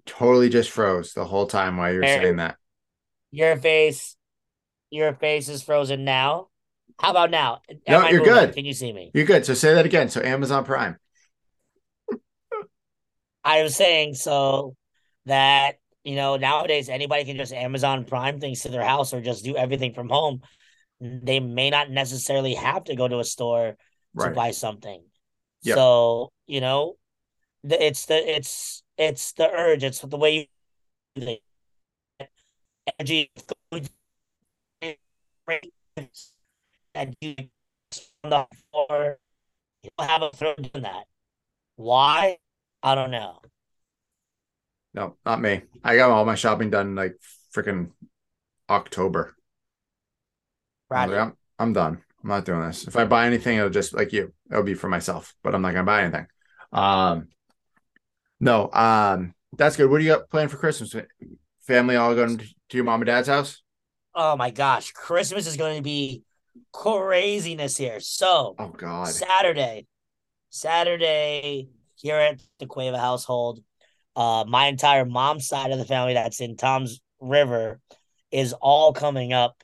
totally 0.07 0.49
just 0.49 0.71
froze 0.71 1.15
the 1.15 1.25
whole 1.25 1.47
time 1.47 1.77
while 1.77 1.93
you're 1.93 2.07
saying 2.07 2.37
that. 2.37 2.57
Your 3.31 3.57
face, 3.57 4.17
your 4.91 5.15
face 5.15 5.49
is 5.49 5.63
frozen 5.63 6.05
now. 6.05 6.49
How 7.01 7.11
about 7.11 7.31
now? 7.31 7.63
Am 7.71 7.79
No, 7.89 8.01
I 8.01 8.11
you're 8.11 8.21
moving? 8.21 8.35
good. 8.35 8.55
Can 8.55 8.65
you 8.65 8.75
see 8.75 8.93
me? 8.93 9.11
You're 9.15 9.25
good. 9.25 9.47
So 9.47 9.55
say 9.55 9.75
that 9.75 9.87
again. 9.87 10.09
So 10.09 10.21
Amazon 10.23 10.65
Prime. 10.65 10.97
I 13.45 13.63
was 13.63 13.75
saying 13.75 14.15
so 14.15 14.77
that 15.27 15.77
you 16.05 16.17
know 16.17 16.37
nowadays 16.37 16.89
anybody 16.89 17.25
can 17.25 17.37
just 17.37 17.53
Amazon 17.53 18.05
Prime 18.05 18.41
things 18.41 18.61
to 18.61 18.69
their 18.69 18.85
house 18.85 19.13
or 19.13 19.21
just 19.21 19.45
do 19.45 19.57
everything 19.57 19.95
from 19.95 20.09
home. 20.09 20.43
They 21.03 21.41
may 21.41 21.69
not 21.69 21.91
necessarily 21.91 22.55
have 22.55 22.85
to 22.85 22.95
go 22.95 23.09
to 23.09 23.19
a 23.19 23.25
store 23.25 23.77
to 24.21 24.31
buy 24.31 24.53
something. 24.53 25.03
Yep. 25.63 25.75
So 25.75 26.33
you 26.47 26.61
know, 26.61 26.95
it's 27.65 28.07
the 28.07 28.37
it's 28.37 28.83
it's 28.97 29.33
the 29.33 29.51
urge. 29.51 29.83
It's 29.83 30.01
the 30.01 30.17
way 30.17 30.49
you 31.17 31.37
energy 32.99 33.31
and 36.95 37.17
you 37.21 37.35
on 38.25 38.31
the 38.31 38.47
floor. 38.71 39.19
You 39.83 39.91
don't 39.99 40.09
have 40.09 40.23
a 40.23 40.31
throw 40.31 40.55
doing 40.55 40.85
that. 40.85 41.05
Why? 41.77 42.39
I 42.83 42.95
don't 42.95 43.11
know. 43.11 43.41
No, 44.95 45.17
not 45.25 45.41
me. 45.41 45.63
I 45.83 45.97
got 45.97 46.11
all 46.11 46.25
my 46.25 46.35
shopping 46.35 46.71
done 46.71 46.95
like 46.95 47.17
freaking 47.55 47.91
October. 48.69 49.35
I 50.95 51.01
was 51.07 51.11
Right. 51.11 51.19
like, 51.19 51.27
I'm, 51.29 51.37
I'm 51.59 51.73
done. 51.73 52.03
I'm 52.23 52.29
not 52.29 52.45
doing 52.45 52.63
this. 52.63 52.87
If 52.87 52.97
I 52.97 53.05
buy 53.05 53.27
anything, 53.27 53.59
it'll 53.59 53.71
just 53.71 53.95
like 53.95 54.13
you. 54.13 54.33
It'll 54.51 54.63
be 54.63 54.75
for 54.75 54.89
myself, 54.89 55.35
but 55.43 55.55
I'm 55.55 55.63
not 55.63 55.73
gonna 55.73 55.85
buy 55.85 56.03
anything. 56.03 56.27
Um, 56.73 57.29
no. 58.41 58.71
Um, 58.73 59.35
that's 59.57 59.77
good. 59.77 59.91
What 59.91 59.99
do 59.99 60.05
you 60.05 60.13
got 60.13 60.31
planned 60.31 60.51
for 60.51 60.57
Christmas? 60.57 60.95
Family 61.67 61.97
all 61.97 62.15
going 62.15 62.39
to 62.39 62.77
your 62.77 62.85
mom 62.85 63.01
and 63.03 63.07
dad's 63.07 63.29
house? 63.29 63.63
Oh 64.15 64.37
my 64.37 64.51
gosh, 64.51 64.93
Christmas 64.93 65.47
is 65.47 65.57
going 65.57 65.77
to 65.77 65.83
be 65.83 66.23
craziness 66.73 67.77
here. 67.77 68.01
So, 68.01 68.55
oh 68.59 68.69
god, 68.69 69.09
Saturday, 69.09 69.87
Saturday 70.51 71.69
here 71.97 72.17
at 72.17 72.41
the 72.59 72.67
Cueva 72.67 72.99
household, 72.99 73.61
uh, 74.17 74.45
my 74.47 74.67
entire 74.67 75.05
mom's 75.05 75.47
side 75.47 75.71
of 75.71 75.79
the 75.79 75.85
family 75.85 76.15
that's 76.15 76.41
in 76.41 76.57
Toms 76.57 77.01
River 77.21 77.81
is 78.31 78.53
all 78.55 78.93
coming 78.93 79.33
up 79.33 79.63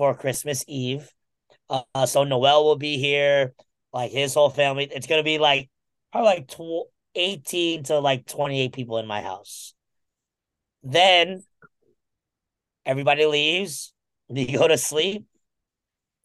for 0.00 0.14
Christmas 0.14 0.64
Eve. 0.66 1.12
Uh, 1.68 2.06
so 2.06 2.24
Noel 2.24 2.64
will 2.64 2.76
be 2.78 2.96
here, 2.96 3.52
like 3.92 4.10
his 4.10 4.32
whole 4.32 4.48
family. 4.48 4.88
It's 4.90 5.06
gonna 5.06 5.22
be 5.22 5.36
like 5.36 5.68
probably 6.10 6.26
like 6.26 6.48
tw- 6.48 6.88
18 7.14 7.82
to 7.82 7.98
like 7.98 8.24
28 8.24 8.72
people 8.72 8.96
in 8.96 9.06
my 9.06 9.20
house. 9.20 9.74
Then 10.82 11.42
everybody 12.86 13.26
leaves, 13.26 13.92
we 14.30 14.50
go 14.50 14.66
to 14.66 14.78
sleep. 14.78 15.26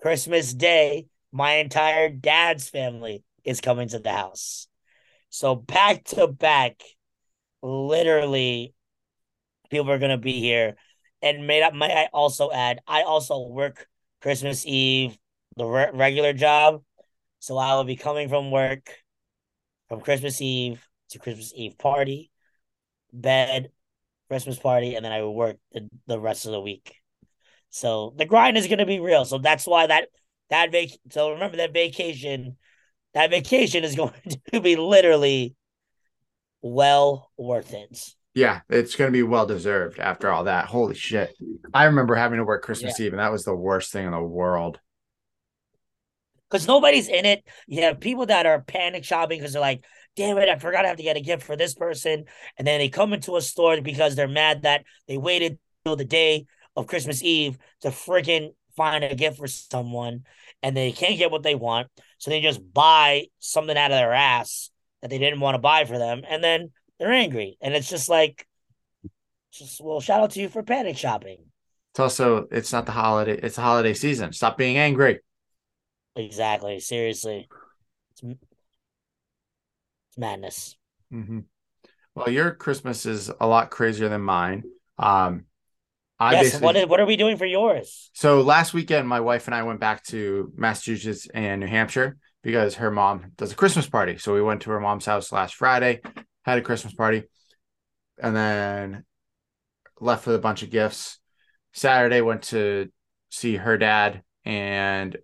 Christmas 0.02 0.54
Day, 0.54 1.08
my 1.34 1.56
entire 1.56 2.08
dad's 2.08 2.70
family 2.70 3.26
is 3.44 3.60
coming 3.60 3.90
to 3.90 4.00
the 4.00 4.14
house. 4.14 4.70
So 5.30 5.54
back 5.54 6.06
to 6.06 6.28
back, 6.28 6.82
literally, 7.62 8.74
people 9.70 9.92
are 9.92 10.00
gonna 10.00 10.18
be 10.18 10.40
here. 10.40 10.78
And 11.26 11.50
up. 11.64 11.74
May 11.74 11.92
I 11.92 12.08
also 12.14 12.52
add? 12.52 12.82
I 12.88 13.02
also 13.02 13.48
work 13.48 13.88
Christmas 14.22 14.64
Eve, 14.64 15.18
the 15.58 15.66
re- 15.66 15.90
regular 15.92 16.34
job, 16.34 16.84
so 17.40 17.58
I 17.58 17.74
will 17.74 17.84
be 17.84 17.96
coming 17.96 18.30
from 18.30 18.52
work 18.52 18.92
from 19.90 20.02
Christmas 20.02 20.40
Eve 20.40 20.88
to 21.10 21.20
Christmas 21.20 21.52
Eve 21.56 21.80
party, 21.80 22.30
bed, 23.12 23.72
Christmas 24.28 24.60
party, 24.60 24.94
and 24.94 25.04
then 25.04 25.12
I 25.12 25.24
will 25.24 25.34
work 25.34 25.58
the, 25.72 25.90
the 26.06 26.20
rest 26.20 26.46
of 26.46 26.52
the 26.52 26.62
week. 26.62 26.94
So 27.72 28.14
the 28.16 28.26
grind 28.26 28.56
is 28.56 28.68
gonna 28.68 28.86
be 28.86 29.00
real. 29.00 29.26
So 29.26 29.40
that's 29.40 29.66
why 29.66 29.88
that 29.88 30.10
that 30.52 30.72
vac. 30.72 30.90
So 31.10 31.32
remember 31.32 31.58
that 31.58 31.74
vacation. 31.74 32.58
That 33.16 33.32
vacation 33.32 33.84
is 33.84 33.96
going 33.98 34.12
to 34.54 34.62
be 34.62 34.76
literally 34.76 35.56
well 36.62 37.32
worth 37.36 37.74
it. 37.74 38.16
Yeah, 38.36 38.62
it's 38.70 38.96
going 38.96 39.08
to 39.08 39.18
be 39.18 39.24
well 39.24 39.46
deserved 39.46 39.98
after 39.98 40.30
all 40.30 40.44
that. 40.44 40.66
Holy 40.66 40.94
shit. 40.94 41.36
I 41.74 41.86
remember 41.86 42.16
having 42.16 42.38
to 42.38 42.44
work 42.44 42.64
Christmas 42.64 43.00
yeah. 43.00 43.06
Eve, 43.06 43.14
and 43.14 43.20
that 43.22 43.32
was 43.32 43.46
the 43.46 43.56
worst 43.56 43.94
thing 43.94 44.06
in 44.06 44.12
the 44.12 44.22
world. 44.22 44.80
Because 46.50 46.68
nobody's 46.68 47.08
in 47.08 47.26
it. 47.26 47.44
You 47.66 47.84
have 47.84 48.02
people 48.02 48.26
that 48.26 48.46
are 48.46 48.62
panic 48.62 49.06
shopping 49.06 49.40
because 49.40 49.54
they're 49.54 49.62
like, 49.62 49.86
damn 50.18 50.38
it, 50.38 50.50
I 50.50 50.60
forgot 50.60 50.84
I 50.86 50.90
have 50.90 50.98
to 50.98 51.04
get 51.04 51.18
a 51.18 51.22
gift 51.22 51.44
for 51.44 51.56
this 51.56 51.74
person. 51.74 52.26
And 52.58 52.68
then 52.68 52.80
they 52.80 52.90
come 52.90 53.14
into 53.14 53.38
a 53.38 53.42
store 53.42 53.80
because 53.82 54.16
they're 54.16 54.28
mad 54.28 54.64
that 54.64 54.84
they 55.08 55.18
waited 55.18 55.58
till 55.86 55.96
the 55.96 56.06
day 56.06 56.46
of 56.76 56.88
Christmas 56.88 57.24
Eve 57.24 57.58
to 57.82 57.90
freaking 57.90 58.50
find 58.76 59.04
a 59.04 59.16
gift 59.16 59.38
for 59.38 59.48
someone 59.48 60.24
and 60.62 60.76
they 60.76 60.92
can't 60.92 61.18
get 61.18 61.32
what 61.32 61.44
they 61.44 61.56
want. 61.56 61.88
So 62.18 62.32
they 62.32 62.42
just 62.42 62.62
buy 62.74 63.28
something 63.40 63.78
out 63.78 63.92
of 63.92 63.98
their 63.98 64.14
ass 64.14 64.70
that 65.02 65.10
they 65.10 65.18
didn't 65.18 65.40
want 65.40 65.56
to 65.56 65.60
buy 65.60 65.86
for 65.86 65.98
them. 65.98 66.24
And 66.28 66.44
then 66.44 66.72
they're 67.00 67.12
angry. 67.12 67.58
And 67.62 67.74
it's 67.74 67.90
just 67.90 68.10
like, 68.10 68.48
just 69.52 69.82
well, 69.84 70.00
shout 70.02 70.22
out 70.22 70.32
to 70.32 70.42
you 70.42 70.50
for 70.50 70.64
panic 70.64 70.98
shopping. 70.98 71.38
It's 71.92 72.00
also, 72.00 72.48
it's 72.52 72.74
not 72.74 72.86
the 72.86 72.92
holiday, 72.92 73.40
it's 73.42 73.56
the 73.56 73.62
holiday 73.62 73.94
season. 73.94 74.34
Stop 74.34 74.58
being 74.58 74.78
angry. 74.78 75.20
Exactly. 76.16 76.80
Seriously. 76.80 77.48
It's, 78.12 78.24
it's 78.24 80.18
madness. 80.18 80.76
Mm-hmm. 81.14 81.40
Well, 82.16 82.30
your 82.30 82.52
Christmas 82.52 83.06
is 83.06 83.30
a 83.40 83.48
lot 83.48 83.72
crazier 83.72 84.10
than 84.10 84.22
mine. 84.22 84.64
Um, 84.98 85.46
I 86.18 86.42
yes. 86.42 86.62
What, 86.62 86.78
is, 86.78 86.88
what 86.88 87.02
are 87.02 87.06
we 87.06 87.18
doing 87.18 87.36
for 87.36 87.46
yours? 87.46 88.10
So 88.14 88.42
last 88.42 88.74
weekend, 88.74 89.08
my 89.08 89.20
wife 89.20 89.48
and 89.48 89.56
I 89.56 89.64
went 89.64 89.82
back 89.82 90.04
to 90.06 90.52
Massachusetts 90.56 91.28
and 91.34 91.60
New 91.60 91.68
Hampshire 91.68 92.18
because 92.42 92.76
her 92.76 92.90
mom 92.90 93.34
does 93.36 93.52
a 93.52 93.56
Christmas 93.56 93.90
party. 93.90 94.18
So 94.18 94.34
we 94.34 94.42
went 94.42 94.62
to 94.62 94.72
her 94.72 94.80
mom's 94.80 95.06
house 95.06 95.34
last 95.34 95.56
Friday, 95.56 96.00
had 96.46 96.60
a 96.60 96.62
Christmas 96.62 96.94
party, 96.94 97.24
and 98.22 98.36
then 98.36 99.04
left 100.00 100.28
with 100.28 100.36
a 100.36 100.40
bunch 100.40 100.64
of 100.64 100.70
gifts. 100.70 101.20
Saturday 101.74 102.22
went 102.22 102.44
to 102.44 102.90
see 103.30 103.56
her 103.56 103.78
dad 103.78 104.22
and 104.46 105.18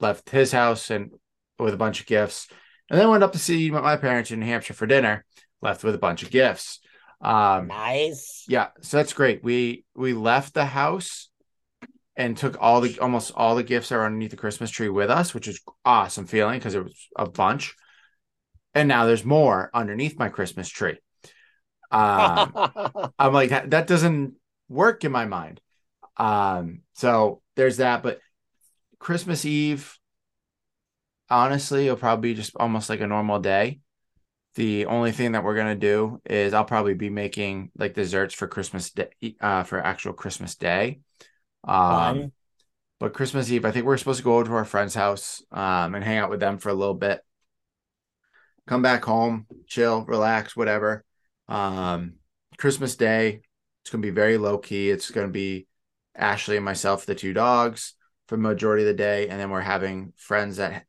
left 0.00 0.30
his 0.30 0.52
house 0.52 0.90
and 0.90 1.10
with 1.58 1.74
a 1.74 1.78
bunch 1.78 2.00
of 2.00 2.06
gifts. 2.06 2.48
And 2.90 3.00
then 3.00 3.10
went 3.10 3.24
up 3.24 3.32
to 3.32 3.38
see 3.38 3.70
my 3.70 3.96
parents 3.96 4.30
in 4.30 4.40
New 4.40 4.46
Hampshire 4.46 4.74
for 4.74 4.86
dinner, 4.86 5.24
left 5.60 5.82
with 5.82 5.94
a 5.94 5.98
bunch 5.98 6.22
of 6.22 6.30
gifts. 6.30 6.80
Um, 7.20 7.68
nice. 7.68 8.44
Yeah, 8.46 8.68
so 8.82 8.98
that's 8.98 9.12
great. 9.12 9.42
We 9.42 9.84
we 9.94 10.12
left 10.12 10.54
the 10.54 10.66
house 10.66 11.30
and 12.14 12.36
took 12.36 12.56
all 12.60 12.80
the 12.80 12.98
almost 13.00 13.32
all 13.34 13.56
the 13.56 13.62
gifts 13.62 13.88
that 13.88 13.96
are 13.96 14.06
underneath 14.06 14.30
the 14.30 14.36
Christmas 14.36 14.70
tree 14.70 14.88
with 14.88 15.10
us, 15.10 15.34
which 15.34 15.48
is 15.48 15.60
awesome 15.84 16.26
feeling 16.26 16.58
because 16.58 16.74
it 16.74 16.84
was 16.84 17.08
a 17.16 17.28
bunch. 17.28 17.74
And 18.76 18.88
now 18.88 19.06
there's 19.06 19.24
more 19.24 19.70
underneath 19.72 20.18
my 20.18 20.28
Christmas 20.28 20.68
tree. 20.68 20.98
Um, 21.90 22.52
I'm 23.18 23.32
like 23.32 23.48
that, 23.48 23.70
that 23.70 23.86
doesn't 23.86 24.34
work 24.68 25.02
in 25.02 25.10
my 25.10 25.24
mind. 25.24 25.62
Um, 26.18 26.82
so 26.94 27.40
there's 27.54 27.78
that. 27.78 28.02
But 28.02 28.20
Christmas 28.98 29.46
Eve, 29.46 29.98
honestly, 31.30 31.86
it'll 31.86 31.96
probably 31.96 32.30
be 32.32 32.36
just 32.36 32.54
almost 32.56 32.90
like 32.90 33.00
a 33.00 33.06
normal 33.06 33.38
day. 33.40 33.80
The 34.56 34.86
only 34.86 35.12
thing 35.12 35.32
that 35.32 35.42
we're 35.42 35.56
gonna 35.56 35.74
do 35.74 36.20
is 36.26 36.52
I'll 36.52 36.64
probably 36.64 36.94
be 36.94 37.08
making 37.08 37.70
like 37.78 37.94
desserts 37.94 38.34
for 38.34 38.46
Christmas 38.46 38.90
day, 38.90 39.08
uh, 39.40 39.62
for 39.62 39.80
actual 39.80 40.12
Christmas 40.12 40.54
Day. 40.54 41.00
Um, 41.64 42.30
but 43.00 43.14
Christmas 43.14 43.50
Eve, 43.50 43.64
I 43.64 43.70
think 43.70 43.86
we're 43.86 43.96
supposed 43.96 44.18
to 44.18 44.24
go 44.24 44.34
over 44.36 44.44
to 44.44 44.52
our 44.52 44.64
friend's 44.66 44.94
house 44.94 45.42
um, 45.50 45.94
and 45.94 46.04
hang 46.04 46.18
out 46.18 46.30
with 46.30 46.40
them 46.40 46.58
for 46.58 46.68
a 46.68 46.74
little 46.74 46.94
bit. 46.94 47.22
Come 48.66 48.82
back 48.82 49.04
home, 49.04 49.46
chill, 49.66 50.04
relax, 50.04 50.56
whatever. 50.56 51.04
Um, 51.48 52.14
Christmas 52.58 52.96
Day, 52.96 53.40
it's 53.82 53.90
gonna 53.90 54.02
be 54.02 54.10
very 54.10 54.38
low 54.38 54.58
key. 54.58 54.90
It's 54.90 55.10
gonna 55.10 55.28
be 55.28 55.66
Ashley 56.14 56.56
and 56.56 56.64
myself, 56.64 57.06
the 57.06 57.14
two 57.14 57.32
dogs, 57.32 57.94
for 58.26 58.36
the 58.36 58.42
majority 58.42 58.82
of 58.82 58.88
the 58.88 58.94
day, 58.94 59.28
and 59.28 59.38
then 59.40 59.50
we're 59.50 59.60
having 59.60 60.12
friends 60.16 60.56
that 60.56 60.84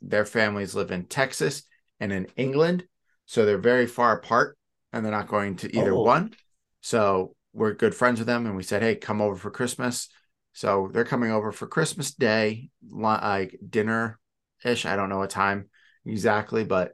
their 0.00 0.24
families 0.24 0.74
live 0.74 0.90
in 0.90 1.04
Texas 1.04 1.62
and 2.00 2.12
in 2.12 2.26
England. 2.36 2.84
So 3.26 3.44
they're 3.44 3.58
very 3.58 3.86
far 3.86 4.16
apart 4.16 4.56
and 4.92 5.04
they're 5.04 5.12
not 5.12 5.28
going 5.28 5.56
to 5.56 5.76
either 5.76 5.92
oh. 5.92 6.02
one. 6.02 6.34
So 6.80 7.36
we're 7.52 7.74
good 7.74 7.94
friends 7.94 8.18
with 8.18 8.26
them 8.26 8.46
and 8.46 8.56
we 8.56 8.62
said, 8.62 8.82
hey, 8.82 8.96
come 8.96 9.20
over 9.20 9.36
for 9.36 9.50
Christmas. 9.50 10.08
So 10.52 10.90
they're 10.92 11.04
coming 11.04 11.30
over 11.30 11.52
for 11.52 11.66
Christmas 11.66 12.12
Day, 12.12 12.70
like 12.90 13.56
dinner 13.68 14.18
ish. 14.64 14.86
I 14.86 14.96
don't 14.96 15.08
know 15.08 15.18
what 15.18 15.30
time 15.30 15.68
exactly, 16.04 16.64
but 16.64 16.92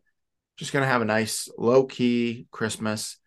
just 0.56 0.72
going 0.72 0.82
to 0.82 0.88
have 0.88 1.02
a 1.02 1.06
nice 1.06 1.48
low 1.58 1.84
key 1.84 2.46
Christmas. 2.50 3.18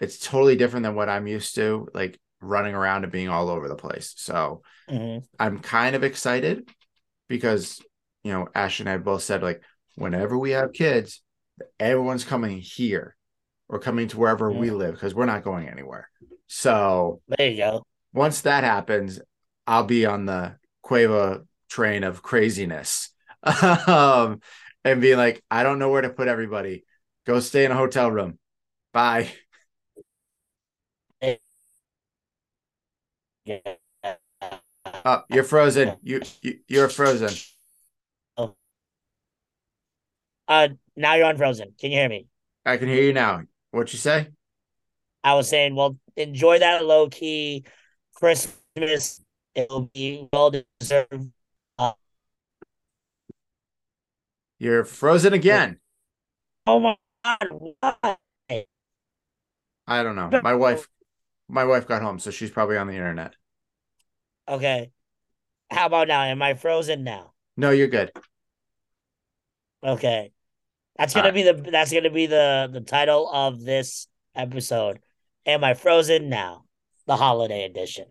It's 0.00 0.18
totally 0.18 0.56
different 0.56 0.84
than 0.84 0.94
what 0.94 1.08
I'm 1.08 1.26
used 1.26 1.54
to, 1.54 1.88
like 1.94 2.18
running 2.40 2.74
around 2.74 3.04
and 3.04 3.12
being 3.12 3.28
all 3.28 3.48
over 3.48 3.68
the 3.68 3.76
place. 3.76 4.14
So 4.16 4.62
mm-hmm. 4.90 5.24
I'm 5.38 5.60
kind 5.60 5.94
of 5.94 6.02
excited 6.02 6.68
because, 7.28 7.80
you 8.24 8.32
know, 8.32 8.48
Ash 8.54 8.80
and 8.80 8.88
I 8.88 8.98
both 8.98 9.22
said, 9.22 9.42
like, 9.42 9.62
whenever 9.94 10.36
we 10.36 10.50
have 10.50 10.72
kids, 10.72 11.22
everyone's 11.78 12.24
coming 12.24 12.58
here 12.58 13.16
or 13.68 13.78
coming 13.78 14.08
to 14.08 14.18
wherever 14.18 14.50
yeah. 14.50 14.58
we 14.58 14.70
live 14.70 14.94
because 14.94 15.14
we're 15.14 15.26
not 15.26 15.44
going 15.44 15.68
anywhere. 15.68 16.08
So 16.48 17.20
there 17.28 17.48
you 17.48 17.56
go. 17.56 17.86
Once 18.12 18.42
that 18.42 18.64
happens, 18.64 19.20
I'll 19.66 19.84
be 19.84 20.04
on 20.04 20.26
the 20.26 20.56
Cueva 20.82 21.42
train 21.70 22.04
of 22.04 22.22
craziness. 22.22 23.10
um, 23.86 24.40
and 24.84 25.00
be 25.00 25.14
like, 25.14 25.42
I 25.50 25.62
don't 25.62 25.78
know 25.78 25.90
where 25.90 26.02
to 26.02 26.10
put 26.10 26.28
everybody. 26.28 26.84
Go 27.26 27.40
stay 27.40 27.64
in 27.64 27.70
a 27.70 27.76
hotel 27.76 28.10
room. 28.10 28.38
Bye. 28.92 29.30
Oh, 35.04 35.22
you're 35.30 35.44
frozen. 35.44 35.96
You, 36.02 36.20
you 36.42 36.58
you're 36.68 36.88
frozen. 36.88 37.30
Oh. 38.36 38.54
Uh 40.46 40.68
now 40.96 41.14
you're 41.14 41.28
unfrozen. 41.28 41.74
Can 41.78 41.90
you 41.90 41.98
hear 41.98 42.08
me? 42.08 42.26
I 42.64 42.76
can 42.76 42.88
hear 42.88 43.02
you 43.02 43.12
now. 43.12 43.42
What 43.70 43.92
you 43.92 43.98
say? 43.98 44.28
I 45.24 45.34
was 45.34 45.48
saying, 45.48 45.74
well, 45.74 45.98
enjoy 46.16 46.58
that 46.58 46.84
low 46.84 47.08
key 47.08 47.64
Christmas. 48.14 49.20
It'll 49.54 49.90
be 49.94 50.28
well 50.32 50.52
deserved. 50.80 51.30
Uh, 51.78 51.92
You're 54.62 54.84
frozen 54.84 55.32
again. 55.32 55.80
Oh 56.68 56.78
my 56.78 56.94
god! 57.24 57.74
Why? 57.80 58.16
I 59.88 60.02
don't 60.04 60.14
know. 60.14 60.30
My 60.40 60.54
wife, 60.54 60.86
my 61.48 61.64
wife 61.64 61.88
got 61.88 62.00
home, 62.00 62.20
so 62.20 62.30
she's 62.30 62.52
probably 62.52 62.76
on 62.76 62.86
the 62.86 62.92
internet. 62.92 63.34
Okay. 64.48 64.92
How 65.68 65.86
about 65.86 66.06
now? 66.06 66.22
Am 66.22 66.40
I 66.42 66.54
frozen 66.54 67.02
now? 67.02 67.32
No, 67.56 67.70
you're 67.70 67.88
good. 67.88 68.12
Okay. 69.82 70.30
That's 70.96 71.12
gonna 71.12 71.30
uh, 71.30 71.32
be 71.32 71.42
the 71.42 71.54
that's 71.54 71.92
gonna 71.92 72.10
be 72.10 72.26
the 72.26 72.70
the 72.72 72.82
title 72.82 73.28
of 73.32 73.64
this 73.64 74.06
episode. 74.36 75.00
Am 75.44 75.64
I 75.64 75.74
frozen 75.74 76.28
now? 76.28 76.66
The 77.08 77.16
holiday 77.16 77.64
edition. 77.64 78.06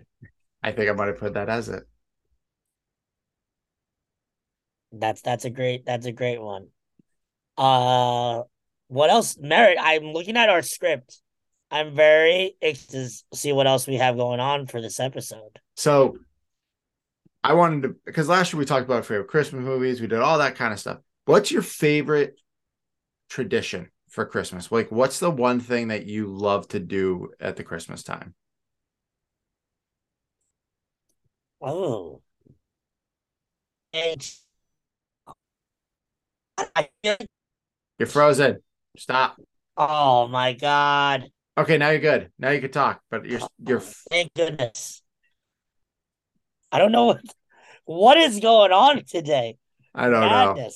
I 0.62 0.74
think 0.74 0.90
I 0.90 0.94
might 0.94 1.08
have 1.08 1.18
put 1.18 1.36
that 1.36 1.48
as 1.48 1.70
it. 1.70 1.84
That's 4.92 5.22
that's 5.22 5.46
a 5.46 5.50
great 5.50 5.86
that's 5.86 6.06
a 6.06 6.12
great 6.12 6.42
one. 6.42 6.68
Uh 7.58 8.44
what 8.88 9.10
else? 9.10 9.38
Merritt, 9.40 9.78
I'm 9.80 10.12
looking 10.12 10.36
at 10.36 10.50
our 10.50 10.62
script. 10.62 11.22
I'm 11.70 11.96
very 11.96 12.58
excited 12.62 13.12
to 13.32 13.38
see 13.38 13.54
what 13.54 13.68
else 13.68 13.88
we 13.88 13.96
have 13.96 14.18
going 14.18 14.42
on 14.42 14.68
for 14.68 14.82
this 14.82 15.00
episode. 15.00 15.60
So 15.78 16.18
I 17.44 17.54
wanted 17.54 17.84
to 17.84 17.96
because 18.06 18.28
last 18.28 18.52
year 18.52 18.60
we 18.60 18.66
talked 18.66 18.86
about 18.86 19.06
favorite 19.06 19.30
Christmas 19.30 19.64
movies, 19.64 20.02
we 20.02 20.08
did 20.08 20.20
all 20.20 20.40
that 20.40 20.56
kind 20.56 20.74
of 20.74 20.80
stuff. 20.80 20.98
What's 21.26 21.52
your 21.52 21.62
favorite 21.62 22.36
tradition 23.30 23.90
for 24.10 24.26
Christmas? 24.26 24.70
Like 24.72 24.92
what's 24.92 25.20
the 25.20 25.32
one 25.32 25.62
thing 25.62 25.88
that 25.88 26.06
you 26.06 26.28
love 26.28 26.68
to 26.70 26.80
do 26.80 27.30
at 27.40 27.56
the 27.56 27.64
Christmas 27.64 28.04
time? 28.04 28.36
Oh. 31.62 32.22
It's 33.94 33.94
I 33.94 34.00
feel 34.02 34.10
like, 34.10 34.51
You're 37.98 38.08
frozen. 38.08 38.60
Stop. 38.98 39.38
oh 39.78 40.28
my 40.28 40.54
god. 40.54 41.30
Okay, 41.58 41.78
now 41.78 41.90
you're 41.90 42.00
good. 42.00 42.32
Now 42.40 42.50
you 42.50 42.62
can 42.62 42.72
talk, 42.72 43.02
but 43.10 43.26
you're 43.26 43.42
you're 43.66 43.80
Thank 43.80 44.34
goodness. 44.34 45.02
I 46.72 46.80
don't 46.80 46.92
know 46.92 47.06
what 47.06 47.22
what 47.86 48.18
is 48.18 48.40
going 48.40 48.72
on 48.72 49.04
today. 49.06 49.58
I 49.94 50.10
don't 50.10 50.22
know. 50.22 50.70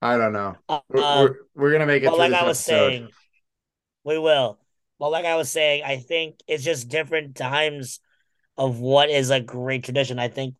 I 0.00 0.16
don't 0.16 0.32
know. 0.32 0.56
Uh, 0.68 0.80
We're, 0.88 1.34
we're, 1.54 1.72
gonna 1.72 1.86
make 1.86 2.02
it 2.02 2.08
through 2.08 2.18
like 2.18 2.32
I 2.32 2.44
was 2.44 2.60
episode. 2.60 2.88
saying, 2.90 3.08
we 4.04 4.18
will. 4.18 4.58
But 4.98 5.10
like 5.10 5.24
I 5.24 5.36
was 5.36 5.50
saying, 5.50 5.82
I 5.84 5.96
think 5.96 6.36
it's 6.46 6.62
just 6.62 6.88
different 6.88 7.34
times 7.34 8.00
of 8.56 8.80
what 8.80 9.10
is 9.10 9.30
a 9.30 9.40
great 9.40 9.84
tradition. 9.84 10.18
I 10.18 10.28
think 10.28 10.54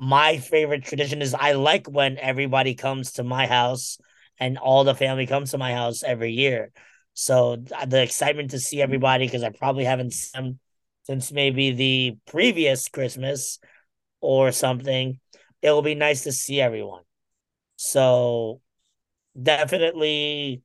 my 0.00 0.38
favorite 0.38 0.84
tradition 0.84 1.20
is 1.20 1.34
I 1.34 1.52
like 1.52 1.86
when 1.86 2.16
everybody 2.18 2.74
comes 2.74 3.12
to 3.12 3.22
my 3.22 3.46
house 3.46 3.98
and 4.38 4.56
all 4.56 4.82
the 4.82 4.94
family 4.94 5.26
comes 5.26 5.50
to 5.50 5.58
my 5.58 5.74
house 5.74 6.02
every 6.02 6.32
year. 6.32 6.72
So 7.12 7.62
uh, 7.76 7.84
the 7.84 8.02
excitement 8.02 8.52
to 8.52 8.58
see 8.58 8.80
everybody 8.80 9.26
because 9.26 9.42
I 9.42 9.50
probably 9.50 9.84
haven't 9.84 10.14
seen 10.14 10.42
them 10.42 10.58
since 11.02 11.30
maybe 11.30 11.72
the 11.72 12.16
previous 12.26 12.88
Christmas 12.88 13.58
or 14.22 14.52
something. 14.52 15.20
It 15.60 15.70
will 15.70 15.82
be 15.82 15.94
nice 15.94 16.24
to 16.24 16.32
see 16.32 16.62
everyone. 16.62 17.02
So 17.76 18.62
definitely 19.40 20.62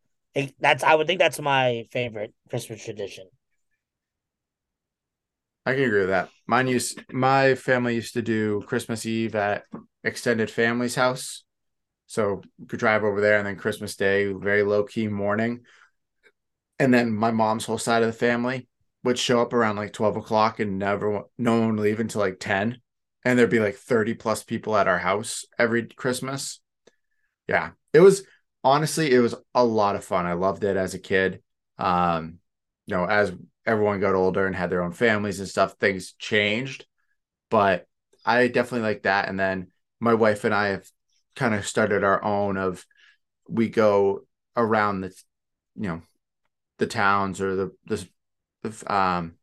that's 0.59 0.83
I 0.83 0.95
would 0.95 1.07
think 1.07 1.19
that's 1.19 1.39
my 1.39 1.85
favorite 1.91 2.33
Christmas 2.49 2.83
tradition. 2.83 3.25
I 5.65 5.73
can 5.73 5.83
agree 5.83 6.01
with 6.01 6.09
that. 6.09 6.29
Mine 6.47 6.67
used 6.67 7.01
my 7.11 7.55
family 7.55 7.95
used 7.95 8.13
to 8.13 8.21
do 8.21 8.61
Christmas 8.67 9.05
Eve 9.05 9.35
at 9.35 9.63
extended 10.03 10.51
family's 10.51 10.95
house. 10.95 11.43
So 12.05 12.43
could 12.67 12.79
drive 12.79 13.03
over 13.03 13.19
there 13.19 13.39
and 13.39 13.47
then 13.47 13.55
Christmas 13.55 13.95
Day, 13.95 14.31
very 14.31 14.61
low 14.61 14.83
key 14.83 15.07
morning. 15.07 15.61
And 16.77 16.93
then 16.93 17.11
my 17.11 17.31
mom's 17.31 17.65
whole 17.65 17.79
side 17.79 18.03
of 18.03 18.07
the 18.07 18.13
family 18.13 18.67
would 19.03 19.17
show 19.17 19.41
up 19.41 19.53
around 19.53 19.77
like 19.77 19.93
12 19.93 20.17
o'clock 20.17 20.59
and 20.59 20.77
never 20.77 21.23
no 21.37 21.59
one 21.59 21.75
would 21.75 21.83
leave 21.83 21.99
until 21.99 22.21
like 22.21 22.37
10. 22.39 22.77
And 23.23 23.39
there'd 23.39 23.49
be 23.49 23.59
like 23.59 23.75
30 23.75 24.13
plus 24.13 24.43
people 24.43 24.77
at 24.77 24.87
our 24.87 24.99
house 24.99 25.45
every 25.57 25.87
Christmas. 25.87 26.59
Yeah. 27.47 27.71
It 27.91 28.01
was 28.01 28.23
honestly, 28.63 29.11
it 29.11 29.19
was 29.19 29.33
a 29.55 29.65
lot 29.65 29.95
of 29.95 30.03
fun. 30.03 30.27
I 30.27 30.33
loved 30.33 30.63
it 30.63 30.77
as 30.77 30.93
a 30.93 30.99
kid. 30.99 31.41
Um, 31.79 32.39
you 32.85 32.95
know, 32.95 33.05
as 33.05 33.31
everyone 33.65 33.99
got 33.99 34.15
older 34.15 34.45
and 34.45 34.55
had 34.55 34.69
their 34.69 34.83
own 34.83 34.91
families 34.91 35.39
and 35.39 35.49
stuff, 35.49 35.75
things 35.79 36.13
changed. 36.13 36.85
But 37.49 37.87
I 38.25 38.47
definitely 38.47 38.87
like 38.87 39.03
that. 39.03 39.29
And 39.29 39.39
then 39.39 39.67
my 39.99 40.13
wife 40.13 40.43
and 40.43 40.53
I 40.53 40.69
have 40.69 40.87
kind 41.35 41.53
of 41.53 41.67
started 41.67 42.03
our 42.03 42.23
own 42.23 42.57
of 42.57 42.85
we 43.47 43.69
go 43.69 44.25
around 44.55 45.01
the 45.01 45.13
you 45.75 45.89
know 45.89 46.01
the 46.77 46.87
towns 46.87 47.41
or 47.41 47.55
the 47.55 47.71
the, 47.85 48.07
the 48.63 48.93
um 48.93 49.33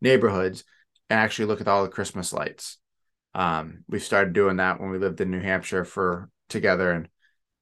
neighborhoods 0.00 0.64
and 1.08 1.20
actually 1.20 1.44
look 1.44 1.60
at 1.60 1.68
all 1.68 1.82
the 1.82 1.90
Christmas 1.90 2.32
lights. 2.32 2.78
Um, 3.34 3.84
we 3.88 3.98
started 3.98 4.32
doing 4.32 4.56
that 4.56 4.80
when 4.80 4.90
we 4.90 4.98
lived 4.98 5.20
in 5.20 5.30
New 5.30 5.40
Hampshire 5.40 5.84
for 5.84 6.30
together, 6.48 6.90
and 6.90 7.08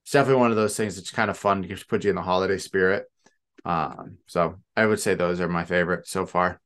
it's 0.02 0.12
definitely 0.12 0.40
one 0.40 0.50
of 0.50 0.56
those 0.56 0.76
things 0.76 0.96
that's 0.96 1.10
kind 1.10 1.30
of 1.30 1.36
fun 1.36 1.62
to 1.62 1.86
put 1.86 2.04
you 2.04 2.10
in 2.10 2.16
the 2.16 2.22
holiday 2.22 2.58
spirit. 2.58 3.09
Um, 3.64 4.18
so 4.26 4.56
I 4.76 4.86
would 4.86 5.00
say 5.00 5.14
those 5.14 5.40
are 5.40 5.48
my 5.48 5.64
favorite 5.64 6.06
so 6.06 6.26
far. 6.26 6.61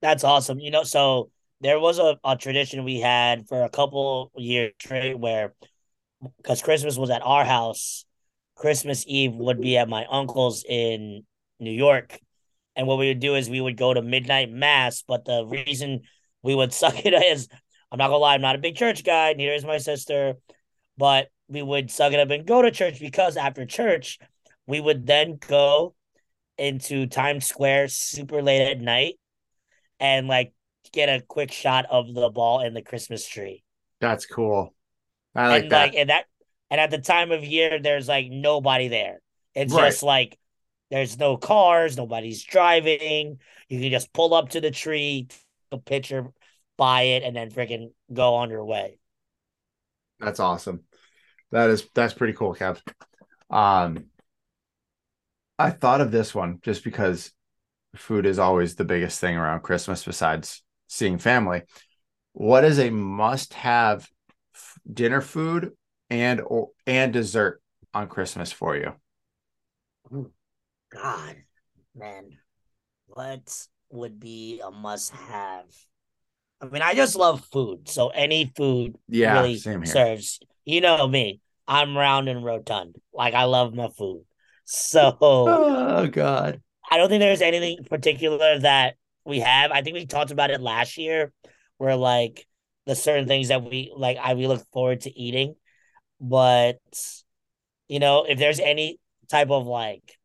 That's 0.00 0.24
awesome. 0.24 0.58
You 0.58 0.70
know, 0.70 0.82
so 0.82 1.30
there 1.60 1.78
was 1.78 1.98
a, 1.98 2.18
a 2.24 2.36
tradition 2.36 2.84
we 2.84 3.00
had 3.00 3.46
for 3.48 3.62
a 3.62 3.68
couple 3.68 4.32
years 4.36 4.72
straight 4.80 5.18
where 5.18 5.54
because 6.38 6.62
Christmas 6.62 6.96
was 6.96 7.10
at 7.10 7.22
our 7.22 7.44
house, 7.44 8.04
Christmas 8.56 9.04
Eve 9.06 9.32
would 9.34 9.60
be 9.60 9.76
at 9.76 9.88
my 9.88 10.06
uncle's 10.10 10.64
in 10.68 11.24
New 11.58 11.70
York. 11.70 12.18
And 12.74 12.86
what 12.86 12.98
we 12.98 13.08
would 13.08 13.20
do 13.20 13.34
is 13.34 13.50
we 13.50 13.60
would 13.60 13.76
go 13.76 13.92
to 13.92 14.02
midnight 14.02 14.50
mass. 14.50 15.04
But 15.06 15.24
the 15.24 15.44
reason 15.44 16.02
we 16.42 16.54
would 16.54 16.72
suck 16.72 17.04
it 17.04 17.12
is 17.12 17.48
I'm 17.90 17.98
not 17.98 18.08
gonna 18.08 18.18
lie, 18.18 18.34
I'm 18.34 18.40
not 18.40 18.56
a 18.56 18.58
big 18.58 18.76
church 18.76 19.04
guy, 19.04 19.34
neither 19.34 19.52
is 19.52 19.64
my 19.64 19.78
sister, 19.78 20.34
but 20.96 21.28
we 21.48 21.60
would 21.60 21.90
suck 21.90 22.12
it 22.12 22.20
up 22.20 22.30
and 22.30 22.46
go 22.46 22.62
to 22.62 22.70
church 22.70 22.98
because 22.98 23.36
after 23.36 23.66
church, 23.66 24.18
we 24.66 24.80
would 24.80 25.06
then 25.06 25.38
go 25.38 25.94
into 26.58 27.06
Times 27.06 27.46
Square 27.46 27.88
super 27.88 28.42
late 28.42 28.70
at 28.70 28.80
night 28.80 29.18
and 30.00 30.28
like 30.28 30.52
get 30.92 31.08
a 31.08 31.22
quick 31.22 31.52
shot 31.52 31.86
of 31.90 32.14
the 32.14 32.30
ball 32.30 32.60
and 32.60 32.76
the 32.76 32.82
Christmas 32.82 33.26
tree. 33.26 33.64
That's 34.00 34.26
cool. 34.26 34.74
I 35.34 35.48
like 35.48 35.68
and 35.68 35.70
that. 35.70 35.90
like 35.90 35.94
and 35.94 36.10
that 36.10 36.26
and 36.70 36.80
at 36.80 36.90
the 36.90 36.98
time 36.98 37.32
of 37.32 37.44
year 37.44 37.80
there's 37.80 38.08
like 38.08 38.28
nobody 38.30 38.88
there. 38.88 39.20
It's 39.54 39.74
Right. 39.74 39.74
just 39.74 40.02
like 40.02 40.38
there's 40.90 41.18
no 41.18 41.36
cars, 41.36 41.96
nobody's 41.96 42.42
driving. 42.44 43.38
You 43.68 43.80
can 43.80 43.90
just 43.90 44.12
pull 44.12 44.34
up 44.34 44.50
to 44.50 44.60
the 44.60 44.70
tree, 44.70 45.26
take 45.28 45.40
a 45.72 45.78
picture, 45.78 46.26
buy 46.76 47.02
it, 47.02 47.22
and 47.22 47.34
then 47.34 47.50
freaking 47.50 47.92
go 48.12 48.34
on 48.34 48.50
your 48.50 48.64
way. 48.64 48.98
That's 50.18 50.40
awesome. 50.40 50.84
That 51.52 51.70
is 51.70 51.88
that's 51.94 52.14
pretty 52.14 52.34
cool, 52.34 52.54
Kev. 52.54 52.80
Um 53.50 54.06
I 55.62 55.70
thought 55.70 56.00
of 56.00 56.10
this 56.10 56.34
one 56.34 56.58
just 56.62 56.84
because 56.84 57.32
food 57.96 58.26
is 58.26 58.38
always 58.38 58.74
the 58.74 58.84
biggest 58.84 59.20
thing 59.20 59.36
around 59.36 59.62
Christmas 59.62 60.04
besides 60.04 60.62
seeing 60.88 61.18
family. 61.18 61.62
What 62.32 62.64
is 62.64 62.78
a 62.78 62.90
must-have 62.90 64.08
dinner 64.92 65.20
food 65.20 65.72
and 66.10 66.40
or 66.40 66.70
and 66.86 67.12
dessert 67.12 67.62
on 67.94 68.08
Christmas 68.08 68.52
for 68.52 68.76
you? 68.76 68.94
God, 70.90 71.36
man, 71.94 72.38
what 73.06 73.66
would 73.90 74.20
be 74.20 74.60
a 74.64 74.70
must 74.70 75.12
have? 75.12 75.66
I 76.60 76.66
mean, 76.66 76.82
I 76.82 76.94
just 76.94 77.16
love 77.16 77.44
food. 77.52 77.88
So 77.88 78.08
any 78.08 78.52
food 78.56 78.96
Yeah, 79.08 79.42
really 79.42 79.56
serves. 79.56 80.40
You 80.64 80.80
know 80.80 81.06
me. 81.08 81.40
I'm 81.66 81.96
round 81.96 82.28
and 82.28 82.44
rotund. 82.44 82.96
Like 83.12 83.34
I 83.34 83.44
love 83.44 83.74
my 83.74 83.88
food. 83.88 84.24
So 84.64 85.16
Oh 85.20 86.06
God. 86.08 86.62
I 86.90 86.96
don't 86.98 87.08
think 87.08 87.20
there's 87.20 87.42
anything 87.42 87.84
particular 87.84 88.58
that 88.58 88.96
we 89.24 89.40
have. 89.40 89.70
I 89.70 89.82
think 89.82 89.94
we 89.94 90.06
talked 90.06 90.30
about 90.30 90.50
it 90.50 90.60
last 90.60 90.98
year, 90.98 91.32
where 91.78 91.96
like 91.96 92.46
the 92.86 92.94
certain 92.94 93.26
things 93.26 93.48
that 93.48 93.62
we 93.62 93.92
like 93.96 94.18
I 94.18 94.34
we 94.34 94.46
look 94.46 94.64
forward 94.72 95.02
to 95.02 95.18
eating. 95.18 95.54
But 96.20 96.78
you 97.88 97.98
know, 97.98 98.24
if 98.24 98.38
there's 98.38 98.60
any 98.60 98.98
type 99.30 99.50
of 99.50 99.66
like 99.66 100.18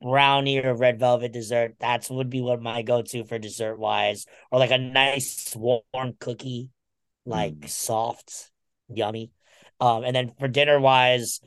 brownie 0.00 0.58
or 0.58 0.74
red 0.74 0.98
velvet 0.98 1.32
dessert, 1.32 1.74
that's 1.78 2.08
would 2.10 2.30
be 2.30 2.40
what 2.40 2.60
my 2.62 2.82
go-to 2.82 3.24
for 3.24 3.38
dessert 3.38 3.76
wise. 3.78 4.26
Or 4.50 4.58
like 4.58 4.70
a 4.70 4.78
nice 4.78 5.54
warm 5.56 6.14
cookie, 6.18 6.70
like 7.24 7.54
Mm. 7.54 7.68
soft, 7.68 8.50
yummy. 8.88 9.30
Um, 9.80 10.04
and 10.04 10.14
then 10.14 10.32
for 10.38 10.48
dinner 10.48 10.80
wise, 10.80 11.40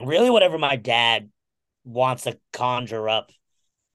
really 0.00 0.30
whatever 0.30 0.58
my 0.58 0.76
dad 0.76 1.30
wants 1.84 2.24
to 2.24 2.38
conjure 2.52 3.08
up. 3.08 3.30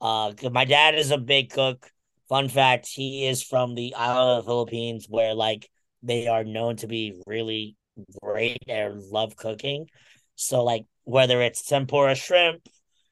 Uh, 0.02 0.34
my 0.52 0.66
dad 0.66 0.96
is 0.96 1.12
a 1.12 1.18
big 1.18 1.52
cook. 1.52 1.90
Fun 2.30 2.50
fact: 2.50 2.88
he 2.88 3.28
is 3.28 3.44
from 3.44 3.76
the 3.76 3.96
island 3.96 4.40
of 4.40 4.44
the 4.44 4.50
Philippines, 4.50 5.08
where 5.10 5.34
like 5.34 5.70
they 6.02 6.28
are 6.28 6.44
known 6.44 6.76
to 6.78 6.88
be 6.88 7.22
really 7.28 7.76
great 8.22 8.64
and 8.68 9.02
love 9.02 9.36
cooking. 9.36 9.88
So 10.36 10.64
like 10.64 10.86
whether 11.04 11.42
it's 11.42 11.64
tempura 11.64 12.16
shrimp, 12.16 12.68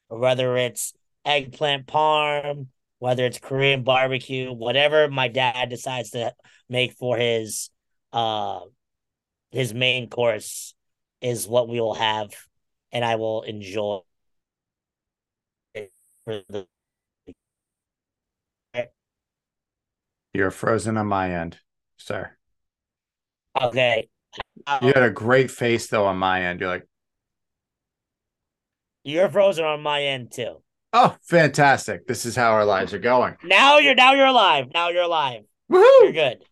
or 0.10 0.20
whether 0.20 0.58
it's 0.58 0.94
eggplant 1.26 1.88
parm, 1.88 2.68
whether 3.00 3.26
it's 3.26 3.40
Korean 3.40 3.84
barbecue, 3.84 4.52
whatever 4.52 5.08
my 5.10 5.28
dad 5.28 5.70
decides 5.70 6.12
to 6.12 6.34
make 6.70 6.94
for 6.94 7.18
his 7.18 7.70
uh 8.12 8.60
his 9.52 9.74
main 9.74 10.10
course 10.10 10.74
is 11.22 11.48
what 11.48 11.70
we 11.70 11.80
will 11.80 11.94
have, 11.94 12.32
and 12.92 13.04
I 13.06 13.16
will 13.16 13.44
enjoy 13.44 14.00
it 15.74 15.92
for 16.26 16.42
the 16.50 16.68
You're 20.34 20.52
frozen 20.52 20.96
on 20.98 21.08
my 21.08 21.34
end, 21.34 21.60
sir. 21.98 22.32
Okay. 23.60 24.08
You 24.82 24.88
had 24.94 25.04
a 25.04 25.10
great 25.10 25.52
face 25.52 25.88
though 25.88 26.06
on 26.06 26.18
my 26.18 26.44
end. 26.44 26.62
You're 26.62 26.70
like, 26.70 26.88
You're 29.04 29.30
frozen 29.30 29.66
on 29.66 29.82
my 29.82 30.04
end 30.04 30.32
too. 30.32 30.62
oh, 30.94 31.18
fantastic. 31.24 32.08
This 32.08 32.26
is 32.26 32.36
how 32.36 32.52
our 32.54 32.66
lives 32.66 32.94
are 32.94 33.00
going. 33.00 33.36
Now 33.44 33.80
you're 33.80 33.96
now 33.96 34.14
you're 34.14 34.28
alive. 34.28 34.68
Now 34.74 34.90
you're 34.90 35.04
alive. 35.04 35.44
You're 35.70 36.12
good. 36.14 36.44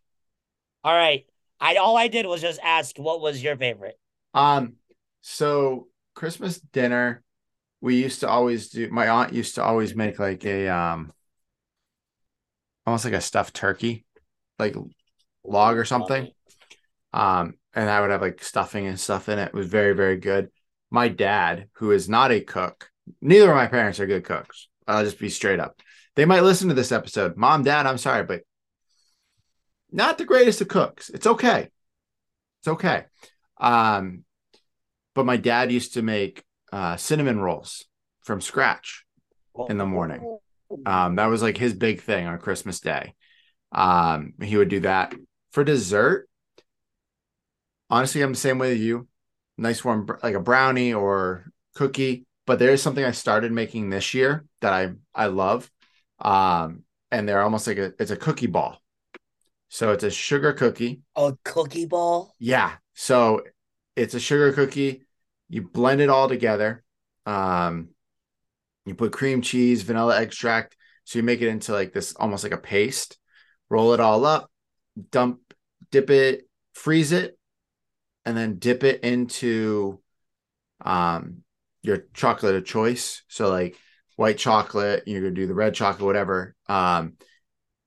All 0.83 0.93
right. 0.95 1.25
I 1.61 1.75
all 1.75 1.95
I 1.97 2.07
did 2.07 2.25
was 2.25 2.41
just 2.41 2.59
ask 2.63 2.97
what 2.97 3.21
was 3.21 3.41
your 3.41 3.55
favorite. 3.55 3.97
Um, 4.33 4.73
so 5.21 5.87
Christmas 6.19 6.59
dinner, 6.59 7.23
we 7.79 7.95
used 7.95 8.19
to 8.19 8.27
always 8.27 8.67
do 8.67 8.89
my 8.89 9.07
aunt 9.07 9.31
used 9.31 9.55
to 9.55 9.63
always 9.63 9.95
make 9.95 10.19
like 10.19 10.43
a 10.43 10.67
um 10.67 11.13
almost 12.85 13.05
like 13.05 13.13
a 13.13 13.21
stuffed 13.21 13.53
turkey, 13.55 14.05
like 14.59 14.75
log 15.45 15.77
or 15.77 15.85
something. 15.85 16.27
Um, 17.13 17.53
and 17.73 17.89
I 17.89 18.01
would 18.01 18.09
have 18.09 18.21
like 18.21 18.43
stuffing 18.43 18.85
and 18.85 18.99
stuff 18.99 19.29
in 19.29 19.39
it. 19.39 19.47
It 19.47 19.53
was 19.53 19.67
very, 19.67 19.93
very 19.93 20.17
good. 20.17 20.49
My 20.91 21.07
dad, 21.07 21.69
who 21.75 21.91
is 21.91 22.09
not 22.09 22.33
a 22.33 22.41
cook, 22.41 22.89
neither 23.21 23.49
of 23.49 23.55
my 23.55 23.67
parents 23.67 24.01
are 24.01 24.05
good 24.05 24.25
cooks. 24.25 24.67
I'll 24.87 25.05
just 25.05 25.19
be 25.19 25.29
straight 25.29 25.61
up. 25.61 25.79
They 26.17 26.25
might 26.25 26.43
listen 26.43 26.67
to 26.67 26.73
this 26.73 26.91
episode. 26.91 27.37
Mom, 27.37 27.63
dad, 27.63 27.85
I'm 27.85 27.97
sorry, 27.97 28.25
but 28.25 28.41
not 29.89 30.17
the 30.17 30.25
greatest 30.25 30.59
of 30.59 30.67
cooks. 30.67 31.09
It's 31.09 31.27
okay. 31.27 31.69
It's 32.59 32.67
okay. 32.67 33.05
Um, 33.57 34.25
but 35.15 35.25
my 35.25 35.37
dad 35.37 35.71
used 35.71 35.93
to 35.93 36.01
make 36.01 36.43
uh, 36.71 36.97
cinnamon 36.97 37.39
rolls 37.39 37.85
from 38.21 38.41
scratch 38.41 39.05
in 39.69 39.77
the 39.77 39.85
morning. 39.85 40.37
Um, 40.85 41.15
that 41.15 41.25
was 41.27 41.41
like 41.41 41.57
his 41.57 41.73
big 41.73 42.01
thing 42.01 42.27
on 42.27 42.37
Christmas 42.39 42.79
Day. 42.79 43.15
Um, 43.71 44.33
he 44.41 44.57
would 44.57 44.69
do 44.69 44.81
that 44.81 45.15
for 45.51 45.63
dessert. 45.63 46.27
Honestly, 47.89 48.21
I'm 48.21 48.33
the 48.33 48.37
same 48.37 48.59
way 48.59 48.73
as 48.73 48.79
you. 48.79 49.07
Nice 49.57 49.83
warm, 49.83 50.07
like 50.23 50.35
a 50.35 50.39
brownie 50.39 50.93
or 50.93 51.45
cookie. 51.75 52.25
But 52.45 52.59
there 52.59 52.71
is 52.71 52.81
something 52.81 53.03
I 53.03 53.11
started 53.11 53.51
making 53.51 53.89
this 53.89 54.13
year 54.13 54.45
that 54.61 54.73
I 54.73 54.91
I 55.13 55.27
love. 55.27 55.69
Um, 56.19 56.83
and 57.11 57.27
they're 57.27 57.41
almost 57.41 57.67
like 57.67 57.77
a 57.77 57.93
it's 57.99 58.11
a 58.11 58.15
cookie 58.15 58.47
ball. 58.47 58.79
So 59.69 59.91
it's 59.91 60.03
a 60.03 60.09
sugar 60.09 60.53
cookie. 60.53 61.01
A 61.15 61.33
cookie 61.43 61.85
ball. 61.85 62.35
Yeah. 62.39 62.73
So 62.93 63.43
it's 63.95 64.13
a 64.13 64.19
sugar 64.19 64.51
cookie. 64.53 65.03
You 65.49 65.63
blend 65.63 66.01
it 66.01 66.09
all 66.09 66.29
together. 66.29 66.83
Um, 67.25 67.89
you 68.85 68.95
put 68.95 69.11
cream 69.11 69.41
cheese, 69.41 69.83
vanilla 69.83 70.21
extract. 70.21 70.75
So 71.03 71.19
you 71.19 71.23
make 71.23 71.41
it 71.41 71.49
into 71.49 71.73
like 71.73 71.93
this 71.93 72.15
almost 72.15 72.43
like 72.43 72.53
a 72.53 72.57
paste. 72.57 73.17
Roll 73.69 73.93
it 73.93 73.99
all 73.99 74.25
up, 74.25 74.51
dump, 75.11 75.39
dip 75.91 76.09
it, 76.09 76.47
freeze 76.73 77.11
it, 77.11 77.37
and 78.25 78.37
then 78.37 78.59
dip 78.59 78.83
it 78.83 79.03
into 79.03 80.01
um 80.81 81.43
your 81.81 82.05
chocolate 82.13 82.55
of 82.55 82.65
choice. 82.65 83.23
So 83.27 83.49
like 83.49 83.75
white 84.15 84.37
chocolate, 84.37 85.03
you're 85.07 85.21
gonna 85.21 85.33
do 85.33 85.47
the 85.47 85.53
red 85.53 85.73
chocolate, 85.73 86.05
whatever. 86.05 86.55
Um, 86.67 87.13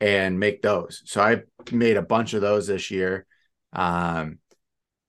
and 0.00 0.40
make 0.40 0.62
those. 0.62 1.02
So 1.04 1.22
I 1.22 1.42
made 1.70 1.96
a 1.96 2.02
bunch 2.02 2.34
of 2.34 2.40
those 2.40 2.66
this 2.66 2.90
year. 2.90 3.24
Um, 3.72 4.38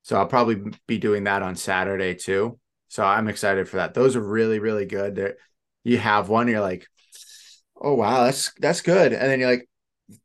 so 0.04 0.18
I'll 0.18 0.28
probably 0.28 0.62
be 0.86 0.98
doing 0.98 1.24
that 1.24 1.42
on 1.42 1.56
Saturday 1.56 2.14
too. 2.14 2.60
So 2.90 3.04
I'm 3.04 3.28
excited 3.28 3.68
for 3.68 3.78
that. 3.78 3.94
Those 3.94 4.16
are 4.16 4.22
really, 4.22 4.60
really 4.60 4.86
good. 4.86 5.16
They're, 5.16 5.38
you 5.84 5.98
have 5.98 6.30
one, 6.30 6.48
you're 6.48 6.62
like, 6.62 6.86
oh 7.76 7.96
wow, 7.96 8.26
that's 8.26 8.54
that's 8.60 8.82
good. 8.82 9.14
And 9.14 9.32
then 9.32 9.40
you're 9.40 9.50
like, 9.50 9.68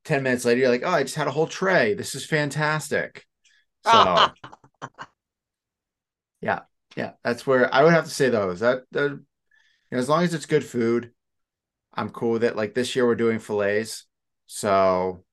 10 0.05 0.23
minutes 0.23 0.45
later, 0.45 0.61
you're 0.61 0.69
like, 0.69 0.83
oh, 0.85 0.91
I 0.91 1.05
just 1.05 1.15
had 1.15 1.29
a 1.29 1.33
whole 1.33 1.47
tray. 1.47 1.95
This 1.95 2.15
is 2.15 2.27
fantastic. 2.27 3.25
So 3.85 4.27
yeah, 6.41 6.61
yeah, 6.97 7.13
that's 7.25 7.47
where 7.47 7.73
I 7.73 7.85
would 7.85 7.95
have 7.95 8.05
to 8.05 8.11
say 8.11 8.29
those. 8.29 8.61
That, 8.61 8.83
that 8.91 9.11
you 9.11 9.25
know, 9.93 9.99
as 9.99 10.09
long 10.09 10.25
as 10.25 10.35
it's 10.35 10.47
good 10.47 10.65
food, 10.65 11.13
I'm 11.95 12.11
cool 12.11 12.33
with 12.33 12.45
it. 12.45 12.57
Like 12.57 12.75
this 12.75 12.97
year 12.97 13.07
we're 13.07 13.15
doing 13.15 13.39
fillets. 13.39 14.07
So 14.47 15.25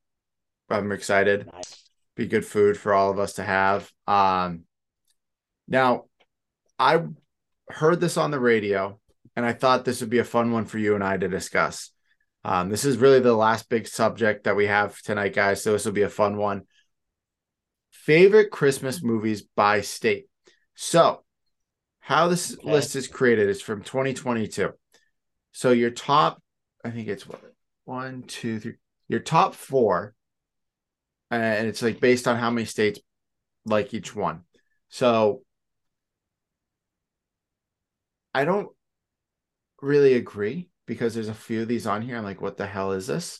I'm 0.69 0.91
excited. 0.91 1.49
Nice. 1.51 1.84
Be 2.15 2.27
good 2.27 2.45
food 2.45 2.77
for 2.77 2.93
all 2.93 3.11
of 3.11 3.19
us 3.19 3.33
to 3.33 3.43
have. 3.43 3.91
Um, 4.07 4.63
now, 5.67 6.05
I 6.79 7.03
heard 7.69 7.99
this 7.99 8.17
on 8.17 8.31
the 8.31 8.39
radio, 8.39 8.99
and 9.35 9.45
I 9.45 9.53
thought 9.53 9.85
this 9.85 10.01
would 10.01 10.09
be 10.09 10.19
a 10.19 10.23
fun 10.23 10.51
one 10.51 10.65
for 10.65 10.77
you 10.77 10.95
and 10.95 11.03
I 11.03 11.17
to 11.17 11.27
discuss. 11.27 11.91
Um, 12.43 12.69
this 12.69 12.85
is 12.85 12.97
really 12.97 13.19
the 13.19 13.33
last 13.33 13.69
big 13.69 13.87
subject 13.87 14.43
that 14.43 14.55
we 14.55 14.67
have 14.67 15.01
tonight, 15.01 15.33
guys. 15.33 15.63
So 15.63 15.73
this 15.73 15.85
will 15.85 15.91
be 15.91 16.03
a 16.03 16.09
fun 16.09 16.37
one. 16.37 16.63
Favorite 17.91 18.51
Christmas 18.51 19.03
movies 19.03 19.41
by 19.41 19.81
state. 19.81 20.27
So, 20.75 21.23
how 21.99 22.27
this 22.27 22.53
Okay. 22.53 22.71
list 22.71 22.95
is 22.95 23.07
created 23.07 23.49
is 23.49 23.61
from 23.61 23.81
2022. 23.81 24.71
So 25.51 25.71
your 25.71 25.89
top, 25.89 26.41
I 26.83 26.91
think 26.91 27.07
it's 27.07 27.27
what 27.27 27.41
one, 27.85 28.23
two, 28.23 28.59
three. 28.59 28.73
Your 29.07 29.21
top 29.21 29.55
four, 29.55 30.14
and 31.31 31.67
it's 31.67 31.81
like 31.81 31.99
based 31.99 32.27
on 32.27 32.37
how 32.37 32.49
many 32.49 32.65
states 32.65 32.99
like 33.65 33.93
each 33.93 34.15
one. 34.15 34.43
So 34.89 35.41
I 38.33 38.45
don't 38.45 38.69
really 39.81 40.13
agree 40.13 40.69
because 40.85 41.13
there's 41.13 41.29
a 41.29 41.33
few 41.33 41.61
of 41.61 41.67
these 41.67 41.87
on 41.87 42.01
here. 42.01 42.17
I'm 42.17 42.23
like, 42.23 42.41
what 42.41 42.57
the 42.57 42.67
hell 42.67 42.91
is 42.91 43.07
this? 43.07 43.39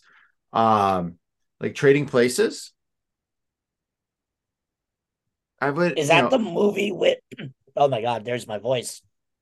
Um, 0.53 1.15
like 1.59 1.75
trading 1.75 2.05
places. 2.05 2.71
I 5.61 5.69
would. 5.69 5.97
Is 5.97 6.09
that 6.09 6.25
know- 6.25 6.29
the 6.29 6.39
movie 6.39 6.91
with? 6.91 7.19
Oh 7.77 7.89
my 7.89 8.01
God! 8.01 8.23
There's 8.23 8.47
my 8.47 8.57
voice. 8.57 9.01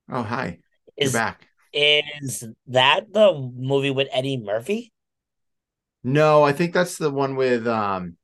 Oh, 0.09 0.23
hi. 0.23 0.57
You're 0.97 1.05
Is 1.05 1.13
back. 1.13 1.47
is 1.71 2.43
that 2.65 3.13
the 3.13 3.51
movie 3.55 3.91
with 3.91 4.07
Eddie 4.11 4.37
Murphy? 4.37 4.91
No, 6.03 6.41
I 6.41 6.51
think 6.51 6.73
that's 6.73 6.97
the 6.97 7.11
one 7.11 7.35
with 7.35 7.67
um 7.67 8.17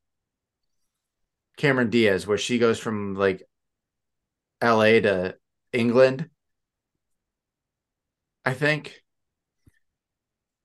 Cameron 1.60 1.90
Diaz 1.90 2.26
where 2.26 2.38
she 2.38 2.58
goes 2.58 2.80
from 2.80 3.16
like 3.16 3.44
LA 4.62 5.02
to 5.02 5.36
England. 5.74 6.30
I 8.46 8.54
think. 8.54 9.04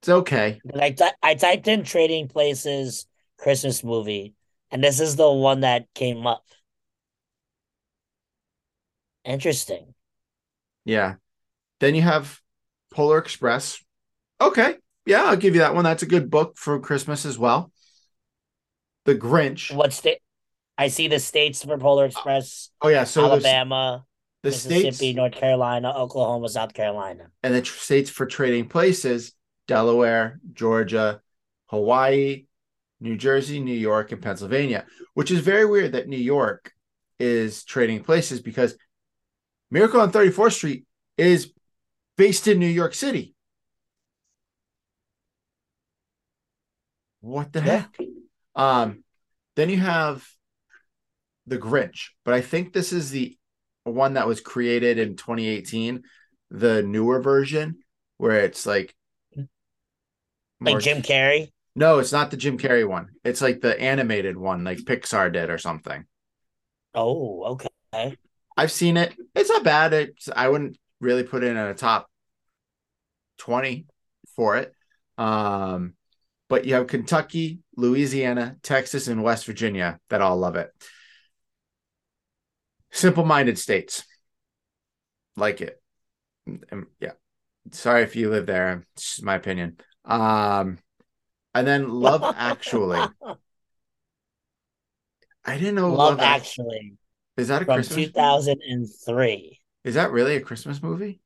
It's 0.01 0.09
okay. 0.09 0.61
But 0.65 0.81
I 0.81 0.91
ty- 0.93 1.15
I 1.23 1.35
typed 1.35 1.67
in 1.67 1.83
Trading 1.83 2.29
Places 2.29 3.07
Christmas 3.39 3.83
movie, 3.83 4.35
and 4.71 4.83
this 4.85 5.01
is 5.01 5.17
the 5.17 5.31
one 5.31 5.61
that 5.61 5.93
came 5.95 6.27
up. 6.27 6.45
Interesting. 9.25 9.95
Yeah. 10.85 11.17
Then 11.81 11.95
you 11.95 12.03
have 12.03 12.41
Polar 12.93 13.19
Express. 13.19 13.83
Okay. 14.41 14.77
Yeah, 15.07 15.25
I'll 15.25 15.37
give 15.37 15.55
you 15.55 15.61
that 15.61 15.75
one. 15.75 15.85
That's 15.85 16.03
a 16.03 16.07
good 16.07 16.31
book 16.31 16.57
for 16.57 16.79
Christmas 16.79 17.27
as 17.27 17.37
well. 17.39 17.73
The 19.07 19.15
Grinch. 19.15 19.75
What's 19.75 19.97
state? 19.97 20.21
I 20.77 20.89
see 20.89 21.09
the 21.09 21.19
states 21.19 21.65
for 21.65 21.79
Polar 21.79 22.07
Express: 22.07 22.71
Oh 22.83 22.89
yeah, 22.89 23.05
so 23.05 23.25
Alabama, 23.25 24.05
the 24.43 24.51
Mississippi, 24.51 24.91
states 24.91 25.17
North 25.17 25.33
Carolina, 25.33 25.93
Oklahoma, 25.97 26.49
South 26.49 26.75
Carolina. 26.75 27.31
and 27.43 27.55
the 27.55 27.63
tr- 27.63 27.79
states 27.79 28.11
for 28.11 28.27
trading 28.27 28.69
places 28.69 29.33
Delaware, 29.67 30.41
Georgia, 30.53 31.21
Hawaii, 31.67 32.47
New 33.01 33.17
Jersey, 33.17 33.61
New 33.61 33.75
York, 33.75 34.13
and 34.13 34.21
Pennsylvania, 34.21 34.87
which 35.15 35.31
is 35.31 35.41
very 35.41 35.65
weird 35.65 35.93
that 35.93 36.09
New 36.09 36.17
York 36.17 36.73
is 37.19 37.65
trading 37.65 38.03
places 38.03 38.41
because 38.41 38.77
Miracle 39.71 40.01
on 40.01 40.11
34th 40.13 40.53
Street 40.53 40.85
is 41.17 41.53
based 42.17 42.49
in 42.49 42.59
New 42.59 42.67
York 42.67 42.95
City. 42.95 43.35
What 47.21 47.53
the 47.53 47.61
Yeah. 47.61 47.65
heck? 47.65 47.99
Um, 48.55 49.05
then 49.57 49.71
you 49.71 49.79
have 49.79 50.29
the 51.47 51.59
Grinch, 51.59 52.09
but 52.25 52.35
I 52.35 52.41
think 52.41 52.73
this 52.73 52.93
is 52.93 53.11
the 53.11 53.37
one 53.85 54.15
that 54.15 54.27
was 54.27 54.41
created 54.41 54.99
in 54.99 55.17
2018, 55.17 56.03
the 56.51 56.83
newer 56.83 57.21
version 57.21 57.79
where 58.17 58.41
it's 58.41 58.65
like 58.67 58.95
Like 59.37 59.47
more- 60.61 60.81
Jim 60.81 61.03
Carrey. 61.03 61.51
No, 61.77 61.99
it's 61.99 62.13
not 62.13 62.31
the 62.31 62.37
Jim 62.37 62.57
Carrey 62.57 62.89
one. 62.89 63.09
It's 63.25 63.43
like 63.43 63.61
the 63.61 63.79
animated 63.81 64.37
one, 64.37 64.63
like 64.63 64.79
Pixar 64.79 65.33
did 65.33 65.51
or 65.51 65.59
something. 65.59 66.05
Oh, 66.95 67.59
okay. 67.93 68.17
I've 68.57 68.71
seen 68.71 68.97
it. 68.97 69.15
It's 69.35 69.51
not 69.51 69.65
bad. 69.65 69.93
It's 69.93 70.29
I 70.35 70.49
wouldn't 70.49 70.79
really 71.01 71.25
put 71.25 71.43
it 71.43 71.49
in 71.49 71.57
a 71.57 71.75
top 71.75 72.09
20 73.39 73.87
for 74.37 74.57
it. 74.57 74.73
Um, 75.19 75.95
but 76.49 76.65
you 76.65 76.75
have 76.75 76.87
Kentucky, 76.87 77.59
Louisiana, 77.77 78.57
Texas, 78.63 79.09
and 79.09 79.25
West 79.25 79.45
Virginia 79.47 79.99
that 80.11 80.21
all 80.21 80.37
love 80.37 80.55
it. 80.55 80.71
Simple-minded 82.95 83.59
states 83.59 84.05
like 85.37 85.61
it. 85.61 85.83
And, 86.47 86.87
yeah. 87.01 87.13
Sorry 87.73 88.03
if 88.03 88.15
you 88.15 88.31
live 88.31 88.47
there. 88.47 88.87
It's 88.95 89.21
my 89.21 89.35
opinion. 89.35 89.79
Um, 90.05 90.79
and 91.55 91.67
then 91.67 91.89
Love 91.89 92.23
Actually. 92.37 93.01
I 95.45 95.59
didn't 95.59 95.75
know 95.75 95.89
Love 95.89 96.19
Love, 96.19 96.21
Act- 96.21 96.47
Actually. 96.47 96.95
Is 97.37 97.49
that 97.49 97.63
a 97.63 97.65
from 97.65 97.75
Christmas? 97.77 98.07
2003. 98.07 99.61
Is 99.83 99.95
that 99.95 100.13
really 100.13 100.37
a 100.37 100.41
Christmas 100.41 100.83
movie? 100.83 101.21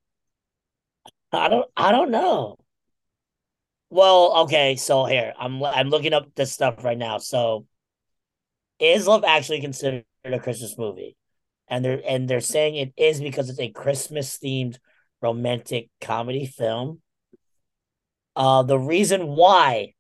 I 1.31 1.49
don't 1.49 1.71
I 1.77 1.93
don't 1.93 2.11
know. 2.11 2.57
Well, 3.91 4.39
okay, 4.45 4.77
so 4.77 5.05
here 5.05 5.35
I'm 5.39 5.62
I'm 5.62 5.91
looking 5.91 6.14
up 6.14 6.35
this 6.35 6.53
stuff 6.53 6.83
right 6.83 6.97
now. 6.99 7.19
So, 7.19 7.66
is 8.79 9.07
Love 9.07 9.25
actually 9.25 9.61
considered 9.61 10.05
a 10.25 10.39
Christmas 10.39 10.77
movie? 10.79 11.16
And 11.71 11.85
they're 11.85 12.01
and 12.07 12.29
they're 12.29 12.41
saying 12.41 12.77
it 12.77 12.93
is 12.97 13.21
because 13.21 13.51
it's 13.51 13.61
a 13.61 13.71
Christmas 13.71 14.39
themed 14.39 14.79
romantic 15.21 15.91
comedy 16.01 16.47
film. 16.47 17.03
Uh, 18.35 18.62
the 18.62 18.79
reason 18.79 19.27
why 19.27 19.95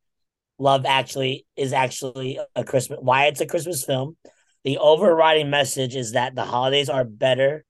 Love 0.58 0.86
actually 0.86 1.46
is 1.56 1.72
actually 1.72 2.38
a 2.54 2.64
Christmas 2.64 2.98
why 3.02 3.26
it's 3.26 3.40
a 3.40 3.46
Christmas 3.46 3.84
film. 3.84 4.16
The 4.64 4.78
overriding 4.78 5.50
message 5.50 5.94
is 5.94 6.12
that 6.12 6.34
the 6.34 6.44
holidays 6.44 6.88
are 6.88 7.04
better 7.04 7.64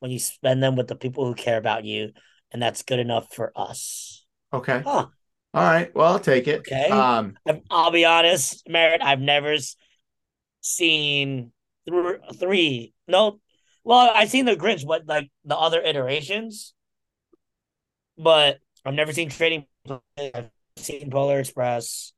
when 0.00 0.10
you 0.10 0.18
spend 0.18 0.62
them 0.62 0.76
with 0.76 0.88
the 0.88 0.96
people 0.96 1.24
who 1.26 1.34
care 1.34 1.56
about 1.56 1.84
you, 1.84 2.12
and 2.52 2.60
that's 2.60 2.82
good 2.82 2.98
enough 2.98 3.32
for 3.32 3.52
us. 3.54 4.24
Okay. 4.52 4.82
Huh. 4.84 5.06
All 5.54 5.62
right. 5.62 5.94
Well, 5.94 6.12
I'll 6.12 6.18
take 6.18 6.48
it. 6.48 6.60
Okay. 6.60 6.90
Um, 6.90 7.34
I'll 7.70 7.90
be 7.90 8.04
honest, 8.04 8.68
Merritt. 8.68 9.02
I've 9.02 9.20
never 9.20 9.56
seen 10.60 11.52
th- 11.88 12.20
three. 12.38 12.92
No, 13.08 13.40
well, 13.84 14.10
I've 14.14 14.30
seen 14.30 14.44
the 14.46 14.56
Grinch, 14.56 14.86
but 14.86 15.06
like 15.06 15.30
the 15.44 15.56
other 15.56 15.80
iterations. 15.80 16.74
But 18.18 18.60
I've 18.84 18.94
never 18.94 19.12
seen 19.12 19.28
Trading. 19.30 19.66
I've 20.18 20.50
seen 20.76 21.10
Polar 21.10 21.40
Express. 21.40 22.12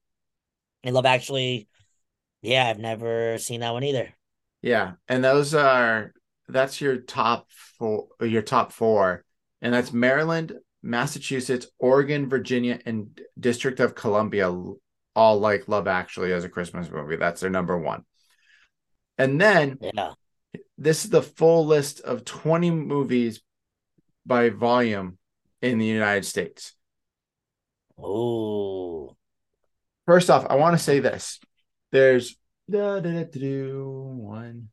I 0.84 0.90
love 0.90 1.06
actually. 1.06 1.68
Yeah, 2.42 2.66
I've 2.68 2.78
never 2.78 3.38
seen 3.38 3.60
that 3.60 3.72
one 3.72 3.84
either. 3.84 4.14
yeah, 4.62 4.92
and 5.08 5.22
those 5.24 5.54
are 5.54 6.12
that's 6.48 6.80
your 6.80 6.98
top 6.98 7.48
four. 7.50 8.08
Your 8.20 8.42
top 8.42 8.72
four, 8.72 9.24
and 9.60 9.74
that's 9.74 9.92
Maryland, 9.92 10.54
Massachusetts, 10.82 11.66
Oregon, 11.78 12.28
Virginia, 12.28 12.80
and 12.86 13.20
District 13.38 13.80
of 13.80 13.94
Columbia. 13.94 14.52
All 15.16 15.40
like 15.40 15.66
Love 15.68 15.88
Actually 15.88 16.32
as 16.32 16.44
a 16.44 16.48
Christmas 16.48 16.88
movie. 16.90 17.16
That's 17.16 17.40
their 17.40 17.50
number 17.50 17.76
one. 17.76 18.04
And 19.16 19.40
then 19.40 19.78
Yeah. 19.80 20.14
This 20.78 21.04
is 21.04 21.10
the 21.10 21.22
full 21.22 21.66
list 21.66 22.00
of 22.00 22.24
20 22.24 22.70
movies 22.70 23.42
by 24.24 24.50
volume 24.50 25.18
in 25.60 25.78
the 25.78 25.86
United 25.86 26.24
States. 26.24 26.74
Oh. 28.00 29.16
First 30.06 30.30
off, 30.30 30.46
I 30.48 30.54
want 30.54 30.78
to 30.78 30.82
say 30.82 31.00
this. 31.00 31.40
There's 31.90 32.36
da, 32.70 33.00
da, 33.00 33.24
da, 33.24 33.24
do, 33.24 34.14
one, 34.16 34.68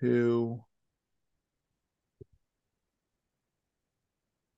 two. 0.00 0.64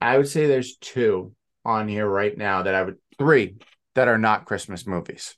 I 0.00 0.16
would 0.16 0.28
say 0.28 0.46
there's 0.46 0.76
two 0.76 1.34
on 1.64 1.88
here 1.88 2.08
right 2.08 2.36
now 2.36 2.62
that 2.62 2.74
I 2.74 2.82
would 2.82 2.96
three 3.18 3.56
that 3.94 4.08
are 4.08 4.18
not 4.18 4.46
Christmas 4.46 4.86
movies. 4.86 5.36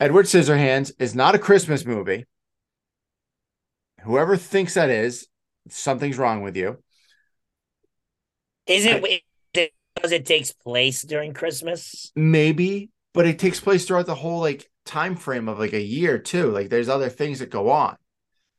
Edward 0.00 0.24
Scissorhands 0.24 0.92
is 0.98 1.14
not 1.14 1.34
a 1.34 1.38
Christmas 1.38 1.84
movie. 1.84 2.24
Whoever 4.04 4.36
thinks 4.36 4.74
that 4.74 4.90
is, 4.90 5.26
something's 5.68 6.18
wrong 6.18 6.42
with 6.42 6.56
you. 6.56 6.82
Is 8.66 8.84
it 8.84 9.22
because 9.94 10.12
it 10.12 10.26
takes 10.26 10.52
place 10.52 11.02
during 11.02 11.34
Christmas? 11.34 12.12
Maybe, 12.14 12.90
but 13.12 13.26
it 13.26 13.38
takes 13.38 13.60
place 13.60 13.84
throughout 13.84 14.06
the 14.06 14.14
whole 14.14 14.40
like 14.40 14.70
time 14.86 15.16
frame 15.16 15.48
of 15.48 15.58
like 15.58 15.72
a 15.72 15.82
year 15.82 16.18
too. 16.18 16.50
Like 16.50 16.68
there's 16.68 16.88
other 16.88 17.08
things 17.08 17.40
that 17.40 17.50
go 17.50 17.70
on. 17.70 17.96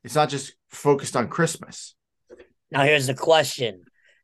It's 0.04 0.16
not 0.16 0.30
just 0.30 0.56
focused 0.70 1.16
on 1.16 1.28
Christmas. 1.30 1.96
Now 2.72 2.84
here's 2.84 3.08
the 3.08 3.14
question: 3.14 3.84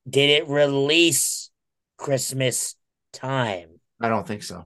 Did 0.10 0.30
it 0.30 0.48
release 0.48 1.50
Christmas 1.98 2.76
time? 3.14 3.80
I 4.02 4.10
don't 4.10 4.28
think 4.28 4.44
so. 4.44 4.66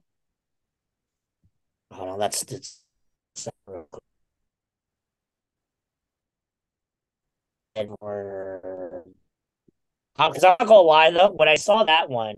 Hold 1.91 2.09
on, 2.09 2.19
that's 2.19 2.43
that's. 2.43 2.81
Edward. 7.75 9.03
Because 10.17 10.43
I'm 10.43 10.55
not 10.59 10.67
gonna 10.67 10.81
lie 10.81 11.09
though, 11.11 11.31
when 11.31 11.47
I 11.47 11.55
saw 11.55 11.83
that 11.83 12.09
one, 12.09 12.35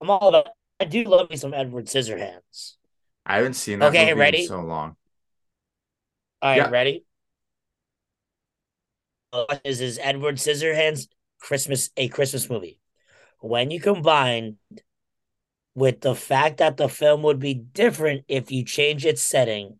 I'm 0.00 0.10
all 0.10 0.28
about. 0.28 0.48
I 0.78 0.84
do 0.86 1.04
love 1.04 1.28
me 1.30 1.36
some 1.36 1.52
Edward 1.54 1.86
Scissorhands. 1.86 2.74
I 3.26 3.36
haven't 3.36 3.54
seen 3.54 3.78
that 3.80 3.88
Okay, 3.88 4.08
movie 4.10 4.20
ready? 4.20 4.42
in 4.42 4.48
so 4.48 4.60
long. 4.62 4.96
All 6.42 6.50
right, 6.50 6.56
Yeah. 6.56 6.70
ready? 6.70 7.04
Uh, 9.32 9.44
Is 9.64 9.80
is 9.80 9.98
Edward 10.02 10.36
Scissorhands 10.36 11.08
Christmas 11.38 11.90
a 11.96 12.08
Christmas 12.08 12.48
movie? 12.50 12.78
When 13.40 13.70
you 13.70 13.80
combine 13.80 14.56
with 15.74 16.00
the 16.00 16.14
fact 16.14 16.58
that 16.58 16.76
the 16.76 16.88
film 16.88 17.22
would 17.22 17.38
be 17.38 17.54
different 17.54 18.24
if 18.26 18.50
you 18.50 18.64
change 18.64 19.06
its 19.06 19.22
setting, 19.22 19.78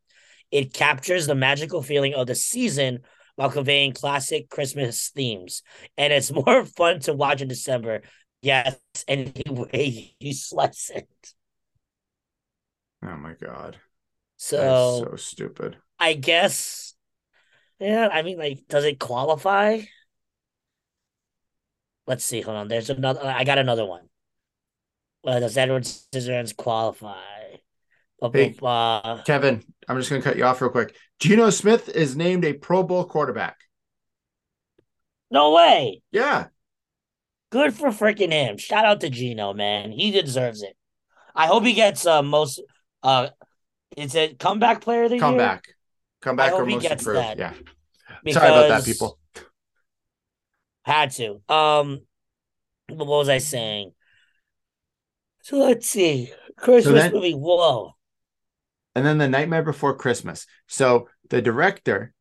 it 0.50 0.72
captures 0.72 1.26
the 1.26 1.34
magical 1.34 1.82
feeling 1.82 2.14
of 2.14 2.26
the 2.26 2.34
season 2.34 3.00
while 3.40 3.50
conveying 3.50 3.94
classic 3.94 4.50
Christmas 4.50 5.08
themes. 5.08 5.62
And 5.96 6.12
it's 6.12 6.30
more 6.46 6.66
fun 6.66 7.00
to 7.00 7.14
watch 7.14 7.40
in 7.40 7.48
December. 7.48 8.02
Yes, 8.42 8.76
any 9.08 9.32
way 9.46 10.14
you 10.20 10.34
slice 10.34 10.90
it. 10.94 11.08
Oh 13.02 13.16
my 13.16 13.32
god. 13.32 13.78
So, 14.36 15.06
so 15.08 15.16
stupid. 15.16 15.78
I 15.98 16.12
guess, 16.12 16.94
yeah, 17.78 18.10
I 18.12 18.20
mean, 18.20 18.36
like, 18.36 18.60
does 18.68 18.84
it 18.84 18.98
qualify? 18.98 19.80
Let's 22.06 22.24
see. 22.24 22.42
Hold 22.42 22.58
on. 22.58 22.68
There's 22.68 22.90
another. 22.90 23.24
I 23.24 23.44
got 23.44 23.56
another 23.58 23.86
one. 23.86 24.08
Uh, 25.24 25.40
does 25.40 25.56
Edward 25.56 25.84
Scissorhands 25.84 26.54
qualify? 26.54 27.49
Ba- 28.20 28.30
Hey. 28.32 28.54
ba. 28.60 29.22
Kevin, 29.26 29.62
I'm 29.88 29.96
just 29.96 30.10
gonna 30.10 30.22
cut 30.22 30.36
you 30.36 30.44
off 30.44 30.60
real 30.60 30.70
quick. 30.70 30.94
Geno 31.18 31.50
Smith 31.50 31.88
is 31.88 32.16
named 32.16 32.44
a 32.44 32.52
Pro 32.52 32.82
Bowl 32.82 33.04
quarterback. 33.04 33.56
No 35.30 35.52
way. 35.52 36.02
Yeah. 36.12 36.48
Good 37.50 37.74
for 37.74 37.88
freaking 37.88 38.32
him. 38.32 38.58
Shout 38.58 38.84
out 38.84 39.00
to 39.00 39.10
Geno, 39.10 39.52
man. 39.54 39.90
He 39.92 40.10
deserves 40.10 40.62
it. 40.62 40.76
I 41.34 41.46
hope 41.46 41.64
he 41.64 41.72
gets 41.72 42.06
uh 42.06 42.22
most 42.22 42.60
uh 43.02 43.28
it's 43.96 44.14
a 44.14 44.34
comeback 44.34 44.80
player 44.82 45.04
of 45.04 45.10
the 45.10 45.18
Come 45.18 45.34
year. 45.34 45.42
back. 45.42 45.64
Come 46.22 46.36
back 46.36 46.50
hope 46.52 46.60
or 46.62 46.66
most 46.66 46.84
improved. 46.84 47.18
that. 47.18 47.38
Yeah. 47.38 47.54
because 48.24 48.40
Sorry 48.42 48.48
about 48.52 48.68
that, 48.68 48.84
people. 48.84 49.18
Had 50.84 51.10
to. 51.12 51.40
Um 51.48 52.00
what 52.88 53.06
was 53.06 53.28
I 53.28 53.38
saying? 53.38 53.92
So 55.42 55.58
let's 55.58 55.88
see. 55.88 56.30
Christmas 56.56 57.02
then- 57.02 57.12
movie. 57.12 57.32
Whoa. 57.32 57.94
And 59.00 59.06
then 59.06 59.16
the 59.16 59.28
Nightmare 59.28 59.62
Before 59.62 59.96
Christmas. 59.96 60.44
So 60.68 61.08
the 61.30 61.40
director, 61.40 62.12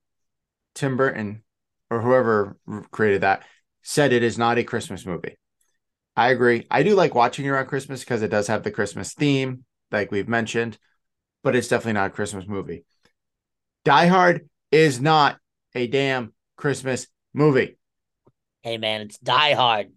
Tim 0.76 0.96
Burton, 0.96 1.44
or 1.90 2.00
whoever 2.00 2.56
created 2.90 3.20
that, 3.20 3.44
said 3.82 4.14
it 4.14 4.24
is 4.24 4.38
not 4.38 4.58
a 4.58 4.64
Christmas 4.64 5.06
movie. 5.06 5.38
I 6.16 6.30
agree. 6.30 6.66
I 6.72 6.84
do 6.84 6.96
like 6.96 7.14
watching 7.14 7.44
it 7.44 7.50
around 7.50 7.66
Christmas 7.66 8.00
because 8.00 8.22
it 8.22 8.32
does 8.32 8.48
have 8.48 8.64
the 8.64 8.72
Christmas 8.72 9.14
theme, 9.14 9.66
like 9.92 10.10
we've 10.10 10.30
mentioned, 10.30 10.78
but 11.44 11.54
it's 11.54 11.68
definitely 11.68 12.00
not 12.00 12.12
a 12.12 12.14
Christmas 12.14 12.48
movie. 12.48 12.86
Die 13.84 14.06
Hard 14.06 14.48
is 14.72 15.02
not 15.02 15.38
a 15.76 15.86
damn 15.86 16.32
Christmas 16.56 17.08
movie. 17.34 17.78
Hey 18.62 18.78
man, 18.78 19.02
it's 19.02 19.18
Die 19.18 19.54
Hard. 19.54 19.92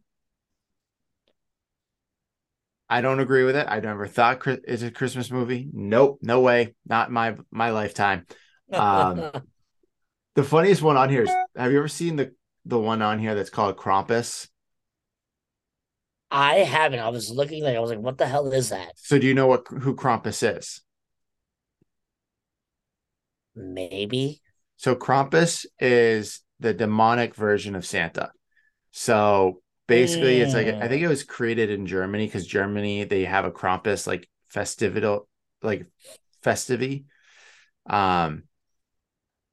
I 2.93 3.01
don't 3.01 3.20
agree 3.20 3.45
with 3.45 3.57
it. 3.57 3.66
I 3.68 3.80
never 3.80 4.07
thought 4.07 4.47
it's 4.47 4.82
a 4.82 4.90
Christmas 4.90 5.30
movie. 5.30 5.66
Nope, 5.72 6.18
no 6.20 6.40
way. 6.40 6.74
Not 6.86 7.11
my 7.11 7.36
my 7.51 7.70
lifetime. 7.70 8.26
Um, 8.70 9.30
The 10.34 10.43
funniest 10.43 10.82
one 10.82 10.97
on 10.97 11.11
here 11.11 11.22
is 11.22 11.30
have 11.57 11.72
you 11.72 11.78
ever 11.78 11.88
seen 11.88 12.16
the 12.16 12.34
the 12.64 12.78
one 12.78 13.03
on 13.03 13.18
here 13.18 13.34
that's 13.34 13.51
called 13.51 13.76
Krampus? 13.76 14.49
I 16.30 16.57
haven't. 16.57 17.01
I 17.01 17.09
was 17.09 17.30
looking 17.30 17.62
like 17.62 17.76
I 17.76 17.80
was 17.80 17.90
like, 17.90 17.99
what 17.99 18.18
the 18.18 18.26
hell 18.26 18.51
is 18.53 18.68
that? 18.68 18.93
So 18.97 19.18
do 19.18 19.26
you 19.26 19.34
know 19.34 19.47
what 19.47 19.66
who 19.68 19.95
Krampus 19.97 20.57
is? 20.57 20.82
Maybe. 23.55 24.40
So 24.76 24.95
Krampus 24.97 25.64
is 25.78 26.40
the 26.61 26.74
demonic 26.74 27.34
version 27.34 27.74
of 27.74 27.86
Santa. 27.86 28.32
So 28.90 29.61
basically 29.87 30.41
it's 30.41 30.55
like 30.55 30.76
I 30.80 30.89
think 30.89 31.03
it 31.03 31.09
was 31.09 31.24
created 31.24 31.70
in 31.70 31.87
Germany 31.87 32.26
because 32.26 32.47
Germany 32.47 33.05
they 33.05 33.24
have 33.24 33.45
a 33.45 33.51
Krampus 33.51 34.07
like 34.07 34.28
festival 34.49 35.28
like 35.62 35.87
festivity. 36.43 37.07
Um 37.87 38.45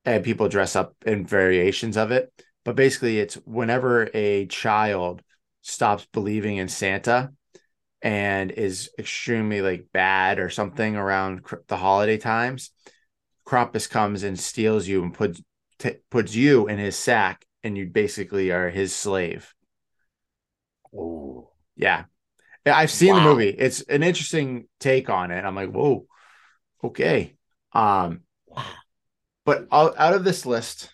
and 0.06 0.24
people 0.24 0.50
dress 0.50 0.76
up 0.76 0.96
in 1.06 1.26
variations 1.26 1.98
of 1.98 2.12
it. 2.12 2.32
But 2.66 2.76
basically 2.76 3.20
it's 3.20 3.36
whenever 3.36 4.10
a 4.14 4.46
child 4.48 5.22
stops 5.62 6.08
believing 6.14 6.58
in 6.58 6.68
Santa 6.68 7.32
and 8.02 8.52
is 8.52 8.92
extremely 8.98 9.62
like 9.62 9.88
bad 9.94 10.40
or 10.40 10.50
something 10.50 10.96
around 10.96 11.44
cr- 11.44 11.58
the 11.68 11.78
holiday 11.78 12.18
times, 12.18 12.72
Krampus 13.46 13.90
comes 13.90 14.24
and 14.24 14.40
steals 14.40 14.88
you 14.88 15.04
and 15.04 15.14
puts 15.14 15.42
t- 15.80 15.98
puts 16.10 16.36
you 16.36 16.68
in 16.68 16.78
his 16.78 16.96
sack, 16.96 17.46
and 17.64 17.78
you 17.78 17.88
basically 17.88 18.52
are 18.52 18.70
his 18.70 18.96
slave. 18.96 19.54
Ooh. 20.94 21.48
Yeah, 21.76 22.06
I've 22.66 22.92
seen 22.92 23.16
the 23.16 23.22
movie. 23.22 23.50
It's 23.50 23.82
an 23.82 24.04
interesting 24.04 24.68
take 24.80 25.10
on 25.10 25.32
it. 25.32 25.44
I'm 25.46 25.56
like, 25.56 25.72
whoa, 25.72 26.06
okay. 26.84 27.36
Um, 27.74 28.22
Wow. 28.48 28.66
but 29.46 29.68
out, 29.72 29.96
out 29.98 30.14
of 30.14 30.24
this 30.24 30.46
list, 30.46 30.90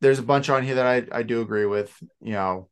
there's 0.00 0.18
a 0.18 0.22
bunch 0.22 0.48
on 0.48 0.62
here 0.62 0.76
that 0.76 0.86
I 0.86 1.18
I 1.18 1.22
do 1.22 1.40
agree 1.40 1.66
with. 1.66 1.92
You 2.20 2.32
know, 2.32 2.68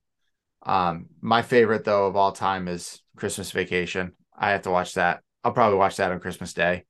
um, 0.65 1.07
my 1.21 1.43
favorite 1.43 1.85
though 1.85 2.07
of 2.07 2.17
all 2.17 2.33
time 2.33 2.69
is 2.69 3.01
Christmas 3.17 3.51
Vacation. 3.51 4.13
I 4.37 4.51
have 4.51 4.63
to 4.63 4.71
watch 4.71 4.95
that. 4.95 5.23
I'll 5.45 5.53
probably 5.53 5.79
watch 5.79 5.97
that 5.97 6.13
on 6.13 6.21
Christmas 6.21 6.53
Day. 6.55 6.85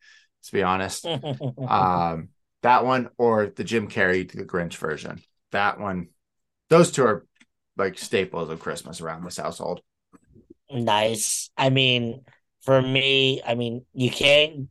To 0.44 0.52
be 0.52 0.62
honest, 0.62 1.08
um, 1.66 2.28
that 2.62 2.84
one 2.84 3.10
or 3.18 3.46
the 3.46 3.64
Jim 3.64 3.88
Carrey 3.88 4.30
the 4.30 4.44
Grinch 4.44 4.76
version. 4.76 5.20
That 5.52 5.80
one, 5.80 6.08
those 6.68 6.90
two 6.90 7.04
are 7.04 7.26
like 7.76 7.98
staples 7.98 8.50
of 8.50 8.60
Christmas 8.60 9.00
around 9.00 9.24
this 9.24 9.36
household. 9.36 9.80
nice. 10.70 11.50
I 11.56 11.70
mean, 11.70 12.24
for 12.62 12.80
me, 12.80 13.42
I 13.46 13.54
mean, 13.54 13.84
you 13.92 14.10
can't, 14.10 14.68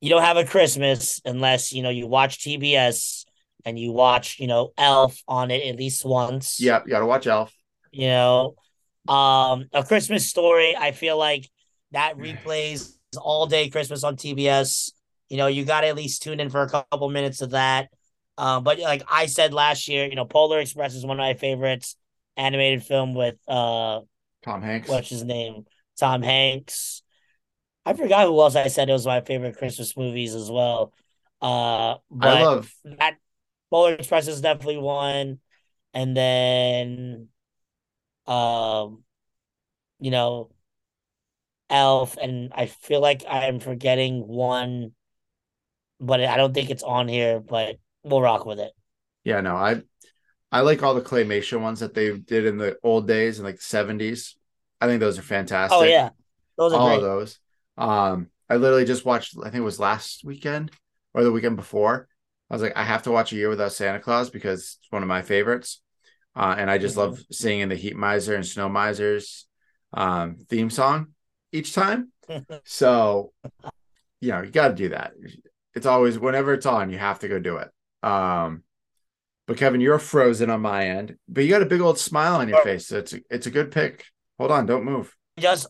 you 0.00 0.10
don't 0.10 0.22
have 0.22 0.36
a 0.36 0.44
Christmas 0.44 1.20
unless 1.24 1.72
you 1.72 1.82
know 1.82 1.90
you 1.90 2.06
watch 2.06 2.38
TBS 2.40 3.24
and 3.64 3.78
you 3.78 3.92
watch, 3.92 4.38
you 4.40 4.46
know, 4.48 4.72
Elf 4.76 5.22
on 5.28 5.50
it 5.50 5.66
at 5.66 5.76
least 5.76 6.04
once. 6.04 6.60
Yeah, 6.60 6.82
you 6.84 6.90
got 6.90 7.00
to 7.00 7.06
watch 7.06 7.26
Elf. 7.26 7.52
you 7.92 8.08
know 8.08 8.54
um 9.08 9.66
a 9.72 9.82
christmas 9.84 10.28
story 10.28 10.76
i 10.76 10.92
feel 10.92 11.18
like 11.18 11.48
that 11.90 12.16
replays 12.16 12.96
all 13.20 13.46
day 13.46 13.68
christmas 13.68 14.04
on 14.04 14.16
tbs 14.16 14.92
you 15.28 15.36
know 15.36 15.48
you 15.48 15.64
got 15.64 15.80
to 15.80 15.88
at 15.88 15.96
least 15.96 16.22
tune 16.22 16.38
in 16.40 16.48
for 16.48 16.62
a 16.62 16.68
couple 16.68 17.08
minutes 17.10 17.42
of 17.42 17.50
that 17.50 17.88
um 18.38 18.62
but 18.62 18.78
like 18.78 19.02
i 19.10 19.26
said 19.26 19.52
last 19.52 19.88
year 19.88 20.06
you 20.06 20.14
know 20.14 20.24
polar 20.24 20.60
express 20.60 20.94
is 20.94 21.04
one 21.04 21.18
of 21.18 21.24
my 21.24 21.34
favorites 21.34 21.96
animated 22.36 22.82
film 22.82 23.14
with 23.14 23.36
uh 23.48 24.00
Tom 24.42 24.62
Hanks. 24.62 24.88
what's 24.88 25.08
his 25.08 25.24
name 25.24 25.64
tom 25.98 26.22
hanks 26.22 27.02
i 27.84 27.92
forgot 27.92 28.26
who 28.26 28.40
else 28.40 28.56
i 28.56 28.68
said 28.68 28.88
it 28.88 28.92
was 28.92 29.06
my 29.06 29.20
favorite 29.20 29.56
christmas 29.56 29.96
movies 29.96 30.34
as 30.34 30.50
well 30.50 30.92
uh 31.42 31.96
but 32.10 32.28
I 32.28 32.42
love 32.42 32.72
that 32.98 33.16
Polar 33.72 33.94
Express 33.94 34.28
is 34.28 34.42
definitely 34.42 34.76
one, 34.76 35.40
and 35.94 36.14
then, 36.14 37.28
um, 38.26 39.02
you 39.98 40.10
know, 40.10 40.50
Elf, 41.70 42.18
and 42.18 42.52
I 42.54 42.66
feel 42.66 43.00
like 43.00 43.24
I'm 43.26 43.60
forgetting 43.60 44.28
one, 44.28 44.92
but 46.00 46.22
I 46.22 46.36
don't 46.36 46.52
think 46.52 46.68
it's 46.68 46.82
on 46.82 47.08
here. 47.08 47.40
But 47.40 47.76
we'll 48.02 48.20
rock 48.20 48.44
with 48.44 48.60
it. 48.60 48.72
Yeah, 49.24 49.40
no, 49.40 49.56
I 49.56 49.80
I 50.52 50.60
like 50.60 50.82
all 50.82 50.94
the 50.94 51.00
claymation 51.00 51.62
ones 51.62 51.80
that 51.80 51.94
they 51.94 52.16
did 52.16 52.44
in 52.44 52.58
the 52.58 52.78
old 52.82 53.08
days 53.08 53.38
in 53.38 53.44
like 53.44 53.56
the 53.56 53.62
70s. 53.62 54.34
I 54.80 54.86
think 54.86 55.00
those 55.00 55.18
are 55.18 55.22
fantastic. 55.22 55.78
Oh 55.78 55.82
yeah, 55.82 56.10
those 56.58 56.74
are 56.74 56.78
all 56.78 56.88
great. 56.88 56.96
of 56.96 57.02
those. 57.02 57.38
Um, 57.78 58.28
I 58.50 58.56
literally 58.56 58.84
just 58.84 59.06
watched, 59.06 59.34
I 59.38 59.44
think 59.44 59.56
it 59.56 59.60
was 59.60 59.80
last 59.80 60.24
weekend 60.24 60.70
or 61.14 61.24
the 61.24 61.32
weekend 61.32 61.56
before. 61.56 62.06
I 62.50 62.54
was 62.54 62.62
like, 62.62 62.76
I 62.76 62.84
have 62.84 63.04
to 63.04 63.10
watch 63.10 63.32
A 63.32 63.36
Year 63.36 63.48
Without 63.48 63.72
Santa 63.72 63.98
Claus 63.98 64.28
because 64.28 64.78
it's 64.78 64.92
one 64.92 65.02
of 65.02 65.08
my 65.08 65.22
favorites. 65.22 65.80
Uh, 66.36 66.54
and 66.58 66.70
I 66.70 66.76
just 66.76 66.96
love 66.96 67.18
singing 67.30 67.68
the 67.68 67.76
Heat 67.76 67.96
Miser 67.96 68.34
and 68.34 68.44
Snow 68.46 68.68
Misers 68.68 69.46
um, 69.94 70.36
theme 70.48 70.70
song 70.70 71.08
each 71.50 71.74
time. 71.74 72.12
So, 72.64 73.32
you 74.20 74.30
know, 74.30 74.40
you 74.40 74.50
got 74.50 74.68
to 74.68 74.74
do 74.74 74.88
that. 74.90 75.12
It's 75.74 75.84
always 75.84 76.18
whenever 76.18 76.54
it's 76.54 76.64
on, 76.64 76.88
you 76.90 76.96
have 76.96 77.18
to 77.18 77.28
go 77.28 77.38
do 77.38 77.58
it. 77.58 77.68
Um, 78.02 78.62
but 79.46 79.56
Kevin, 79.56 79.80
you're 79.80 79.98
frozen 79.98 80.50
on 80.50 80.60
my 80.60 80.86
end, 80.86 81.16
but 81.28 81.44
you 81.44 81.50
got 81.50 81.62
a 81.62 81.66
big 81.66 81.80
old 81.80 81.98
smile 81.98 82.36
on 82.36 82.48
your 82.48 82.62
face. 82.62 82.86
So 82.86 82.98
it's 82.98 83.12
a, 83.12 83.20
it's 83.30 83.46
a 83.46 83.50
good 83.50 83.70
pick. 83.70 84.04
Hold 84.38 84.50
on, 84.50 84.66
don't 84.66 84.84
move. 84.84 85.14
Just 85.38 85.66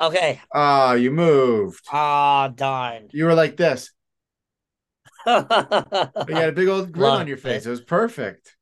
okay. 0.00 0.40
Ah, 0.54 0.94
you 0.94 1.10
moved. 1.10 1.84
Ah, 1.90 2.48
darn. 2.48 3.08
You 3.12 3.24
were 3.26 3.34
like 3.34 3.56
this. 3.56 3.90
But 5.24 6.26
you 6.28 6.34
had 6.34 6.50
a 6.50 6.52
big 6.52 6.68
old 6.68 6.92
grin 6.92 7.02
Love 7.02 7.20
on 7.20 7.26
your 7.28 7.38
face. 7.38 7.64
it. 7.64 7.68
It 7.68 7.70
was 7.70 7.80
perfect. 7.80 8.56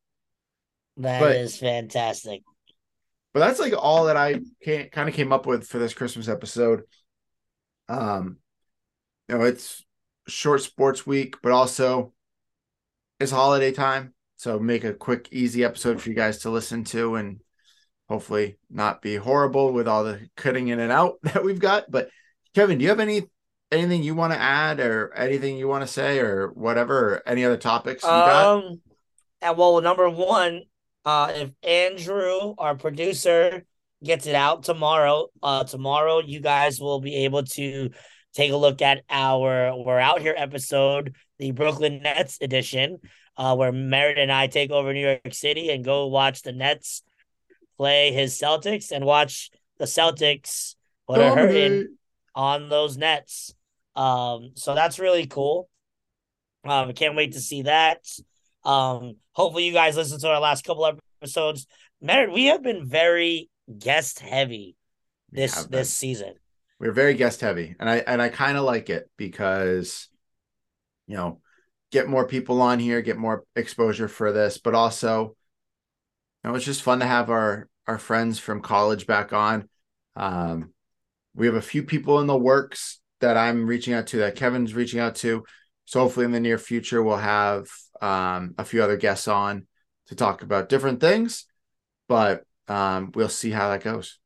is 0.96 1.02
but- 1.02 1.50
fantastic. 1.52 2.42
But 3.34 3.40
that's 3.40 3.58
like 3.58 3.72
all 3.76 4.04
that 4.04 4.16
I 4.16 4.40
can 4.62 4.90
kind 4.90 5.08
of 5.08 5.14
came 5.14 5.32
up 5.32 5.46
with 5.46 5.66
for 5.66 5.78
this 5.78 5.94
Christmas 5.94 6.28
episode. 6.28 6.82
Um, 7.88 8.36
you 9.28 9.38
know, 9.38 9.44
it's 9.44 9.82
short 10.28 10.60
sports 10.60 11.06
week, 11.06 11.36
but 11.42 11.50
also 11.50 12.12
it's 13.18 13.32
holiday 13.32 13.72
time. 13.72 14.12
So 14.42 14.58
make 14.58 14.82
a 14.82 14.92
quick, 14.92 15.28
easy 15.30 15.62
episode 15.62 16.02
for 16.02 16.08
you 16.08 16.16
guys 16.16 16.38
to 16.38 16.50
listen 16.50 16.82
to 16.86 17.14
and 17.14 17.38
hopefully 18.08 18.58
not 18.68 19.00
be 19.00 19.14
horrible 19.14 19.72
with 19.72 19.86
all 19.86 20.02
the 20.02 20.18
cutting 20.36 20.66
in 20.66 20.80
and 20.80 20.90
out 20.90 21.18
that 21.22 21.44
we've 21.44 21.60
got. 21.60 21.88
But 21.88 22.08
Kevin, 22.52 22.78
do 22.78 22.82
you 22.82 22.88
have 22.88 22.98
any 22.98 23.22
anything 23.70 24.02
you 24.02 24.16
want 24.16 24.32
to 24.32 24.40
add 24.40 24.80
or 24.80 25.14
anything 25.14 25.58
you 25.58 25.68
want 25.68 25.82
to 25.82 25.86
say 25.86 26.18
or 26.18 26.48
whatever, 26.48 26.98
or 26.98 27.22
any 27.24 27.44
other 27.44 27.56
topics 27.56 28.02
you 28.02 28.08
got? 28.08 28.46
Um, 28.46 28.80
and 29.40 29.56
well, 29.56 29.80
number 29.80 30.10
one, 30.10 30.62
uh, 31.04 31.32
if 31.36 31.50
Andrew, 31.62 32.54
our 32.58 32.74
producer, 32.74 33.64
gets 34.02 34.26
it 34.26 34.34
out 34.34 34.64
tomorrow, 34.64 35.28
uh, 35.40 35.62
tomorrow 35.62 36.18
you 36.18 36.40
guys 36.40 36.80
will 36.80 37.00
be 37.00 37.14
able 37.26 37.44
to 37.44 37.90
take 38.34 38.50
a 38.50 38.56
look 38.56 38.82
at 38.82 39.04
our 39.08 39.72
"We're 39.76 40.00
Out 40.00 40.20
Here" 40.20 40.34
episode, 40.36 41.14
the 41.38 41.52
Brooklyn 41.52 42.02
Nets 42.02 42.38
edition, 42.40 42.98
uh, 43.36 43.54
where 43.56 43.72
Merritt 43.72 44.18
and 44.18 44.30
I 44.30 44.46
take 44.46 44.70
over 44.70 44.92
New 44.92 45.00
York 45.00 45.32
City 45.32 45.70
and 45.70 45.84
go 45.84 46.06
watch 46.06 46.42
the 46.42 46.52
Nets 46.52 47.02
play 47.76 48.12
his 48.12 48.38
Celtics 48.38 48.92
and 48.92 49.04
watch 49.04 49.50
the 49.78 49.86
Celtics 49.86 50.74
put 51.08 51.20
a 51.20 51.34
hurt 51.34 51.54
in 51.54 51.72
Dominate. 51.72 51.90
on 52.34 52.68
those 52.68 52.96
nets. 52.96 53.54
Um, 53.96 54.52
so 54.54 54.74
that's 54.74 54.98
really 54.98 55.26
cool. 55.26 55.68
Um, 56.64 56.90
I 56.90 56.92
can't 56.92 57.16
wait 57.16 57.32
to 57.32 57.40
see 57.40 57.62
that. 57.62 58.06
Um, 58.64 59.16
hopefully 59.32 59.64
you 59.66 59.72
guys 59.72 59.96
listen 59.96 60.20
to 60.20 60.28
our 60.28 60.40
last 60.40 60.64
couple 60.64 60.84
of 60.84 61.00
episodes. 61.20 61.66
Merritt, 62.00 62.32
we 62.32 62.46
have 62.46 62.62
been 62.62 62.86
very 62.86 63.50
guest 63.78 64.20
heavy 64.20 64.76
this 65.30 65.54
have 65.54 65.70
this 65.70 65.92
season. 65.92 66.34
we're 66.78 66.92
very 66.92 67.14
guest 67.14 67.40
heavy 67.40 67.74
and 67.80 67.88
i 67.88 67.96
and 67.98 68.20
i 68.20 68.28
kind 68.28 68.58
of 68.58 68.64
like 68.64 68.90
it 68.90 69.08
because 69.16 70.08
you 71.06 71.16
know 71.16 71.40
get 71.92 72.08
more 72.08 72.26
people 72.26 72.60
on 72.60 72.78
here 72.78 73.02
get 73.02 73.18
more 73.18 73.44
exposure 73.54 74.08
for 74.08 74.32
this 74.32 74.58
but 74.58 74.74
also 74.74 75.36
you 76.42 76.50
know 76.50 76.58
just 76.58 76.82
fun 76.82 76.98
to 76.98 77.06
have 77.06 77.30
our 77.30 77.68
our 77.86 77.98
friends 77.98 78.38
from 78.38 78.62
college 78.62 79.06
back 79.06 79.32
on. 79.32 79.68
Um 80.16 80.72
we 81.34 81.46
have 81.46 81.54
a 81.54 81.62
few 81.62 81.82
people 81.82 82.20
in 82.20 82.26
the 82.26 82.36
works 82.36 83.00
that 83.20 83.36
i'm 83.36 83.66
reaching 83.66 83.94
out 83.94 84.08
to 84.08 84.18
that 84.18 84.34
kevin's 84.36 84.74
reaching 84.74 84.98
out 84.98 85.14
to. 85.16 85.44
So 85.84 86.00
hopefully 86.00 86.26
in 86.26 86.32
the 86.32 86.40
near 86.40 86.58
future 86.58 87.02
we'll 87.02 87.16
have 87.16 87.68
um 88.00 88.54
a 88.58 88.64
few 88.64 88.82
other 88.82 88.96
guests 88.96 89.28
on 89.28 89.66
to 90.06 90.16
talk 90.16 90.42
about 90.42 90.68
different 90.68 91.00
things 91.00 91.46
but 92.08 92.44
um 92.68 93.12
we'll 93.14 93.28
see 93.28 93.50
how 93.50 93.68
that 93.68 93.84
goes. 93.84 94.18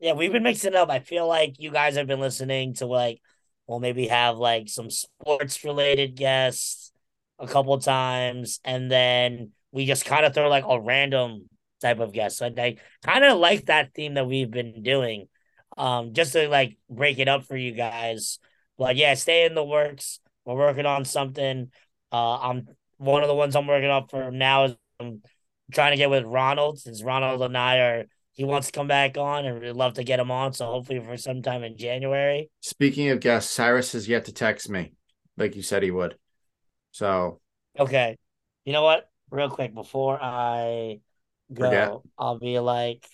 Yeah, 0.00 0.12
we've 0.12 0.30
been 0.32 0.44
mixing 0.44 0.76
up. 0.76 0.90
I 0.90 1.00
feel 1.00 1.26
like 1.26 1.56
you 1.58 1.72
guys 1.72 1.96
have 1.96 2.06
been 2.06 2.20
listening 2.20 2.74
to 2.74 2.86
like, 2.86 3.20
we'll 3.68 3.78
maybe 3.78 4.08
have 4.08 4.38
like 4.38 4.68
some 4.68 4.90
sports 4.90 5.62
related 5.62 6.16
guests 6.16 6.90
a 7.38 7.46
couple 7.46 7.78
times, 7.78 8.58
and 8.64 8.90
then 8.90 9.52
we 9.70 9.86
just 9.86 10.04
kind 10.04 10.26
of 10.26 10.34
throw 10.34 10.48
like 10.48 10.64
a 10.66 10.80
random 10.80 11.48
type 11.80 12.00
of 12.00 12.12
guest. 12.12 12.38
So 12.38 12.46
I 12.46 12.76
kind 13.04 13.24
of 13.24 13.38
like 13.38 13.66
that 13.66 13.94
theme 13.94 14.14
that 14.14 14.26
we've 14.26 14.50
been 14.50 14.82
doing, 14.82 15.28
um, 15.76 16.14
just 16.14 16.32
to 16.32 16.48
like 16.48 16.76
break 16.90 17.18
it 17.20 17.28
up 17.28 17.44
for 17.44 17.56
you 17.56 17.72
guys. 17.72 18.40
But 18.78 18.96
yeah, 18.96 19.14
stay 19.14 19.44
in 19.44 19.54
the 19.54 19.64
works. 19.64 20.18
We're 20.44 20.56
working 20.56 20.86
on 20.86 21.04
something. 21.04 21.70
Uh, 22.10 22.38
I'm 22.38 22.68
one 22.96 23.22
of 23.22 23.28
the 23.28 23.34
ones 23.34 23.54
I'm 23.54 23.66
working 23.66 23.90
on 23.90 24.08
for 24.08 24.30
now 24.30 24.64
is 24.64 24.76
I'm 24.98 25.22
trying 25.72 25.92
to 25.92 25.96
get 25.98 26.10
with 26.10 26.24
Ronald 26.24 26.78
since 26.80 27.02
Ronald 27.02 27.42
and 27.42 27.56
I 27.56 27.78
are 27.78 28.04
he 28.38 28.44
wants 28.44 28.68
to 28.68 28.72
come 28.72 28.86
back 28.86 29.18
on 29.18 29.44
and 29.44 29.60
we'd 29.60 29.72
love 29.72 29.94
to 29.94 30.04
get 30.04 30.20
him 30.20 30.30
on. 30.30 30.52
So 30.52 30.64
hopefully 30.66 31.00
for 31.00 31.16
sometime 31.16 31.64
in 31.64 31.76
January. 31.76 32.48
Speaking 32.60 33.08
of 33.08 33.18
guests, 33.18 33.52
Cyrus 33.52 33.92
has 33.92 34.08
yet 34.08 34.26
to 34.26 34.32
text 34.32 34.70
me, 34.70 34.92
like 35.36 35.56
you 35.56 35.62
said 35.62 35.82
he 35.82 35.90
would. 35.90 36.16
So 36.92 37.40
Okay. 37.76 38.16
You 38.64 38.72
know 38.72 38.84
what? 38.84 39.10
Real 39.32 39.50
quick 39.50 39.74
before 39.74 40.22
I 40.22 41.00
go, 41.52 41.64
Forget. 41.64 41.92
I'll 42.16 42.38
be 42.38 42.60
like, 42.60 43.08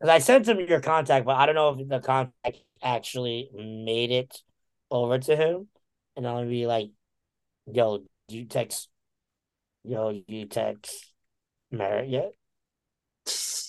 because 0.00 0.08
I 0.08 0.18
sent 0.18 0.48
him 0.48 0.60
your 0.60 0.80
contact, 0.80 1.26
but 1.26 1.36
I 1.36 1.44
don't 1.44 1.54
know 1.54 1.78
if 1.78 1.86
the 1.86 2.00
contact 2.00 2.64
actually 2.82 3.50
made 3.54 4.10
it 4.10 4.34
over 4.90 5.18
to 5.18 5.36
him. 5.36 5.68
And 6.16 6.26
I'll 6.26 6.48
be 6.48 6.66
like, 6.66 6.88
yo, 7.70 7.98
do 8.28 8.38
you 8.38 8.46
text, 8.46 8.88
yo, 9.84 10.22
you 10.26 10.46
text 10.46 11.12
Merritt 11.70 12.08
yet? 12.08 12.32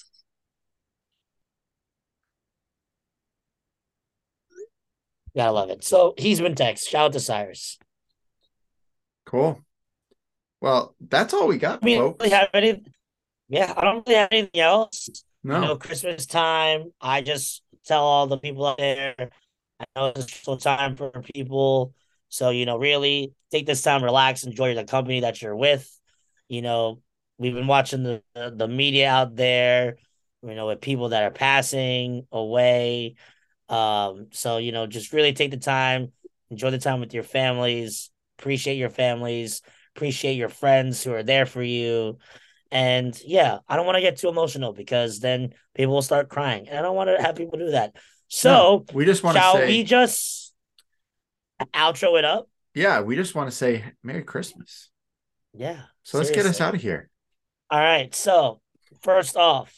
Gotta 5.36 5.52
love 5.52 5.70
it. 5.70 5.84
So 5.84 6.14
he's 6.18 6.42
been 6.42 6.56
text. 6.56 6.90
Shout 6.90 7.06
out 7.08 7.14
to 7.14 7.20
Cyrus. 7.20 7.78
Cool. 9.26 9.64
Well, 10.62 10.96
that's 11.00 11.34
all 11.34 11.48
we 11.48 11.58
got, 11.58 11.80
I 11.82 11.86
mean, 11.86 12.00
folks. 12.00 12.24
really 12.24 12.36
have 12.36 12.50
any, 12.54 12.84
yeah, 13.48 13.74
I 13.76 13.82
don't 13.82 14.06
really 14.06 14.20
have 14.20 14.30
anything 14.32 14.62
else. 14.62 15.10
no. 15.44 15.56
You 15.56 15.62
know, 15.62 15.76
Christmas 15.78 16.26
time. 16.26 16.92
I 17.00 17.22
just 17.22 17.62
tell 17.86 18.04
all 18.04 18.28
the 18.28 18.38
people 18.38 18.66
out 18.66 18.78
there. 18.78 19.16
I 19.80 19.86
know 19.96 20.08
it's 20.08 20.20
a 20.20 20.24
stressful 20.24 20.58
time 20.58 20.96
for 20.96 21.12
people. 21.34 21.94
So, 22.30 22.50
you 22.50 22.66
know, 22.66 22.78
really 22.78 23.34
take 23.52 23.66
this 23.66 23.82
time, 23.82 24.04
relax, 24.04 24.44
enjoy 24.44 24.76
the 24.76 24.84
company 24.84 25.22
that 25.22 25.42
you're 25.42 25.56
with. 25.56 25.90
You 26.50 26.62
know, 26.62 27.02
we've 27.38 27.54
been 27.54 27.68
watching 27.68 28.04
the 28.04 28.22
the 28.34 28.68
media 28.68 29.10
out 29.10 29.36
there, 29.36 29.98
you 30.44 30.56
know, 30.56 30.68
with 30.68 30.82
people 30.82 31.10
that 31.10 31.24
are 31.24 31.32
passing 31.32 32.28
away. 32.32 33.16
Um, 33.70 34.28
so, 34.32 34.58
you 34.58 34.72
know, 34.72 34.88
just 34.88 35.14
really 35.14 35.34
take 35.34 35.52
the 35.52 35.58
time, 35.58 36.12
enjoy 36.50 36.72
the 36.72 36.78
time 36.80 37.00
with 37.00 37.14
your 37.14 37.24
families, 37.24 38.10
appreciate 38.40 38.76
your 38.76 38.90
families, 38.90 39.62
appreciate 39.96 40.34
your 40.36 40.50
friends 40.50 41.04
who 41.04 41.14
are 41.14 41.24
there 41.24 41.46
for 41.46 41.62
you. 41.62 42.18
And 42.72 43.20
yeah, 43.26 43.60
I 43.68 43.76
don't 43.76 43.86
want 43.86 43.96
to 43.96 44.02
get 44.02 44.18
too 44.18 44.30
emotional 44.30 44.74
because 44.74 45.20
then 45.20 45.54
people 45.76 45.94
will 45.94 46.02
start 46.02 46.30
crying. 46.30 46.68
And 46.68 46.78
I 46.78 46.82
don't 46.82 46.96
want 46.96 47.10
to 47.10 47.22
have 47.22 47.36
people 47.36 47.58
do 47.60 47.72
that. 47.72 47.96
So 48.28 48.50
No, 48.50 48.86
we 48.94 49.06
just 49.06 49.24
want 49.24 49.36
to 49.36 49.42
shall 49.42 49.54
say, 49.54 49.68
we 49.68 49.84
just 49.84 50.54
outro 51.74 52.18
it 52.18 52.26
up? 52.26 52.48
yeah, 52.74 53.02
we 53.02 53.16
just 53.16 53.36
want 53.36 53.50
to 53.50 53.56
say 53.56 53.84
Merry 54.04 54.24
Christmas. 54.24 54.90
Yeah. 55.54 55.82
So 56.04 56.18
let's 56.18 56.30
get 56.32 56.46
us 56.46 56.62
out 56.62 56.76
of 56.76 56.82
here. 56.82 57.10
All 57.72 57.80
right. 57.80 58.14
So, 58.14 58.62
first 59.02 59.36
off, 59.36 59.74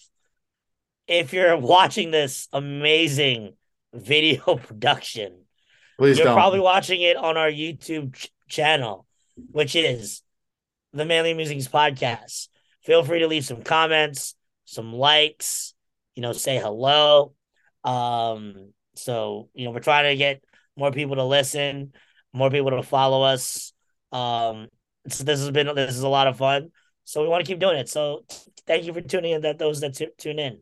if 1.08 1.34
you're 1.34 1.58
watching 1.76 2.12
this 2.12 2.48
amazing 2.54 3.54
video 3.94 4.56
production, 4.58 5.46
Please 5.98 6.18
you're 6.18 6.26
don't. 6.26 6.36
probably 6.36 6.60
watching 6.60 7.02
it 7.02 7.18
on 7.18 7.38
our 7.38 7.50
YouTube 7.50 8.16
ch- 8.16 8.32
channel, 8.50 9.06
which 9.52 9.76
is 9.76 10.22
the 10.94 11.06
Manly 11.06 11.34
Musings 11.34 11.68
Podcast. 11.68 12.48
Feel 12.84 13.04
free 13.04 13.20
to 13.20 13.28
leave 13.28 13.46
some 13.46 13.62
comments, 13.62 14.36
some 14.66 14.94
likes, 14.94 15.74
you 16.16 16.22
know, 16.22 16.34
say 16.34 16.58
hello. 16.58 17.34
Um, 17.84 18.74
so 18.96 19.50
you 19.54 19.66
know, 19.66 19.72
we're 19.72 19.80
trying 19.80 20.12
to 20.12 20.16
get 20.16 20.44
more 20.76 20.92
people 20.92 21.16
to 21.18 21.24
listen, 21.24 21.94
more 22.34 22.50
people 22.50 22.72
to 22.72 22.84
follow 22.84 23.24
us. 23.24 23.74
Um, 24.12 24.68
so 25.08 25.24
this 25.24 25.40
has 25.40 25.52
been 25.52 25.74
this 25.76 25.96
is 25.96 26.04
a 26.04 26.10
lot 26.10 26.28
of 26.28 26.38
fun. 26.38 26.72
So 27.04 27.22
we 27.22 27.28
want 27.28 27.46
to 27.46 27.52
keep 27.52 27.60
doing 27.60 27.78
it. 27.78 27.90
So 27.90 28.26
thank 28.66 28.86
you 28.86 28.94
for 28.94 29.02
tuning 29.02 29.32
in. 29.34 29.42
That 29.42 29.58
those 29.58 29.82
that 29.82 29.96
t- 29.96 30.08
tune 30.18 30.40
in. 30.40 30.62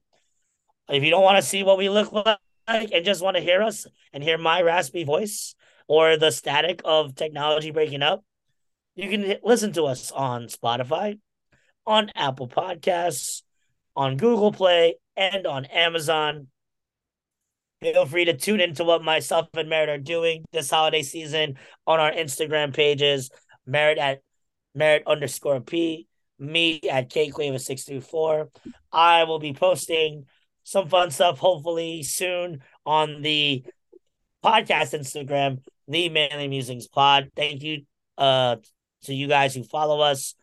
If 0.90 1.04
you 1.04 1.12
don't 1.12 1.24
want 1.24 1.38
to 1.38 1.48
see 1.48 1.64
what 1.64 1.78
we 1.78 1.90
look 1.90 2.12
like 2.12 2.38
and 2.70 3.06
just 3.06 3.24
want 3.24 3.38
to 3.38 3.42
hear 3.44 3.62
us 3.62 3.86
and 4.14 4.24
hear 4.24 4.38
my 4.38 4.62
raspy 4.62 5.04
voice 5.04 5.56
or 5.88 6.18
the 6.18 6.32
static 6.32 6.82
of 6.86 7.16
technology 7.16 7.72
breaking 7.72 8.04
up, 8.04 8.24
you 8.96 9.10
can 9.10 9.36
listen 9.44 9.74
to 9.74 9.84
us 9.84 10.12
on 10.12 10.48
Spotify, 10.48 11.20
on 11.86 12.12
Apple 12.16 12.48
Podcasts, 12.48 13.44
on 13.96 14.18
Google 14.18 14.52
Play, 14.52 14.96
and 15.16 15.48
on 15.48 15.66
Amazon. 15.66 16.48
Feel 17.82 18.06
free 18.06 18.26
to 18.26 18.36
tune 18.36 18.60
into 18.60 18.84
what 18.84 19.04
myself 19.04 19.48
and 19.54 19.70
Merritt 19.70 19.90
are 19.90 19.98
doing 19.98 20.44
this 20.52 20.70
holiday 20.70 21.02
season 21.02 21.56
on 21.88 22.00
our 22.00 22.12
Instagram 22.12 22.74
pages. 22.74 23.30
Merritt 23.66 23.98
at 23.98 24.20
Merritt 24.76 25.04
underscore 25.08 25.62
P, 25.62 26.08
me 26.38 26.82
at 26.90 27.10
KQuava624. 27.10 28.48
I 28.92 29.24
will 29.24 29.40
be 29.40 29.54
posting 29.54 30.26
some 30.64 30.88
fun 30.88 31.12
stuff 31.12 31.40
hopefully 31.40 32.04
soon 32.04 32.62
on 32.86 33.22
the 33.22 33.64
podcast 34.44 34.98
Instagram, 34.98 35.60
the 35.88 36.10
Manly 36.10 36.48
Musings 36.48 36.88
Pod. 36.88 37.32
Thank 37.36 37.64
you 37.64 37.84
uh 38.18 38.58
to 39.04 39.14
you 39.14 39.28
guys 39.28 39.56
who 39.56 39.64
follow 39.64 40.02
us. 40.02 40.36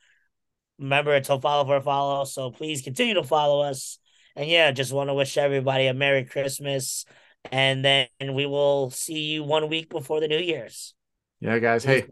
Remember, 0.78 1.14
it's 1.14 1.28
a 1.28 1.40
follow 1.40 1.64
for 1.64 1.76
a 1.76 1.82
follow. 1.82 2.24
So 2.24 2.50
please 2.50 2.82
continue 2.82 3.14
to 3.14 3.24
follow 3.24 3.62
us. 3.62 3.98
And 4.34 4.48
yeah, 4.48 4.70
just 4.70 4.92
want 4.92 5.08
to 5.08 5.14
wish 5.14 5.36
everybody 5.38 5.86
a 5.86 5.94
Merry 5.94 6.24
Christmas. 6.24 7.04
And 7.50 7.84
then 7.84 8.08
we 8.20 8.44
will 8.46 8.90
see 8.90 9.20
you 9.20 9.44
one 9.44 9.68
week 9.68 9.88
before 9.88 10.20
the 10.20 10.28
New 10.28 10.38
Year's. 10.38 10.94
Yeah, 11.40 11.58
guys. 11.58 11.84
Hey, 11.84 12.06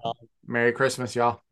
Merry 0.47 0.73
Christmas, 0.73 1.15
y'all. 1.17 1.43